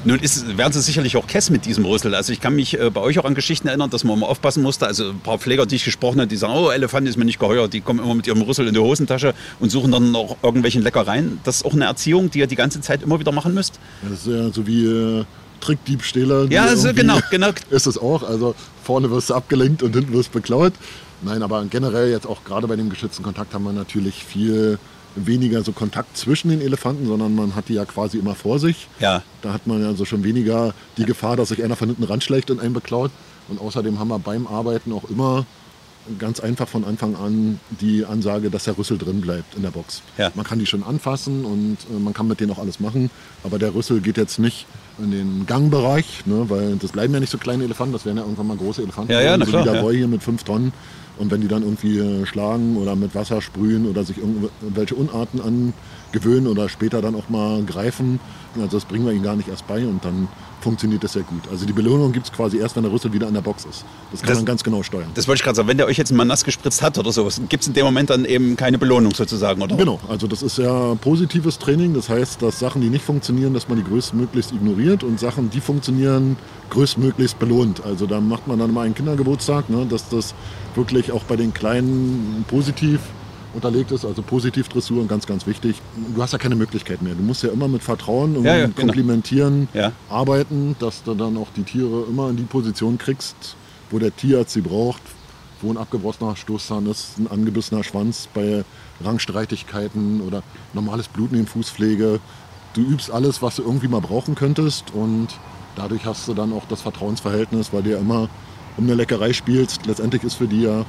Nun 0.04 0.18
ist, 0.18 0.56
werden 0.56 0.72
Sie 0.72 0.80
sicherlich 0.80 1.16
auch 1.16 1.26
Kess 1.26 1.50
mit 1.50 1.66
diesem 1.66 1.84
Rüssel. 1.84 2.14
Also 2.14 2.32
ich 2.32 2.40
kann 2.40 2.54
mich 2.54 2.78
äh, 2.78 2.88
bei 2.90 3.02
euch 3.02 3.18
auch 3.18 3.26
an 3.26 3.34
Geschichten 3.34 3.68
erinnern, 3.68 3.90
dass 3.90 4.02
man 4.02 4.16
immer 4.16 4.28
aufpassen 4.28 4.62
musste. 4.62 4.86
Also 4.86 5.10
ein 5.10 5.20
paar 5.20 5.38
Pfleger, 5.38 5.66
die 5.66 5.76
ich 5.76 5.84
gesprochen 5.84 6.20
habe, 6.20 6.26
die 6.26 6.36
sagen, 6.36 6.54
oh, 6.54 6.70
Elefant 6.70 7.06
ist 7.06 7.18
mir 7.18 7.26
nicht 7.26 7.38
geheuer. 7.38 7.68
Die 7.68 7.82
kommen 7.82 8.00
immer 8.00 8.14
mit 8.14 8.26
ihrem 8.26 8.40
Rüssel 8.40 8.66
in 8.66 8.72
die 8.72 8.80
Hosentasche 8.80 9.34
und 9.58 9.70
suchen 9.70 9.92
dann 9.92 10.10
noch 10.10 10.38
irgendwelchen 10.42 10.82
Leckereien. 10.82 11.40
Das 11.44 11.56
ist 11.56 11.66
auch 11.66 11.74
eine 11.74 11.84
Erziehung, 11.84 12.30
die 12.30 12.38
ihr 12.38 12.46
die 12.46 12.56
ganze 12.56 12.80
Zeit 12.80 13.02
immer 13.02 13.20
wieder 13.20 13.32
machen 13.32 13.52
müsst. 13.52 13.78
Das 14.02 14.20
ist 14.20 14.26
ja 14.26 14.50
so 14.50 14.66
wie 14.66 14.86
äh, 14.86 15.24
Trickdiebstähler. 15.60 16.46
Ja, 16.50 16.64
also 16.64 16.94
genau, 16.94 17.18
genau. 17.30 17.50
Ist 17.70 17.86
es 17.86 17.98
auch. 17.98 18.22
Also 18.22 18.54
vorne 18.82 19.10
wirst 19.10 19.28
du 19.28 19.34
abgelenkt 19.34 19.82
und 19.82 19.94
hinten 19.94 20.14
wirst 20.14 20.30
du 20.30 20.38
beklaut. 20.38 20.72
Nein, 21.22 21.42
aber 21.42 21.62
generell 21.66 22.10
jetzt 22.10 22.26
auch 22.26 22.44
gerade 22.44 22.66
bei 22.66 22.76
dem 22.76 22.88
geschützten 22.88 23.22
Kontakt 23.22 23.52
haben 23.52 23.64
wir 23.64 23.72
natürlich 23.72 24.24
viel 24.24 24.78
weniger 25.16 25.62
so 25.62 25.72
Kontakt 25.72 26.16
zwischen 26.16 26.50
den 26.50 26.60
Elefanten, 26.60 27.06
sondern 27.06 27.34
man 27.34 27.54
hat 27.54 27.68
die 27.68 27.74
ja 27.74 27.84
quasi 27.84 28.18
immer 28.18 28.34
vor 28.34 28.58
sich. 28.58 28.88
Ja. 29.00 29.22
Da 29.42 29.52
hat 29.52 29.66
man 29.66 29.84
also 29.84 30.04
schon 30.04 30.24
weniger 30.24 30.74
die 30.96 31.04
Gefahr, 31.04 31.36
dass 31.36 31.48
sich 31.48 31.62
einer 31.62 31.76
von 31.76 31.88
hinten 31.88 32.04
ranschlägt 32.04 32.50
und 32.50 32.60
einen 32.60 32.74
beklaut. 32.74 33.10
Und 33.48 33.60
außerdem 33.60 33.98
haben 33.98 34.08
wir 34.08 34.18
beim 34.18 34.46
Arbeiten 34.46 34.92
auch 34.92 35.04
immer 35.10 35.44
ganz 36.18 36.40
einfach 36.40 36.68
von 36.68 36.84
Anfang 36.84 37.14
an 37.14 37.60
die 37.80 38.04
Ansage, 38.04 38.50
dass 38.50 38.64
der 38.64 38.76
Rüssel 38.76 38.98
drin 38.98 39.20
bleibt 39.20 39.54
in 39.54 39.62
der 39.62 39.70
Box. 39.70 40.02
Ja. 40.18 40.30
Man 40.34 40.44
kann 40.44 40.58
die 40.58 40.66
schon 40.66 40.82
anfassen 40.82 41.44
und 41.44 41.76
äh, 41.94 41.98
man 41.98 42.14
kann 42.14 42.26
mit 42.26 42.40
denen 42.40 42.50
auch 42.52 42.58
alles 42.58 42.80
machen, 42.80 43.10
aber 43.44 43.58
der 43.58 43.74
Rüssel 43.74 44.00
geht 44.00 44.16
jetzt 44.16 44.38
nicht 44.38 44.66
in 44.98 45.10
den 45.10 45.46
Gangbereich, 45.46 46.26
ne, 46.26 46.46
weil 46.48 46.76
das 46.76 46.92
bleiben 46.92 47.12
ja 47.14 47.20
nicht 47.20 47.30
so 47.30 47.38
kleine 47.38 47.64
Elefanten, 47.64 47.92
das 47.92 48.04
werden 48.04 48.16
ja 48.16 48.22
irgendwann 48.22 48.46
mal 48.46 48.56
große 48.56 48.82
Elefanten. 48.82 49.12
Ja, 49.12 49.20
ja, 49.20 49.36
na 49.36 49.44
so 49.44 49.50
klar, 49.50 49.64
wie 49.64 49.70
der 49.70 49.82
Boy 49.82 49.96
hier 49.96 50.08
mit 50.08 50.22
fünf 50.22 50.42
Tonnen. 50.44 50.72
Und 51.20 51.30
wenn 51.30 51.42
die 51.42 51.48
dann 51.48 51.62
irgendwie 51.62 51.98
äh, 51.98 52.24
schlagen 52.24 52.78
oder 52.78 52.96
mit 52.96 53.14
Wasser 53.14 53.42
sprühen 53.42 53.86
oder 53.86 54.04
sich 54.04 54.16
irgendwelche 54.16 54.94
Unarten 54.94 55.40
angewöhnen 56.12 56.46
oder 56.46 56.68
später 56.68 57.00
dann 57.00 57.14
auch 57.14 57.28
mal 57.28 57.62
greifen, 57.64 58.20
also 58.56 58.76
das 58.76 58.84
bringen 58.84 59.06
wir 59.06 59.12
ihnen 59.12 59.22
gar 59.22 59.36
nicht 59.36 59.48
erst 59.48 59.66
bei 59.66 59.86
und 59.86 60.04
dann 60.04 60.28
funktioniert 60.60 61.02
das 61.04 61.14
sehr 61.14 61.22
gut. 61.22 61.42
Also 61.50 61.64
die 61.64 61.72
Belohnung 61.72 62.12
gibt 62.12 62.26
es 62.26 62.32
quasi 62.32 62.58
erst, 62.58 62.76
wenn 62.76 62.82
der 62.82 62.92
Rüssel 62.92 63.12
wieder 63.12 63.26
an 63.26 63.34
der 63.34 63.40
Box 63.40 63.64
ist. 63.64 63.84
Das 64.10 64.20
kann 64.20 64.28
das, 64.28 64.38
man 64.38 64.44
ganz 64.44 64.64
genau 64.64 64.82
steuern. 64.82 65.08
Das 65.14 65.26
wollte 65.26 65.40
ich 65.40 65.44
gerade 65.44 65.56
sagen. 65.56 65.68
Wenn 65.68 65.78
der 65.78 65.86
euch 65.86 65.96
jetzt 65.96 66.12
mal 66.12 66.24
nass 66.24 66.44
gespritzt 66.44 66.82
hat 66.82 66.98
oder 66.98 67.12
sowas, 67.12 67.40
gibt 67.48 67.62
es 67.62 67.68
in 67.68 67.74
dem 67.74 67.84
Moment 67.86 68.10
dann 68.10 68.24
eben 68.24 68.56
keine 68.56 68.76
Belohnung 68.76 69.14
sozusagen, 69.14 69.62
oder? 69.62 69.76
Genau. 69.76 70.00
Also 70.08 70.26
das 70.26 70.42
ist 70.42 70.58
ja 70.58 70.94
positives 70.96 71.58
Training. 71.58 71.94
Das 71.94 72.08
heißt, 72.08 72.42
dass 72.42 72.58
Sachen, 72.58 72.82
die 72.82 72.90
nicht 72.90 73.04
funktionieren, 73.04 73.54
dass 73.54 73.68
man 73.68 73.78
die 73.78 73.84
größtmöglichst 73.84 74.52
ignoriert 74.52 75.02
und 75.04 75.18
Sachen, 75.18 75.48
die 75.50 75.60
funktionieren, 75.60 76.36
größtmöglichst 76.70 77.38
belohnt. 77.38 77.82
Also 77.84 78.06
da 78.06 78.20
macht 78.20 78.46
man 78.46 78.58
dann 78.58 78.72
mal 78.72 78.84
einen 78.84 78.94
Kindergeburtstag, 78.94 79.70
ne, 79.70 79.86
dass 79.88 80.08
das 80.08 80.34
wirklich 80.74 81.12
auch 81.12 81.22
bei 81.24 81.36
den 81.36 81.54
Kleinen 81.54 82.44
positiv 82.48 83.00
unterlegt 83.54 83.90
ist, 83.92 84.04
also 84.04 84.22
positiv 84.22 84.68
Dressur 84.68 85.00
und 85.00 85.08
ganz, 85.08 85.26
ganz 85.26 85.46
wichtig. 85.46 85.76
Du 86.14 86.22
hast 86.22 86.32
ja 86.32 86.38
keine 86.38 86.54
Möglichkeit 86.56 87.02
mehr. 87.02 87.14
Du 87.14 87.22
musst 87.22 87.42
ja 87.42 87.50
immer 87.50 87.68
mit 87.68 87.82
Vertrauen 87.82 88.36
und 88.36 88.44
ja, 88.44 88.56
ja, 88.56 88.66
genau. 88.66 88.76
Komplimentieren 88.76 89.68
ja. 89.74 89.92
arbeiten, 90.08 90.76
dass 90.78 91.02
du 91.02 91.14
dann 91.14 91.36
auch 91.36 91.48
die 91.56 91.62
Tiere 91.62 92.04
immer 92.08 92.30
in 92.30 92.36
die 92.36 92.44
Position 92.44 92.98
kriegst, 92.98 93.56
wo 93.90 93.98
der 93.98 94.14
Tierarzt 94.14 94.52
sie 94.52 94.60
braucht, 94.60 95.02
wo 95.62 95.70
ein 95.70 95.76
abgebrossener 95.76 96.36
Stoßzahn 96.36 96.86
ist, 96.86 97.18
ein 97.18 97.28
angebissener 97.28 97.84
Schwanz 97.84 98.28
bei 98.32 98.64
Rangstreitigkeiten 99.02 100.20
oder 100.20 100.42
normales 100.72 101.08
Bluten 101.08 101.36
in 101.36 101.46
Fußpflege. 101.46 102.20
Du 102.74 102.82
übst 102.82 103.10
alles, 103.10 103.42
was 103.42 103.56
du 103.56 103.62
irgendwie 103.62 103.88
mal 103.88 104.00
brauchen 104.00 104.36
könntest 104.36 104.94
und 104.94 105.28
dadurch 105.74 106.04
hast 106.04 106.28
du 106.28 106.34
dann 106.34 106.52
auch 106.52 106.64
das 106.68 106.82
Vertrauensverhältnis, 106.82 107.72
weil 107.72 107.82
du 107.82 107.90
ja 107.90 107.98
immer 107.98 108.28
um 108.76 108.84
eine 108.84 108.94
Leckerei 108.94 109.32
spielst. 109.32 109.86
Letztendlich 109.86 110.22
ist 110.22 110.34
für 110.34 110.46
die 110.46 110.62
ja 110.62 110.84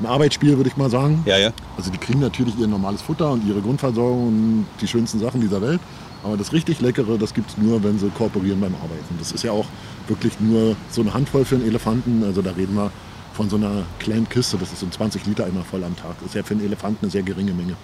ein 0.00 0.06
Arbeitsspiel, 0.06 0.56
würde 0.56 0.68
ich 0.68 0.76
mal 0.76 0.90
sagen. 0.90 1.22
Ja, 1.26 1.38
ja. 1.38 1.52
Also 1.76 1.90
die 1.90 1.98
kriegen 1.98 2.20
natürlich 2.20 2.58
ihr 2.58 2.66
normales 2.66 3.02
Futter 3.02 3.30
und 3.30 3.46
ihre 3.46 3.60
Grundversorgung 3.60 4.28
und 4.28 4.66
die 4.80 4.88
schönsten 4.88 5.18
Sachen 5.18 5.40
dieser 5.40 5.60
Welt. 5.62 5.80
Aber 6.22 6.36
das 6.36 6.52
richtig 6.52 6.80
Leckere, 6.80 7.18
das 7.18 7.34
gibt 7.34 7.50
es 7.50 7.58
nur, 7.58 7.82
wenn 7.84 7.98
sie 7.98 8.08
kooperieren 8.08 8.60
beim 8.60 8.74
Arbeiten. 8.74 9.16
Das 9.18 9.32
ist 9.32 9.44
ja 9.44 9.52
auch 9.52 9.66
wirklich 10.08 10.40
nur 10.40 10.74
so 10.90 11.02
eine 11.02 11.12
Handvoll 11.12 11.44
für 11.44 11.56
einen 11.56 11.66
Elefanten. 11.66 12.24
Also 12.24 12.40
da 12.40 12.52
reden 12.52 12.74
wir 12.74 12.90
von 13.34 13.50
so 13.50 13.56
einer 13.56 13.84
kleinen 13.98 14.28
Kiste, 14.28 14.56
das 14.56 14.72
ist 14.72 14.80
so 14.80 14.86
ein 14.86 14.92
20 14.92 15.26
Liter 15.26 15.44
einmal 15.44 15.64
voll 15.64 15.84
am 15.84 15.96
Tag. 15.96 16.14
Das 16.20 16.28
ist 16.28 16.34
ja 16.34 16.42
für 16.42 16.54
einen 16.54 16.64
Elefanten 16.64 17.04
eine 17.04 17.10
sehr 17.10 17.22
geringe 17.22 17.52
Menge. 17.52 17.76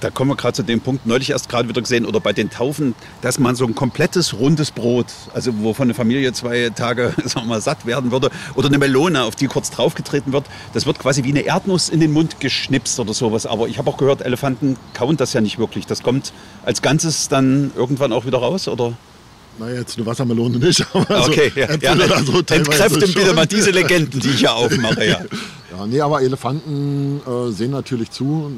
Da 0.00 0.10
kommen 0.10 0.30
wir 0.30 0.36
gerade 0.36 0.54
zu 0.54 0.62
dem 0.62 0.80
Punkt, 0.80 1.06
neulich 1.06 1.30
erst 1.30 1.48
gerade 1.48 1.68
wieder 1.68 1.80
gesehen, 1.80 2.04
oder 2.04 2.20
bei 2.20 2.34
den 2.34 2.50
Taufen, 2.50 2.94
dass 3.22 3.38
man 3.38 3.56
so 3.56 3.64
ein 3.64 3.74
komplettes 3.74 4.34
rundes 4.34 4.70
Brot, 4.70 5.06
also 5.32 5.52
wovon 5.62 5.84
eine 5.84 5.94
Familie 5.94 6.32
zwei 6.34 6.70
Tage 6.70 7.14
sagen 7.24 7.46
wir 7.46 7.54
mal, 7.54 7.60
satt 7.62 7.86
werden 7.86 8.10
würde, 8.12 8.30
oder 8.54 8.68
eine 8.68 8.78
Melone, 8.78 9.24
auf 9.24 9.36
die 9.36 9.46
kurz 9.46 9.70
draufgetreten 9.70 10.34
wird, 10.34 10.44
das 10.74 10.84
wird 10.84 10.98
quasi 10.98 11.24
wie 11.24 11.30
eine 11.30 11.40
Erdnuss 11.40 11.88
in 11.88 12.00
den 12.00 12.12
Mund 12.12 12.40
geschnipst 12.40 13.00
oder 13.00 13.14
sowas. 13.14 13.46
Aber 13.46 13.68
ich 13.68 13.78
habe 13.78 13.88
auch 13.88 13.96
gehört, 13.96 14.20
Elefanten 14.20 14.76
kauen 14.92 15.16
das 15.16 15.32
ja 15.32 15.40
nicht 15.40 15.58
wirklich. 15.58 15.86
Das 15.86 16.02
kommt 16.02 16.32
als 16.64 16.82
Ganzes 16.82 17.28
dann 17.28 17.70
irgendwann 17.74 18.12
auch 18.12 18.26
wieder 18.26 18.38
raus, 18.38 18.68
oder? 18.68 18.92
Na, 19.58 19.70
jetzt 19.70 19.96
eine 19.96 20.04
Wassermelone 20.04 20.58
nicht, 20.58 20.86
aber 20.92 21.26
okay, 21.26 21.50
so 21.54 21.60
ja, 21.60 21.94
ja, 21.94 22.22
so 22.22 22.40
entkräften 22.40 23.14
bitte 23.14 23.32
mal 23.32 23.46
diese 23.46 23.70
Legenden, 23.70 24.20
die 24.20 24.28
ich 24.28 24.42
ja 24.42 24.52
aufmache. 24.52 25.06
Ja, 25.06 25.20
ja 25.70 25.86
nee, 25.86 26.00
aber 26.00 26.20
Elefanten 26.20 27.20
äh, 27.26 27.50
sehen 27.52 27.70
natürlich 27.70 28.10
zu, 28.10 28.52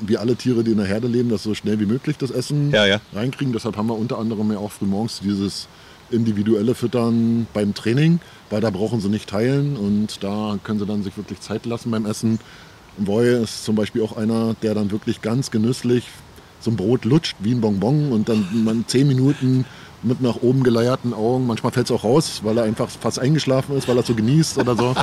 wie 0.00 0.16
alle 0.16 0.36
Tiere, 0.36 0.64
die 0.64 0.72
in 0.72 0.78
der 0.78 0.86
Herde 0.86 1.08
leben, 1.08 1.28
dass 1.28 1.42
so 1.42 1.54
schnell 1.54 1.80
wie 1.80 1.86
möglich 1.86 2.16
das 2.18 2.30
Essen 2.30 2.70
ja, 2.70 2.86
ja. 2.86 3.00
reinkriegen. 3.12 3.52
Deshalb 3.52 3.76
haben 3.76 3.88
wir 3.88 3.98
unter 3.98 4.18
anderem 4.18 4.50
ja 4.52 4.58
auch 4.58 4.72
frühmorgens 4.72 5.20
dieses 5.20 5.68
individuelle 6.10 6.74
Füttern 6.74 7.46
beim 7.52 7.74
Training, 7.74 8.20
weil 8.50 8.60
da 8.60 8.70
brauchen 8.70 9.00
sie 9.00 9.08
nicht 9.08 9.28
teilen 9.28 9.76
und 9.76 10.22
da 10.22 10.58
können 10.64 10.78
sie 10.78 10.86
dann 10.86 11.02
sich 11.02 11.16
wirklich 11.16 11.40
Zeit 11.40 11.66
lassen 11.66 11.90
beim 11.90 12.06
Essen. 12.06 12.38
Boy 12.96 13.42
ist 13.42 13.64
zum 13.64 13.76
Beispiel 13.76 14.02
auch 14.02 14.16
einer, 14.16 14.54
der 14.62 14.74
dann 14.74 14.90
wirklich 14.90 15.22
ganz 15.22 15.50
genüsslich 15.50 16.04
so 16.60 16.70
ein 16.70 16.76
Brot 16.76 17.04
lutscht 17.04 17.36
wie 17.40 17.52
ein 17.52 17.60
Bonbon 17.60 18.10
und 18.10 18.28
dann 18.28 18.46
man 18.64 18.84
zehn 18.88 19.06
Minuten 19.06 19.64
mit 20.02 20.20
nach 20.20 20.36
oben 20.36 20.62
geleierten 20.62 21.12
Augen. 21.12 21.46
Manchmal 21.46 21.72
fällt 21.72 21.86
es 21.86 21.92
auch 21.92 22.04
raus, 22.04 22.40
weil 22.42 22.58
er 22.58 22.64
einfach 22.64 22.88
fast 22.88 23.18
eingeschlafen 23.18 23.76
ist, 23.76 23.88
weil 23.88 23.96
er 23.96 24.02
so 24.02 24.14
genießt 24.14 24.58
oder 24.58 24.76
so. 24.76 24.94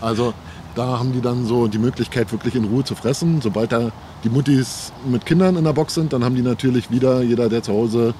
Also 0.00 0.34
da 0.74 0.98
haben 0.98 1.12
die 1.12 1.20
dann 1.20 1.46
so 1.46 1.66
die 1.66 1.78
Möglichkeit, 1.78 2.32
wirklich 2.32 2.54
in 2.54 2.64
Ruhe 2.64 2.84
zu 2.84 2.94
fressen. 2.94 3.40
Sobald 3.40 3.72
da 3.72 3.92
die 4.24 4.28
Muttis 4.28 4.92
mit 5.06 5.26
Kindern 5.26 5.56
in 5.56 5.64
der 5.64 5.72
Box 5.72 5.94
sind, 5.94 6.12
dann 6.12 6.24
haben 6.24 6.34
die 6.34 6.42
natürlich 6.42 6.90
wieder, 6.90 7.22
jeder, 7.22 7.48
der 7.48 7.62
zu 7.62 7.72
Hause 7.72 8.14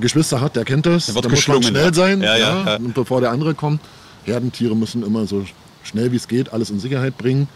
Geschwister 0.00 0.40
hat, 0.40 0.56
der 0.56 0.64
kennt 0.64 0.86
das. 0.86 1.06
Da 1.06 1.28
muss 1.28 1.46
man 1.46 1.62
schnell 1.62 1.94
sein, 1.94 2.20
ja, 2.20 2.36
ja, 2.36 2.64
ja. 2.66 2.76
Und 2.76 2.94
bevor 2.94 3.20
der 3.20 3.30
andere 3.30 3.54
kommt. 3.54 3.80
Herdentiere 4.24 4.74
müssen 4.74 5.04
immer 5.04 5.26
so 5.26 5.44
schnell 5.84 6.10
wie 6.10 6.16
es 6.16 6.26
geht 6.26 6.52
alles 6.52 6.70
in 6.70 6.80
Sicherheit 6.80 7.16
bringen. 7.16 7.48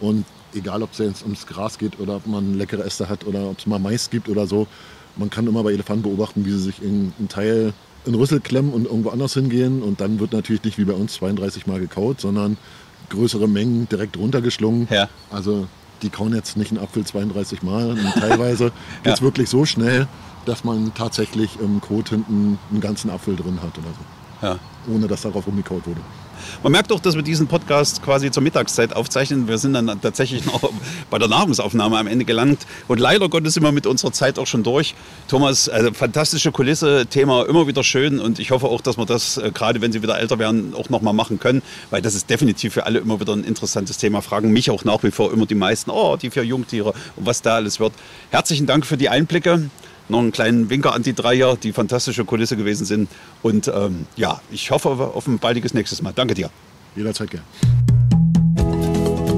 Und 0.00 0.24
egal, 0.54 0.82
ob 0.82 0.92
es 0.92 0.98
jetzt 0.98 1.22
ums 1.22 1.46
Gras 1.46 1.78
geht 1.78 2.00
oder 2.00 2.16
ob 2.16 2.26
man 2.26 2.58
leckere 2.58 2.84
Äste 2.84 3.08
hat 3.08 3.24
oder 3.24 3.48
ob 3.50 3.58
es 3.58 3.66
mal 3.66 3.78
Mais 3.78 4.10
gibt 4.10 4.28
oder 4.28 4.46
so, 4.46 4.66
man 5.16 5.30
kann 5.30 5.46
immer 5.46 5.62
bei 5.62 5.72
Elefanten 5.72 6.02
beobachten, 6.02 6.44
wie 6.44 6.50
sie 6.50 6.58
sich 6.58 6.82
in 6.82 7.12
einen 7.18 7.28
Teil 7.28 7.72
in 8.04 8.14
Rüssel 8.14 8.40
klemmen 8.40 8.72
und 8.72 8.86
irgendwo 8.86 9.10
anders 9.10 9.34
hingehen. 9.34 9.82
Und 9.82 10.00
dann 10.00 10.20
wird 10.20 10.32
natürlich 10.32 10.62
nicht 10.64 10.78
wie 10.78 10.84
bei 10.84 10.92
uns 10.92 11.14
32 11.14 11.66
Mal 11.66 11.80
gekaut, 11.80 12.20
sondern 12.20 12.56
größere 13.10 13.48
Mengen 13.48 13.88
direkt 13.88 14.16
runtergeschlungen. 14.16 14.88
Ja. 14.90 15.08
Also 15.30 15.66
die 16.02 16.10
kauen 16.10 16.34
jetzt 16.34 16.56
nicht 16.56 16.70
einen 16.70 16.80
Apfel 16.80 17.04
32 17.04 17.62
Mal. 17.62 17.90
Und 17.90 18.12
teilweise 18.14 18.72
geht 19.02 19.14
es 19.14 19.20
ja. 19.20 19.24
wirklich 19.24 19.48
so 19.48 19.64
schnell, 19.64 20.06
dass 20.44 20.64
man 20.64 20.92
tatsächlich 20.94 21.58
im 21.60 21.80
Kot 21.80 22.10
hinten 22.10 22.58
einen 22.70 22.80
ganzen 22.80 23.10
Apfel 23.10 23.36
drin 23.36 23.60
hat 23.62 23.76
oder 23.78 23.88
so. 23.88 24.46
Ja. 24.46 24.58
Ohne 24.92 25.08
dass 25.08 25.22
darauf 25.22 25.46
rumgekaut 25.46 25.86
wurde. 25.86 26.00
Man 26.62 26.72
merkt 26.72 26.90
doch, 26.90 27.00
dass 27.00 27.14
wir 27.14 27.22
diesen 27.22 27.46
Podcast 27.46 28.02
quasi 28.02 28.30
zur 28.30 28.42
Mittagszeit 28.42 28.94
aufzeichnen. 28.94 29.48
Wir 29.48 29.58
sind 29.58 29.74
dann 29.74 30.00
tatsächlich 30.00 30.44
noch 30.46 30.70
bei 31.10 31.18
der 31.18 31.28
Nahrungsaufnahme 31.28 31.98
am 31.98 32.06
Ende 32.06 32.24
gelangt. 32.24 32.66
Und 32.88 32.98
leider 32.98 33.28
Gottes 33.28 33.54
sind 33.54 33.62
wir 33.62 33.72
mit 33.72 33.86
unserer 33.86 34.12
Zeit 34.12 34.38
auch 34.38 34.46
schon 34.46 34.62
durch. 34.62 34.94
Thomas, 35.28 35.68
also 35.68 35.92
fantastische 35.92 36.52
Kulisse, 36.52 37.06
Thema 37.06 37.46
immer 37.46 37.66
wieder 37.66 37.84
schön. 37.84 38.20
Und 38.20 38.38
ich 38.38 38.50
hoffe 38.50 38.66
auch, 38.66 38.80
dass 38.80 38.96
wir 38.96 39.06
das, 39.06 39.38
äh, 39.38 39.50
gerade 39.52 39.80
wenn 39.80 39.92
Sie 39.92 40.02
wieder 40.02 40.18
älter 40.18 40.38
werden, 40.38 40.74
auch 40.74 40.88
nochmal 40.88 41.14
machen 41.14 41.38
können. 41.38 41.62
Weil 41.90 42.02
das 42.02 42.14
ist 42.14 42.30
definitiv 42.30 42.74
für 42.74 42.86
alle 42.86 42.98
immer 42.98 43.20
wieder 43.20 43.32
ein 43.32 43.44
interessantes 43.44 43.98
Thema. 43.98 44.22
Fragen 44.22 44.52
mich 44.52 44.70
auch 44.70 44.84
nach 44.84 45.02
wie 45.02 45.10
vor 45.10 45.32
immer 45.32 45.46
die 45.46 45.54
meisten, 45.54 45.90
oh, 45.90 46.16
die 46.16 46.30
vier 46.30 46.44
Jungtiere 46.44 46.94
und 47.16 47.26
was 47.26 47.42
da 47.42 47.56
alles 47.56 47.80
wird. 47.80 47.92
Herzlichen 48.30 48.66
Dank 48.66 48.86
für 48.86 48.96
die 48.96 49.08
Einblicke 49.08 49.70
noch 50.08 50.20
einen 50.20 50.32
kleinen 50.32 50.70
Winker 50.70 50.94
an 50.94 51.02
die 51.02 51.14
Dreier, 51.14 51.56
die 51.56 51.72
fantastische 51.72 52.24
Kulisse 52.24 52.56
gewesen 52.56 52.84
sind. 52.84 53.08
Und 53.42 53.68
ähm, 53.68 54.06
ja, 54.16 54.40
ich 54.50 54.70
hoffe 54.70 54.88
auf 54.88 55.26
ein 55.26 55.38
baldiges 55.38 55.74
nächstes 55.74 56.02
Mal. 56.02 56.12
Danke 56.14 56.34
dir. 56.34 56.50
Jederzeit 56.94 57.30
gern. 57.30 57.42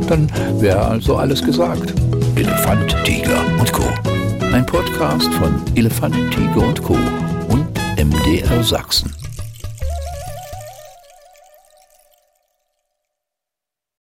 Dann 0.08 0.30
wäre 0.60 0.86
also 0.86 1.16
alles 1.16 1.42
gesagt. 1.42 1.92
Elefant, 2.36 2.96
Tiger 3.04 3.44
und 3.58 3.72
Co. 3.72 3.84
Ein 4.52 4.64
Podcast 4.64 5.32
von 5.34 5.60
Elefant, 5.74 6.14
Tiger 6.32 6.66
und 6.66 6.82
Co. 6.82 6.96
und 7.48 7.68
MDR 7.96 8.62
Sachsen. 8.64 9.12